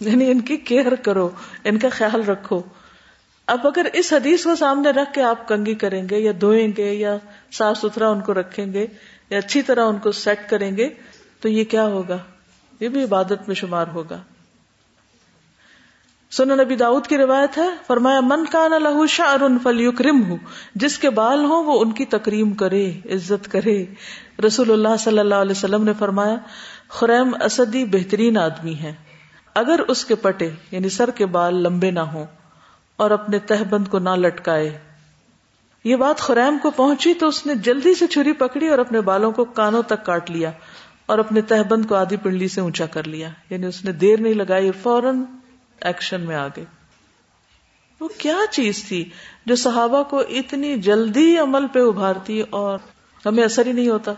یعنی 0.00 0.30
ان 0.30 0.40
کی 0.40 0.56
کیئر 0.56 0.94
کرو، 0.94 1.30
ان 1.64 1.78
کا 1.78 1.88
خیال 1.88 2.22
رکھو۔ 2.22 2.62
اب 3.46 3.66
اگر 3.66 3.86
اس 3.92 4.12
حدیث 4.12 4.44
کو 4.44 4.56
سامنے 4.56 4.90
رکھ 4.90 5.12
کے 5.12 5.22
آپ 5.22 5.48
کنگی 5.48 5.74
کریں 5.74 6.08
گے 6.08 6.18
یا 6.18 6.32
دھوئیں 6.40 6.72
گے 6.76 6.94
یا 6.94 7.16
صاف 7.52 7.78
ستھرا 7.78 8.08
ان 8.08 8.20
کو 8.20 8.34
رکھیں 8.34 8.72
گے 8.72 8.86
یا 9.30 9.38
اچھی 9.38 9.62
طرح 9.62 9.84
ان 9.84 9.98
کو 9.98 10.12
سیٹ 10.12 10.50
کریں 10.50 10.76
گے، 10.76 10.88
تو 11.40 11.48
یہ 11.48 11.64
کیا 11.64 11.86
ہوگا؟ 11.86 12.18
یہ 12.80 12.88
بھی 12.88 13.04
عبادت 13.04 13.46
میں 13.46 13.54
شمار 13.54 13.86
ہوگا۔ 13.86 14.22
سنو 16.32 16.54
نبی 16.54 16.76
داؤد 16.76 17.06
کی 17.06 17.16
روایت 17.18 17.56
ہے، 17.58 17.68
فرمایا، 17.86 18.20
من 18.20 18.44
کا 18.44 18.66
نہ 18.68 18.74
لہو 18.74 19.06
فلیکرم 19.62 20.22
ہوں 20.22 20.36
جس 20.74 20.98
کے 20.98 21.10
بال 21.10 21.44
ہوں 21.44 21.64
وہ 21.64 21.80
ان 21.80 21.92
کی 21.92 22.04
تکریم 22.04 22.52
کرے، 22.54 22.90
عزت 23.06 23.50
کرے۔ 23.52 23.84
رسول 24.46 24.70
اللہ 24.70 24.96
صلی 24.98 25.18
اللہ 25.18 25.34
علیہ 25.34 25.50
وسلم 25.50 25.84
نے 25.84 25.92
فرمایا، 25.98 26.36
خریم 26.88 27.34
اسدی 27.40 27.84
بہترین 27.84 28.38
آدمی 28.38 28.74
ہے 28.74 28.92
اگر 29.54 29.80
اس 29.88 30.04
کے 30.04 30.14
پٹے 30.14 30.50
یعنی 30.70 30.88
سر 30.88 31.10
کے 31.10 31.26
بال 31.26 31.62
لمبے 31.62 31.90
نہ 31.90 32.06
ہوں، 32.12 32.26
اور 32.98 33.10
اپنے 33.10 33.38
تہبند 33.38 33.88
کو 33.88 33.98
نہ 33.98 34.14
لٹکائے۔ 34.16 34.78
یہ 35.84 35.96
بات 35.96 36.18
خریم 36.18 36.58
کو 36.62 36.70
پہنچی 36.70 37.14
تو 37.14 37.28
اس 37.28 37.44
نے 37.46 37.54
جلدی 37.54 37.94
سے 37.94 38.06
چھری 38.06 38.32
پکڑی 38.32 38.68
اور 38.68 38.78
اپنے 38.78 39.00
بالوں 39.00 39.32
کو 39.32 39.44
کانوں 39.44 39.82
تک 39.82 40.04
کاٹ 40.06 40.30
لیا 40.30 40.50
اور 41.06 41.18
اپنے 41.18 41.40
تہبند 41.42 41.86
کو 41.86 41.94
آدھی 41.94 42.16
پنڈلی 42.16 42.48
سے 42.48 42.60
اونچا 42.60 42.86
کر 42.86 43.06
لیا۔ 43.06 43.28
یعنی 43.50 43.66
اس 43.66 43.84
نے 43.84 43.92
دیر 43.92 44.20
نہیں 44.20 44.34
لگائی، 44.34 44.70
فوراً 44.82 45.22
ایکشن 45.80 46.20
میں 46.20 46.36
آ 46.36 46.48
گئی۔ 46.48 46.64
وہ 48.00 48.08
کیا 48.18 48.36
چیز 48.50 48.84
تھی 48.84 49.10
جو 49.46 49.56
صحابہ 49.56 50.02
کو 50.02 50.18
اتنی 50.18 50.78
جلدی 50.78 51.38
عمل 51.38 51.66
پہ 51.66 51.80
ابھارتی 51.80 52.42
اور 52.50 52.78
ہمیں 53.26 53.44
اثر 53.44 53.66
ہی 53.66 53.72
نہیں 53.72 53.88
ہوتا؟ 53.88 54.12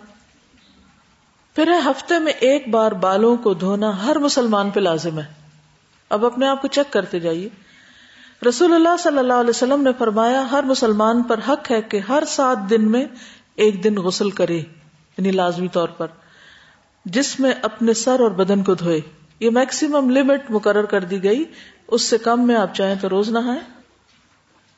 پھر 1.55 1.69
ہے 1.69 1.79
ہفتے 1.79 2.19
میں 2.19 2.33
ایک 2.33 2.69
بار 2.69 2.93
بالوں 2.93 3.37
کو 3.37 3.55
دھونا 3.55 4.05
ہر 4.05 4.19
مسلمان 4.19 4.71
پہ 4.71 4.81
لازم 4.81 5.19
ہے۔ 5.19 5.25
اب 6.09 6.27
اپنے 6.27 6.49
آپ 6.49 6.63
کو 6.63 6.69
چیک 6.69 6.93
کرتے 6.93 7.21
جائیے۔ 7.21 7.49
رسول 8.49 8.75
اللہ 8.75 8.97
صلی 8.99 9.19
اللہ 9.19 9.33
علیہ 9.33 9.51
وسلم 9.51 9.83
نے 9.83 9.91
فرمایا، 9.99 10.51
ہر 10.51 10.63
مسلمان 10.63 11.23
پر 11.23 11.41
حق 11.49 11.71
ہے 11.71 11.83
کہ 11.83 12.01
ہر 12.09 12.23
سات 12.29 12.71
دن 12.71 12.91
میں 12.91 13.07
ایک 13.55 13.85
دن 13.85 13.95
غسل 13.95 14.31
کرے 14.31 14.57
یعنی 14.57 15.31
لازمی 15.31 15.69
طور 15.69 15.89
پر، 15.89 16.07
جس 17.05 17.41
میں 17.41 17.53
اپنے 17.63 17.95
سر 17.95 18.21
اور 18.21 18.31
بدن 18.31 18.65
کو 18.65 18.75
دھوئے۔ 18.75 19.01
یہ 19.43 19.51
میکسیمم 19.51 20.11
لمٹ 20.11 20.51
مقرر 20.51 20.85
کر 20.85 21.05
دی 21.05 21.23
گئی 21.25 21.45
اس 21.89 22.03
سے 22.03 22.19
کم 22.19 22.47
میں 22.47 22.57
آپ 22.57 22.75
چاہیں 22.75 22.95
تو 23.01 23.09
روز 23.09 23.31
نہ 23.31 23.39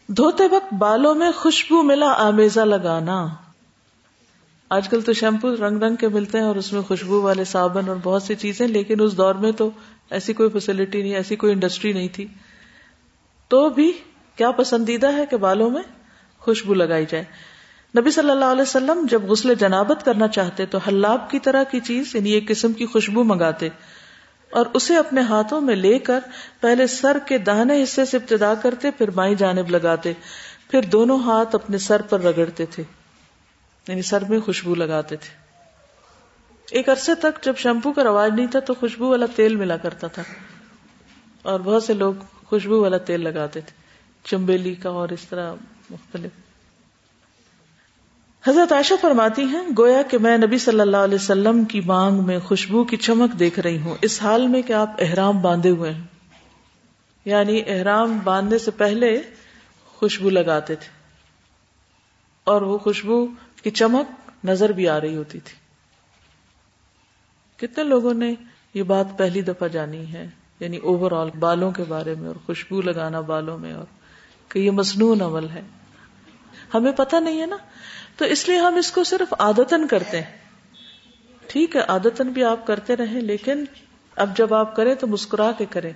دھوتے 0.09 0.45
وقت 0.51 0.75
بالوں 0.75 1.15
میں 1.15 1.31
خوشبو 1.31 1.83
ملا 1.83 2.13
آمیزہ 2.19 2.61
لگانا 2.61 3.27
آج 4.71 4.89
کل 4.89 5.01
تو 5.01 5.13
شیمپو 5.13 5.55
رنگ 5.55 5.83
رنگ 5.83 5.97
کے 5.97 6.09
ملتے 6.09 6.39
ہیں 6.39 6.45
اور 6.45 6.57
اس 6.57 6.73
میں 6.73 6.83
خوشبو 6.83 7.21
والے 7.23 7.45
صابن 7.45 7.89
اور 7.89 7.97
بہت 8.03 8.23
سی 8.23 8.35
چیزیں، 8.35 8.69
لیکن 8.69 9.01
اس 9.01 9.17
دور 9.17 9.35
میں 9.35 9.53
تو 9.53 9.71
ایسی 10.11 10.33
کوئی 10.33 10.51
فیسلٹی 10.51 11.03
نہیں، 11.03 11.15
ایسی 11.15 11.37
کوئی 11.37 11.53
انڈسٹری 11.53 11.93
نہیں 11.93 12.09
تھی۔ 12.13 12.27
تو 13.49 13.69
بھی 13.69 13.93
کیا 14.37 14.51
پسندیدہ 14.51 15.13
ہے 15.13 15.27
کہ 15.27 15.37
بالوں 15.37 15.71
میں 15.71 15.83
خوشبو 16.39 16.75
لگائی 16.75 17.07
جائے؟ 17.11 17.25
نبی 17.99 18.11
صلی 18.11 18.31
اللہ 18.31 18.45
علیہ 18.45 18.63
وسلم 18.63 19.07
جب 19.11 19.23
غسل 19.23 19.55
جنابت 19.55 20.05
کرنا 20.05 20.29
چاہتے 20.29 20.67
تو 20.67 20.79
حلاب 20.79 21.31
کی 21.31 21.39
طرح 21.39 21.63
کی 21.63 21.81
چیز 21.81 22.15
یعنی 22.15 22.31
ایک 22.31 22.49
قسم 22.49 22.73
کی 22.73 22.87
خوشبو 22.87 23.25
منگاتے۔ 23.25 23.69
اور 24.55 24.67
اسے 24.75 24.97
اپنے 24.97 25.21
ہاتھوں 25.21 25.61
میں 25.61 25.77
لے 25.77 25.99
کر 25.99 26.21
پہلے 26.61 26.87
سر 26.87 27.19
کے 27.27 27.39
دہنے 27.39 27.83
حصے 27.83 28.05
سے 28.05 28.17
ابتدا 28.17 28.55
کرتے، 28.55 28.91
پھر 28.91 29.11
بائیں 29.11 29.35
جانب 29.35 29.71
لگاتے، 29.71 30.13
پھر 30.71 30.83
دونوں 30.83 31.19
ہاتھ 31.19 31.55
اپنے 31.55 31.79
سر 31.79 32.03
پر 32.03 32.21
رگڑتے 32.21 32.67
تھے 32.67 32.83
یعنی 33.89 34.03
سر 34.03 34.25
میں 34.25 34.41
خوشبو 34.41 34.75
لگاتے 34.75 35.17
تھے۔ 35.17 35.29
ایک 36.71 36.89
عرصے 36.89 37.15
تک 37.15 37.45
جب 37.45 37.57
شیمپو 37.57 37.93
کا 37.93 38.05
رواج 38.05 38.33
نہیں 38.35 38.47
تھا 38.47 38.61
تو 38.61 38.75
خوشبو 38.75 39.11
والا 39.11 39.27
تیل 39.37 39.57
ملا 39.57 39.77
کرتا 39.77 40.07
تھا۔ 40.07 40.23
اور 41.43 41.61
بہت 41.61 41.83
سے 41.83 41.95
لوگ 41.95 42.15
خوشبو 42.47 42.81
والا 42.81 42.99
تیل 42.99 43.21
لگاتے 43.21 43.61
تھے، 43.61 43.73
چمبیلی 44.25 44.75
کا 44.75 44.89
اور 44.89 45.09
اس 45.09 45.25
طرح 45.29 45.55
مختلف۔ 45.91 46.44
حضرت 48.49 48.73
عائشہ 48.73 48.95
فرماتی 49.01 49.43
ہیں، 49.43 49.63
گویا 49.79 50.03
کہ 50.03 50.19
میں 50.19 50.39
نبی 50.39 50.59
صلی 50.59 50.81
اللہ 50.81 50.97
علیہ 50.97 51.15
وسلم 51.15 51.65
کی 51.65 51.81
مانگ 51.81 52.25
میں 52.25 52.39
خوشبو 52.39 52.85
کی 52.85 52.97
چمک 52.97 53.39
دیکھ 53.39 53.59
رہی 53.59 53.79
ہوں۔ 53.79 53.95
اس 54.03 54.23
حال 54.23 54.47
میں 54.47 54.63
کہ 54.63 54.73
آپ 54.73 54.91
احرام 54.99 55.43
باندھے 55.43 55.71
ہوئے 55.71 55.93
ہیں۔ 55.93 56.03
یعنی 57.25 57.63
احرام 57.67 58.19
باندھنے 58.25 58.59
سے 58.59 58.71
پہلے 58.71 59.23
خوشبو 59.87 60.31
لگاتے 60.31 60.75
تھے۔ 60.75 60.89
اور 62.45 62.63
وہ 62.63 62.79
خوشبو 62.79 63.27
کی 63.63 63.71
چمک 63.71 64.31
نظر 64.45 64.73
بھی 64.73 64.89
آ 64.89 65.01
رہی 65.01 65.17
ہوتی 65.17 65.41
تھی۔ 65.41 65.57
کتنے 67.57 67.85
لوگوں 67.85 68.15
نے 68.15 68.35
یہ 68.75 68.83
بات 68.83 69.19
پہلی 69.19 69.41
دفعہ 69.41 69.69
جانی 69.69 70.13
ہے 70.13 70.29
یعنی 70.61 70.77
اوور 70.77 71.13
آل 71.13 71.31
بالوں 71.39 71.73
کے 71.73 71.85
بارے 71.89 72.15
میں 72.15 72.27
اور 72.27 72.37
خوشبو 72.47 72.81
لگانا 72.81 73.21
بالوں 73.21 73.59
میں 73.59 73.73
اور 73.73 73.87
کہ 74.49 74.59
یہ 74.59 74.71
مصنون 74.71 75.21
عمل 75.21 75.49
ہے۔ 75.49 75.63
ہمیں 76.75 76.93
پتہ 76.93 77.17
نہیں 77.17 77.41
ہے 77.41 77.47
نا 77.47 77.57
تو 78.17 78.25
اس 78.25 78.49
لیے 78.49 78.59
ہم 78.59 78.75
اس 78.75 78.91
کو 78.91 79.05
صرف 79.05 79.35
آدتن 79.39 79.87
کرتے 79.87 80.21
ہیں۔ 80.21 80.37
ٹھیک 81.47 81.77
ہے 81.77 81.81
آدتن 81.89 82.29
بھی 82.29 82.45
آپ 82.45 82.67
کرتے 82.67 82.97
رہیں، 82.97 83.21
لیکن 83.21 83.65
اب 84.17 84.37
جب 84.37 84.55
آپ 84.55 84.77
کریں 84.77 84.95
تو 84.95 85.07
مسکرا 85.07 85.51
کے 85.59 85.65
کریں 85.71 85.93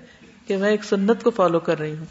کہ 0.47 0.57
میں 0.57 0.71
ایک 0.71 0.85
سنت 0.85 1.23
کو 1.23 1.31
فالو 1.31 1.61
کر 1.61 1.79
رہی 1.79 1.97
ہوں۔ 1.97 2.07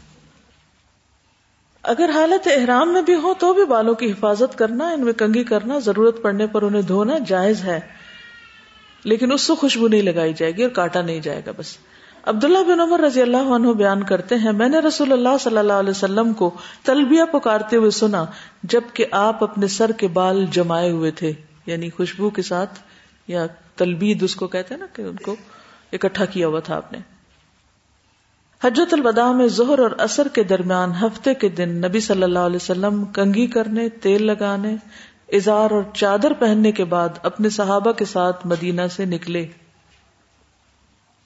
اگر 1.82 2.10
حالت 2.14 2.48
احرام 2.48 2.92
میں 2.92 3.02
بھی 3.02 3.14
ہو 3.14 3.34
تو 3.34 3.52
بھی 3.54 3.64
بالوں 3.64 3.94
کی 3.94 4.10
حفاظت 4.10 4.58
کرنا، 4.58 4.88
ان 4.88 5.04
میں 5.04 5.12
کنگھی 5.12 5.44
کرنا، 5.44 5.78
ضرورت 5.78 6.22
پڑنے 6.22 6.46
پر 6.46 6.62
انہیں 6.62 6.82
دھونا 6.82 7.18
جائز 7.18 7.64
ہے، 7.64 7.80
لیکن 9.04 9.32
اس 9.32 9.40
سے 9.40 9.54
خوشبو 9.54 9.88
نہیں 9.88 10.02
لگائی 10.02 10.32
جائے 10.32 10.52
گی 10.56 10.62
اور 10.62 10.70
کاٹا 10.70 11.02
نہیں 11.02 11.20
جائے 11.20 11.42
گا 11.46 11.52
بس۔ 11.56 11.76
عبداللہ 12.28 12.62
بن 12.68 12.80
عمر 12.80 13.00
رضی 13.00 13.22
اللہ 13.22 13.50
عنہ 13.54 13.72
بیان 13.72 14.02
کرتے 14.02 14.34
ہیں، 14.34 14.52
میں 14.52 14.68
نے 14.68 14.78
رسول 14.78 15.12
اللہ 15.12 15.36
صلی 15.40 15.58
اللہ 15.58 15.72
علیہ 15.72 15.90
وسلم 15.90 16.32
کو 16.32 16.50
تلبیہ 16.82 17.24
پکارتے 17.30 17.76
ہوئے 17.76 17.90
سنا 17.90 18.24
جبکہ 18.62 19.04
آپ 19.10 19.44
اپنے 19.44 19.66
سر 19.66 19.92
کے 19.92 20.08
بال 20.08 20.44
جمائے 20.50 20.90
ہوئے 20.90 21.10
تھے 21.10 21.32
یعنی 21.66 21.90
خوشبو 21.90 22.30
کے 22.30 22.42
ساتھ، 22.42 22.78
یا 23.28 23.46
تلبید 23.76 24.22
اس 24.22 24.34
کو 24.36 24.46
کہتے 24.46 24.74
ہیں 24.74 24.80
نا 24.80 24.86
کہ 24.92 25.02
ان 25.02 25.16
کو 25.16 25.36
اکٹھا 25.92 26.24
کیا 26.24 26.46
ہوا 26.46 26.60
تھا 26.60 26.76
آپ 26.76 26.92
نے۔ 26.92 26.98
حجت 28.64 28.94
الوداع 28.94 29.30
میں 29.32 29.46
زہر 29.48 29.78
اور 29.78 29.90
اثر 29.98 30.28
کے 30.28 30.42
درمیان 30.42 30.92
ہفتے 30.92 31.34
کے 31.34 31.48
دن 31.48 31.74
نبی 31.76 32.00
صلی 32.00 32.22
اللہ 32.22 32.38
علیہ 32.38 32.56
وسلم 32.56 33.04
کنگھی 33.04 33.46
کرنے، 33.46 33.88
تیل 33.88 34.26
لگانے، 34.26 34.74
اظہار 35.32 35.70
اور 35.70 35.82
چادر 35.94 36.32
پہننے 36.32 36.72
کے 36.72 36.84
بعد 36.84 37.18
اپنے 37.22 37.48
صحابہ 37.48 37.92
کے 37.92 38.04
ساتھ 38.04 38.46
مدینہ 38.46 38.86
سے 38.96 39.04
نکلے۔ 39.04 39.46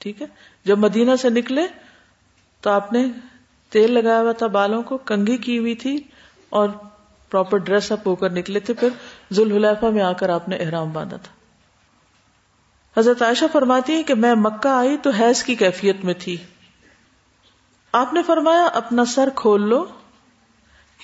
ٹھیک 0.00 0.22
ہے؟ 0.22 0.26
جب 0.64 0.78
مدینہ 0.78 1.16
سے 1.16 1.30
نکلے 1.30 1.66
تو 2.60 2.70
آپ 2.70 2.92
نے 2.92 3.06
تیل 3.70 3.92
لگایا 3.92 4.20
ہوا 4.20 4.32
تھا 4.32 4.46
بالوں 4.46 4.82
کو، 4.82 4.96
کنگھی 4.96 5.36
کی 5.36 5.58
ہوئی 5.58 5.74
تھی 5.74 6.04
اور 6.48 6.68
پراپر 7.30 7.58
ڈریس 7.58 7.92
اپ 7.92 8.08
ہو 8.08 8.14
کر 8.14 8.30
نکلے 8.30 8.60
تھے۔ 8.60 8.74
پھر 8.74 8.88
ذوالحلیفہ 9.32 9.86
میں 9.86 10.02
آ 10.02 10.12
کر 10.12 10.28
آپ 10.28 10.48
نے 10.48 10.56
احرام 10.56 10.90
باندھا 10.92 11.16
تھا۔ 11.16 11.32
حضرت 13.00 13.22
عائشہ 13.22 13.44
فرماتی 13.52 13.94
ہے 13.94 14.02
کہ 14.02 14.14
میں 14.14 14.34
مکہ 14.34 14.68
آئی 14.68 14.96
تو 14.96 15.10
حیض 15.10 15.42
کی 15.42 15.54
کیفیت 15.54 16.04
میں 16.04 16.14
تھی۔ 16.18 16.36
آپ 17.92 18.14
نے 18.14 18.22
فرمایا، 18.22 18.64
اپنا 18.64 19.04
سر 19.04 19.28
کھول 19.36 19.68
لو، 19.68 19.84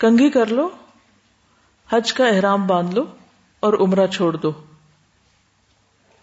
کنگھی 0.00 0.30
کر 0.30 0.46
لو، 0.46 0.68
حج 1.92 2.12
کا 2.12 2.26
احرام 2.28 2.66
باندھ 2.66 2.94
لو 2.94 3.04
اور 3.60 3.72
عمرہ 3.72 4.06
چھوڑ 4.06 4.36
دو۔ 4.36 4.52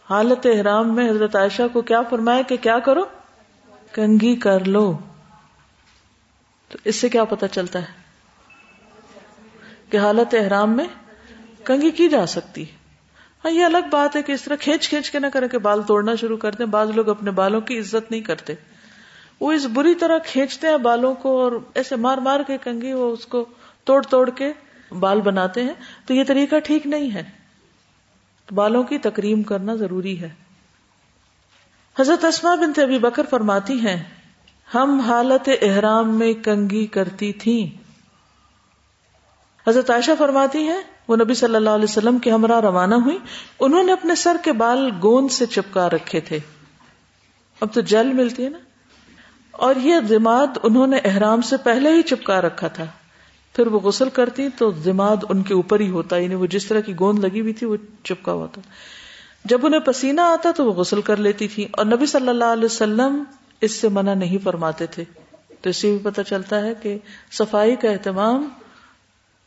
حالت 0.10 0.48
احرام 0.54 0.96
میں 0.96 1.10
حضرت 1.10 1.36
عائشہ 1.36 1.62
کو 1.74 1.82
کیا 1.82 2.02
فرمایا 2.02 2.42
کہ 2.42 2.58
کیا 2.58 2.80
کرو؟ 2.80 3.06
کنگھی 3.96 4.36
کر 4.36 4.66
لو۔ 4.66 4.98
تو 6.70 6.78
اس 6.84 6.96
سے 6.96 7.10
کیا 7.10 7.24
پتا 7.24 7.48
چلتا 7.48 7.80
ہے 7.80 7.94
کہ 9.90 9.98
حالت 9.98 10.36
احرام 10.40 10.76
میں 10.78 10.86
کنگھی 11.64 11.92
کی 11.92 12.10
جا 12.10 12.26
سکتی 12.26 12.64
ہاں 13.46 13.52
یہ 13.52 13.66
الگ 13.66 13.88
بات 13.92 14.16
ہے 14.16 14.22
کہ 14.22 14.32
اس 14.32 14.44
طرح 14.44 14.56
کھینچ 14.56 14.90
کھینچ 14.90 15.12
کے 15.12 15.20
نہ 15.20 15.28
کرے 15.34 15.48
کہ 15.48 15.58
بال 15.58 15.82
توڑنا 15.84 16.16
شروع 16.16 16.38
کر 16.38 16.52
دیں۔ 16.52 16.66
بعض 16.66 16.90
لوگ 16.90 17.10
اپنے 17.10 17.32
بالوں 17.32 17.62
کی 17.62 17.80
عزت 17.80 18.12
نہیں 18.12 18.22
کرتے۔ 18.22 18.54
وہ 19.40 19.52
اس 19.52 19.66
بری 19.74 19.96
طرح 19.96 20.18
کھینچتے 20.26 20.68
ہیں 20.68 20.78
بالوں 20.78 21.16
کو 21.16 21.44
اور 21.44 21.52
ایسے 21.74 21.96
مار 21.96 22.18
مار 22.18 22.40
کے 22.48 22.58
کنگھی 22.58 22.94
وہ 22.94 23.14
اس 23.14 23.26
کو 23.26 23.46
توڑ 23.84 24.04
توڑ 24.04 24.30
کے 24.30 24.52
بال 25.00 25.22
بناتے 25.22 25.64
ہیں۔ 25.64 25.74
تو 26.06 26.14
یہ 26.14 26.24
طریقہ 26.24 26.56
ٹھیک 26.60 26.88
نہیں 26.88 27.14
ہے۔ 27.14 27.24
بالوں 28.52 28.84
کی 28.84 28.98
تکریم 28.98 29.44
کرنا 29.44 29.76
ضروری 29.76 30.22
ہے۔ 30.22 30.30
حضرت 32.00 32.26
اسما 32.26 32.56
بن 32.56 32.82
ابی 32.82 33.00
بکر 33.00 33.24
فرماتی 33.30 33.74
ہیں، 33.74 34.04
ہم 34.74 35.00
حالت 35.00 35.50
احرام 35.62 36.20
میں 36.20 36.34
کنگھی 36.34 36.86
کرتی 36.86 37.34
تھی 37.34 37.76
حضرت 39.68 39.90
عائشہ 39.90 40.12
فرماتی 40.18 40.60
ہیں، 40.60 40.82
وہ 41.08 41.16
نبی 41.16 41.34
صلی 41.34 41.56
اللہ 41.56 41.70
علیہ 41.70 41.84
وسلم 41.84 42.20
کے 42.20 42.32
ہمراہ 42.32 42.60
روانہ 42.60 42.96
ہوئی 42.96 43.18
انہوں 43.60 43.84
نے 43.84 43.92
اپنے 43.92 44.16
سر 44.16 44.38
کے 44.44 44.52
بال 44.54 44.90
گوند 45.04 45.32
سے 45.32 45.46
چپکا 45.46 45.90
رکھے 45.90 46.20
تھے۔ 46.20 46.40
اب 47.60 47.74
تو 47.74 47.82
جل 47.82 48.14
ملتی 48.14 48.44
ہے 48.44 48.50
نا۔ 48.50 48.58
اور 49.52 49.76
یہ 49.76 50.00
دماد 50.00 50.48
انہوں 50.64 50.88
نے 50.88 50.98
احرام 50.98 51.42
سے 51.42 51.58
پہلے 51.58 51.92
ہی 51.92 52.02
چپکا 52.02 52.42
رکھا 52.42 52.68
تھا۔ 52.68 52.86
پھر 53.56 53.68
وہ 53.68 53.80
غسل 53.80 54.10
کرتی 54.10 54.50
تو 54.58 54.72
دماد 54.72 55.18
ان 55.30 55.44
کے 55.44 55.54
اوپر 55.54 55.80
ہی 55.80 55.90
ہوتا 55.90 56.18
یعنی 56.18 56.36
وہ 56.36 56.46
جس 56.46 56.66
طرح 56.66 56.80
کی 56.80 56.94
گوند 57.00 57.20
لگی 57.20 57.42
ہوئی 57.42 57.54
تھی، 57.54 57.68
وہ 57.68 57.76
چپکا 58.04 58.32
ہوا 58.32 58.48
تھا۔ 58.48 58.62
جب 59.46 59.66
انہیں 59.66 59.80
پسینہ 59.80 60.22
آتا 60.22 60.52
تو 60.52 60.66
وہ 60.66 60.72
غسل 60.74 61.02
کر 61.02 61.18
لیتی 61.18 61.48
تھی 61.48 61.68
اور 61.72 61.86
نبی 61.86 62.06
صلی 62.06 62.30
اللہ 62.30 62.46
علیہ 62.46 62.66
وسلم 62.66 63.24
اس 63.62 63.72
سے 63.72 63.90
منع 63.90 64.14
نہیں 64.14 64.38
فرماتے 64.44 64.86
تھے۔ 64.86 65.04
تو 65.62 65.70
اسی 65.70 65.90
بھی 65.90 66.12
پتہ 66.12 66.22
چلتا 66.22 66.62
ہے 66.62 66.74
کہ 66.82 66.98
صفائی 67.32 67.76
کا 67.76 67.90
اہتمام 67.90 68.50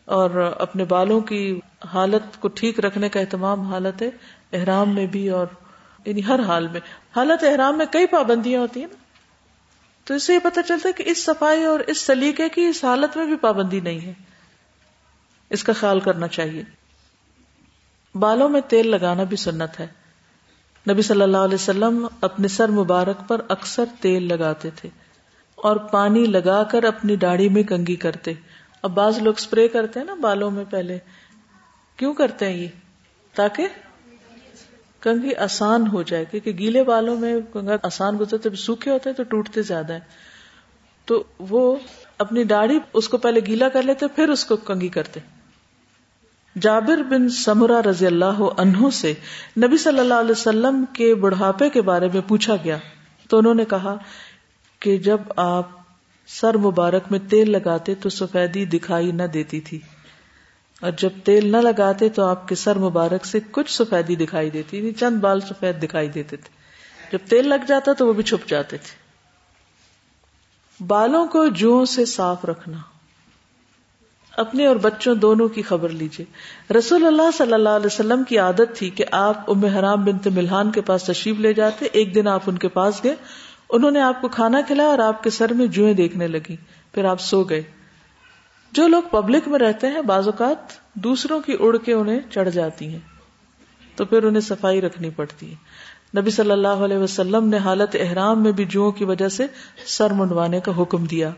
اور 0.05 0.31
اپنے 0.59 0.85
بالوں 0.85 1.21
کی 1.21 1.61
حالت 1.95 2.41
کو 2.41 2.49
ٹھیک 2.49 2.81
رکھنے 2.81 3.09
کا 3.09 3.21
اہتمام 3.21 3.61
حالت 3.61 4.03
احرام 4.53 4.95
میں 4.95 5.07
بھی 5.07 5.29
اور 5.29 5.47
یعنی 6.07 6.27
ہر 6.27 6.41
حال 6.41 6.69
میں۔ 6.69 6.81
حالت 7.17 7.45
احرام 7.45 7.79
میں 7.79 7.87
کئی 7.91 8.07
پابندیاں 8.07 8.61
ہوتی 8.61 8.81
ہیں 8.81 8.87
نا۔ 8.87 8.97
تو 10.05 10.15
اس 10.15 10.23
سے 10.23 10.35
یہ 10.35 10.39
پتہ 10.39 10.61
چلتا 10.69 10.89
ہے 10.89 10.93
کہ 10.93 11.05
اس 11.07 11.25
صفائی 11.25 11.65
اور 11.65 11.81
اس 11.81 11.99
سلیقے 11.99 12.49
کی 12.49 12.67
اس 12.67 12.85
حالت 12.85 13.17
میں 13.17 13.27
بھی 13.27 13.37
پابندی 13.37 13.81
نہیں 13.81 14.01
ہے۔ 14.01 14.13
اس 15.51 15.65
کا 15.65 15.73
خیال 15.73 16.01
کرنا 16.01 16.29
چاہیے۔ 16.29 16.78
بالوں 18.19 18.49
میں 18.49 18.61
تیل 18.69 18.91
لگانا 18.91 19.25
بھی 19.25 19.37
سنت 19.37 19.81
ہے۔ 19.81 19.87
نبی 20.91 21.03
صلی 21.03 21.23
اللہ 21.23 21.37
علیہ 21.37 21.55
وسلم 21.55 22.07
اپنے 22.21 22.49
سر 22.49 22.69
مبارک 22.69 23.29
پر 23.29 23.41
اکثر 23.49 23.85
تیل 24.01 24.29
لگاتے 24.29 24.71
تھے 24.77 24.89
اور 25.55 25.77
پانی 25.77 26.27
لگا 26.27 26.63
کر 26.65 26.85
اپنی 26.85 27.17
داڑھی 27.17 27.49
میں 27.49 27.63
کنگھی 27.63 27.97
کرتے۔ 27.97 28.33
اب 28.83 28.91
بعض 28.91 29.19
لوگ 29.19 29.35
اسپرے 29.37 29.69
کرتے 29.69 30.01
ہیں 30.01 30.07
نا 30.07 30.15
بالوں 30.15 30.51
میں 30.51 30.65
پہلے۔ 30.71 30.99
کیوں 31.97 32.15
کرتے 32.15 32.47
ہیں 32.47 32.57
یہ؟ 32.57 32.69
تاکہ 33.35 33.69
کنگھی 35.01 35.35
آسان 35.35 35.87
ہو 35.87 36.03
جائے، 36.03 36.25
کیونکہ 36.25 36.53
گیلے 36.59 36.83
بالوں 36.83 37.17
میں 37.17 37.37
کنگا 37.53 37.77
آسان 37.83 38.17
گزرتے 38.21 38.51
سوکھے 38.51 38.91
ہوتے 38.91 39.11
ہیں 39.11 39.17
تو 39.17 39.23
ٹوٹتے 39.23 39.63
زیادہ 39.63 39.93
ہیں۔ 39.93 40.01
تو 41.05 41.25
وہ 41.39 41.77
اپنی 42.19 42.45
داڑھی 42.45 42.79
اس 42.93 43.09
کو 43.09 43.19
پہلے 43.19 43.41
گیلا 43.41 43.69
کر 43.69 43.83
لیتے، 43.83 44.07
پھر 44.09 44.29
اس 44.29 44.45
کو 44.45 44.57
کنگھی 44.57 44.89
کرتے۔ 44.89 45.21
جابر 46.61 47.03
بن 47.03 47.29
سمرا 47.29 47.81
رضی 47.83 48.07
اللہ 48.07 48.41
عنہ 48.57 48.91
سے 48.91 49.15
نبی 49.59 49.77
صلی 49.77 49.99
اللہ 49.99 50.15
علیہ 50.15 50.31
وسلم 50.31 50.85
کے 50.93 51.15
بڑھاپے 51.15 51.71
کے 51.71 51.83
بارے 51.83 52.09
میں 52.15 52.21
پوچھا 52.29 52.57
گیا۔ 52.65 52.77
تو 53.29 53.39
انہوں 53.39 53.55
نے 53.55 53.65
کہا 53.65 53.97
کہ 54.81 54.97
جب 54.97 55.21
آپ 55.37 55.69
سر 56.27 56.57
مبارک 56.57 57.03
میں 57.11 57.19
تیل 57.31 57.51
لگاتے 57.51 57.95
تو 57.95 58.09
سفیدی 58.09 58.65
دکھائی 58.65 59.13
نہ 59.13 59.23
دیتی 59.23 59.61
تھی۔ 59.61 59.79
اور 60.83 60.91
جب 60.99 61.11
تیل 61.25 61.53
نہ 61.53 61.57
لگاتے 61.57 62.09
تو 62.09 62.25
آپ 62.25 62.49
کے 62.49 62.55
سر 62.55 62.79
مبارک 62.79 63.27
سے 63.27 63.39
کچھ 63.51 63.73
سفیدی 63.73 64.17
دکھائی 64.17 64.51
دیتی 64.51 64.77
یعنی 64.77 64.93
چند 64.93 65.21
بال 65.21 65.41
سفید 65.41 65.83
دکھائی 65.83 66.09
دیتے 66.09 66.37
تھے۔ 66.37 66.51
جب 67.13 67.19
تیل 67.29 67.49
لگ 67.49 67.65
جاتا 67.67 67.93
تو 67.93 68.07
وہ 68.07 68.13
بھی 68.13 68.23
چھپ 68.23 68.49
جاتے 68.49 68.77
تھے۔ 68.77 69.09
بالوں 70.87 71.27
کو 71.27 71.47
جو 71.47 71.85
سے 71.85 72.05
صاف 72.05 72.45
رکھنا۔ 72.45 72.77
اپنے 74.39 74.67
اور 74.67 74.77
بچوں 74.77 75.15
دونوں 75.15 75.49
کی 75.49 75.63
خبر 75.63 75.89
لیجیے 75.89 76.27
رسول 76.79 77.07
اللہ 77.07 77.31
صلی 77.39 77.53
اللہ 77.53 77.69
علیہ 77.69 77.87
وسلم 77.87 78.25
کی 78.25 78.39
عادت 78.39 78.77
تھی 78.77 78.91
کہ 78.91 79.05
آپ 79.11 79.51
ام 79.51 79.65
حرام 79.65 80.05
بنت 80.05 80.29
ملحان 80.29 80.71
کے 80.71 80.81
پاس 80.81 81.05
تشریف 81.05 81.41
لے 81.41 81.53
جاتے، 81.53 81.87
ایک 81.93 82.15
دن 82.15 82.29
آپ 82.29 82.41
ان 82.47 82.59
کے 82.59 82.69
پاس 82.69 83.05
گئے، 83.05 83.15
انہوں 83.71 83.91
نے 83.91 84.01
آپ 84.01 84.21
کو 84.21 84.29
کھانا 84.29 84.61
کھلایا 84.61 84.89
اور 84.89 84.99
آپ 84.99 85.23
کے 85.23 85.31
سر 85.31 85.53
میں 85.53 85.67
جوئیں 85.67 85.95
دیکھنے 85.95 86.29
لگی 86.29 86.57
پھر 86.93 87.05
آپ 87.05 87.21
سو 87.21 87.45
گئے۔ 87.45 87.63
جو 88.73 88.89
لوگ 88.89 89.03
پبلک 89.11 89.49
میں 89.49 89.59
رہتے 89.59 89.87
ہیں، 89.87 90.03
بعض 90.03 90.27
اوقات 90.27 90.95
دوسروں 90.95 91.41
کی 91.41 91.57
اڑ 91.61 91.77
کے 91.77 91.93
انہیں 91.93 92.21
چڑھ 92.31 92.51
جاتی 92.51 92.89
ہیں۔ 92.89 92.99
تو 93.97 94.05
پھر 94.05 94.23
انہیں 94.23 94.41
صفائی 94.41 94.81
رکھنی 94.81 95.11
پڑتی 95.11 95.53
ہے۔ 95.53 95.55
نبی 96.21 96.31
صلی 96.31 96.51
اللہ 96.51 96.69
علیہ 96.69 96.97
وسلم 96.97 97.49
نے 97.49 97.57
حالت 97.57 97.97
احرام 98.01 98.43
میں 98.43 98.53
بھی 98.53 98.65
جو 98.65 98.91
کی 98.91 99.05
وجہ 99.05 99.29
سے 99.29 99.47
سر 99.87 100.11
منڈوانے 100.11 100.61
کا 100.61 100.73
حکم 100.83 101.05
دیا۔ 101.05 101.31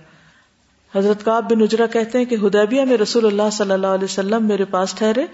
حضرت 0.94 1.24
کاب 1.24 1.50
بن 1.50 1.62
اجرا 1.62 1.86
کہتے 1.86 2.18
ہیں 2.18 2.24
کہ 2.24 2.34
ہدیبیہ 2.34 2.84
میں 2.84 2.98
رسول 2.98 3.26
اللہ 3.26 3.50
صلی 3.52 3.72
اللہ 3.72 3.86
علیہ 3.86 4.04
وسلم 4.04 4.48
میرے 4.48 4.64
پاس 4.64 4.94
ٹھہرے، 4.94 5.26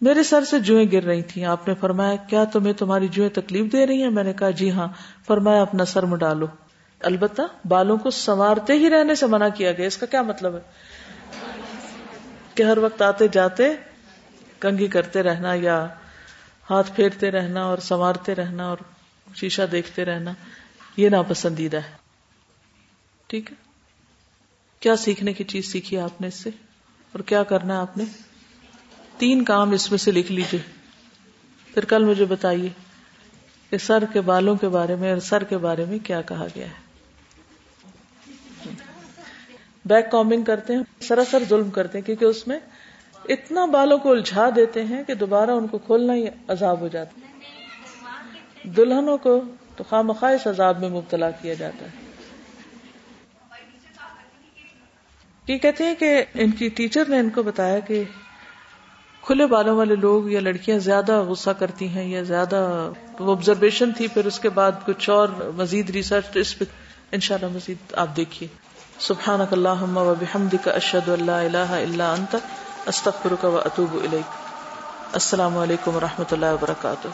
میرے 0.00 0.22
سر 0.22 0.44
سے 0.44 0.58
جوئیں 0.58 0.86
گر 0.92 1.02
رہی 1.02 1.22
تھیں۔ 1.22 1.44
آپ 1.44 1.68
نے 1.68 1.74
فرمایا، 1.74 2.16
کیا 2.16 2.44
تمہیں 2.44 2.72
تمہاری 2.72 3.08
جوئیں 3.08 3.30
تکلیف 3.30 3.72
دے 3.72 3.86
رہی 3.86 4.02
ہیں؟ 4.02 4.10
میں 4.10 4.24
نے 4.24 4.32
کہا 4.32 4.50
جی 4.50 4.70
ہاں۔ 4.70 4.88
فرمایا، 5.26 5.62
اپنا 5.62 5.84
سر 5.84 6.16
ڈالو 6.16 6.46
البتہ 7.00 7.42
بالوں 7.68 7.96
کو 7.96 8.10
سنوارتے 8.10 8.72
ہی 8.72 8.90
رہنے 8.90 9.14
سے 9.14 9.26
منع 9.26 9.48
کیا 9.54 9.72
گیا۔ 9.72 9.86
اس 9.86 9.96
کا 9.96 10.06
کیا 10.06 10.22
مطلب 10.22 10.54
ہے؟ 10.54 10.60
کہ 12.54 12.62
ہر 12.62 12.78
وقت 12.78 13.02
آتے 13.02 13.28
جاتے، 13.28 13.64
کنگھی 14.60 14.86
کرتے 14.86 15.22
رہنا 15.22 15.54
یا 15.54 15.86
ہاتھ 16.70 16.92
پھیرتے 16.96 17.30
رہنا 17.30 17.64
اور 17.64 17.78
سنوارتے 17.78 18.34
رہنا 18.34 18.68
اور 18.68 18.78
شیشہ 19.34 19.62
دیکھتے 19.72 20.04
رہنا، 20.04 20.32
یہ 20.96 21.08
ناپسندیدہ 21.08 21.76
ہے۔ 21.76 21.96
ٹھیک 23.26 23.52
ہے؟ 23.52 23.61
کیا 24.82 24.96
سیکھنے 24.96 25.32
کی 25.32 25.44
چیز 25.44 25.72
سیکھی 25.72 25.98
آپ 25.98 26.20
نے 26.20 26.26
اس 26.26 26.34
سے؟ 26.34 26.50
اور 27.12 27.20
کیا 27.20 27.42
کرنا 27.42 27.74
ہے 27.74 27.78
آپ 27.78 27.96
نے؟ 27.96 28.04
تین 29.18 29.44
کام 29.44 29.70
اس 29.70 29.90
میں 29.90 29.98
سے 29.98 30.10
لکھ 30.10 30.32
لیجیے 30.32 30.60
پھر 31.74 31.84
کل 31.84 32.04
مجھے 32.04 32.24
بتائیے 32.24 32.68
کہ 33.70 33.78
سر 33.78 34.04
کے 34.12 34.20
بالوں 34.20 34.56
کے 34.56 34.68
بارے 34.68 34.94
میں 34.94 35.10
اور 35.10 35.18
سر 35.18 35.44
کے 35.44 35.58
بارے 35.58 35.84
میں 35.84 35.98
کیا 35.98 36.22
کہا 36.22 36.46
گیا 36.54 36.66
ہے۔ 36.66 36.82
بیک 39.84 40.10
کامنگ 40.10 40.42
کرتے 40.42 40.74
ہیں، 40.76 40.82
سراسر 41.00 41.42
ظلم 41.48 41.70
کرتے 41.70 41.98
ہیں، 41.98 42.06
کیونکہ 42.06 42.24
اس 42.24 42.46
میں 42.46 42.58
اتنا 43.28 43.64
بالوں 43.64 43.98
کو 43.98 44.10
الجھا 44.10 44.48
دیتے 44.56 44.84
ہیں 44.84 45.04
کہ 45.04 45.14
دوبارہ 45.14 45.50
ان 45.50 45.66
کو 45.66 45.78
کھولنا 45.78 46.14
ہی 46.14 46.26
عذاب 46.48 46.80
ہو 46.80 46.88
جاتا 46.88 47.20
ہے۔ 47.20 47.32
دلہنوں 48.68 49.18
کو 49.18 49.40
تو 49.76 49.84
خواہ 49.84 50.02
مخواہ 50.02 50.32
اس 50.32 50.46
عذاب 50.46 50.80
میں 50.80 50.88
مبتلا 50.88 51.30
کیا 51.30 51.54
جاتا 51.54 51.86
ہے۔ 51.86 52.01
یہ 55.48 55.58
کہتے 55.58 55.84
ہیں 55.84 55.94
کہ 55.94 56.24
ان 56.34 56.50
کی 56.50 56.68
ٹیچر 56.68 57.08
نے 57.08 57.18
ان 57.18 57.30
کو 57.30 57.42
بتایا 57.42 57.78
کہ 57.78 58.02
کھلے 59.22 59.46
بالوں 59.46 59.76
والے 59.76 59.96
لوگ 59.96 60.30
یا 60.30 60.40
لڑکیاں 60.40 60.78
زیادہ 60.78 61.12
غصہ 61.28 61.50
کرتی 61.58 61.88
ہیں 61.88 62.04
یا 62.04 62.22
زیادہ 62.22 62.90
آبزرویشن 63.20 63.92
تھی، 63.92 64.08
پھر 64.08 64.24
اس 64.24 64.38
کے 64.38 64.48
بعد 64.48 64.72
کچھ 64.86 65.10
اور 65.10 65.28
مزید 65.56 65.90
ریسرچ 65.90 66.24
اس 66.34 66.58
پہ 66.58 66.64
ان 67.12 67.20
شاء 67.20 67.34
اللہ 67.34 67.54
مزید 67.54 67.94
آپ 67.94 68.16
دیکھیے۔ 68.16 68.48
سبحان 68.98 69.40
اللہ 69.50 69.82
و 69.98 70.14
بحمد 70.20 70.54
کا 70.64 70.70
اشد 70.70 71.08
اللہ 71.08 71.42
اللہ 71.46 71.72
اللہ 71.72 72.02
انت 72.02 72.36
استخر 72.86 73.34
کا 73.40 73.48
اطوب 73.48 73.96
السلام 75.12 75.58
علیکم 75.58 75.96
و 75.96 76.00
رحمۃ 76.00 76.32
اللہ 76.32 76.52
وبرکاتہ 76.52 77.08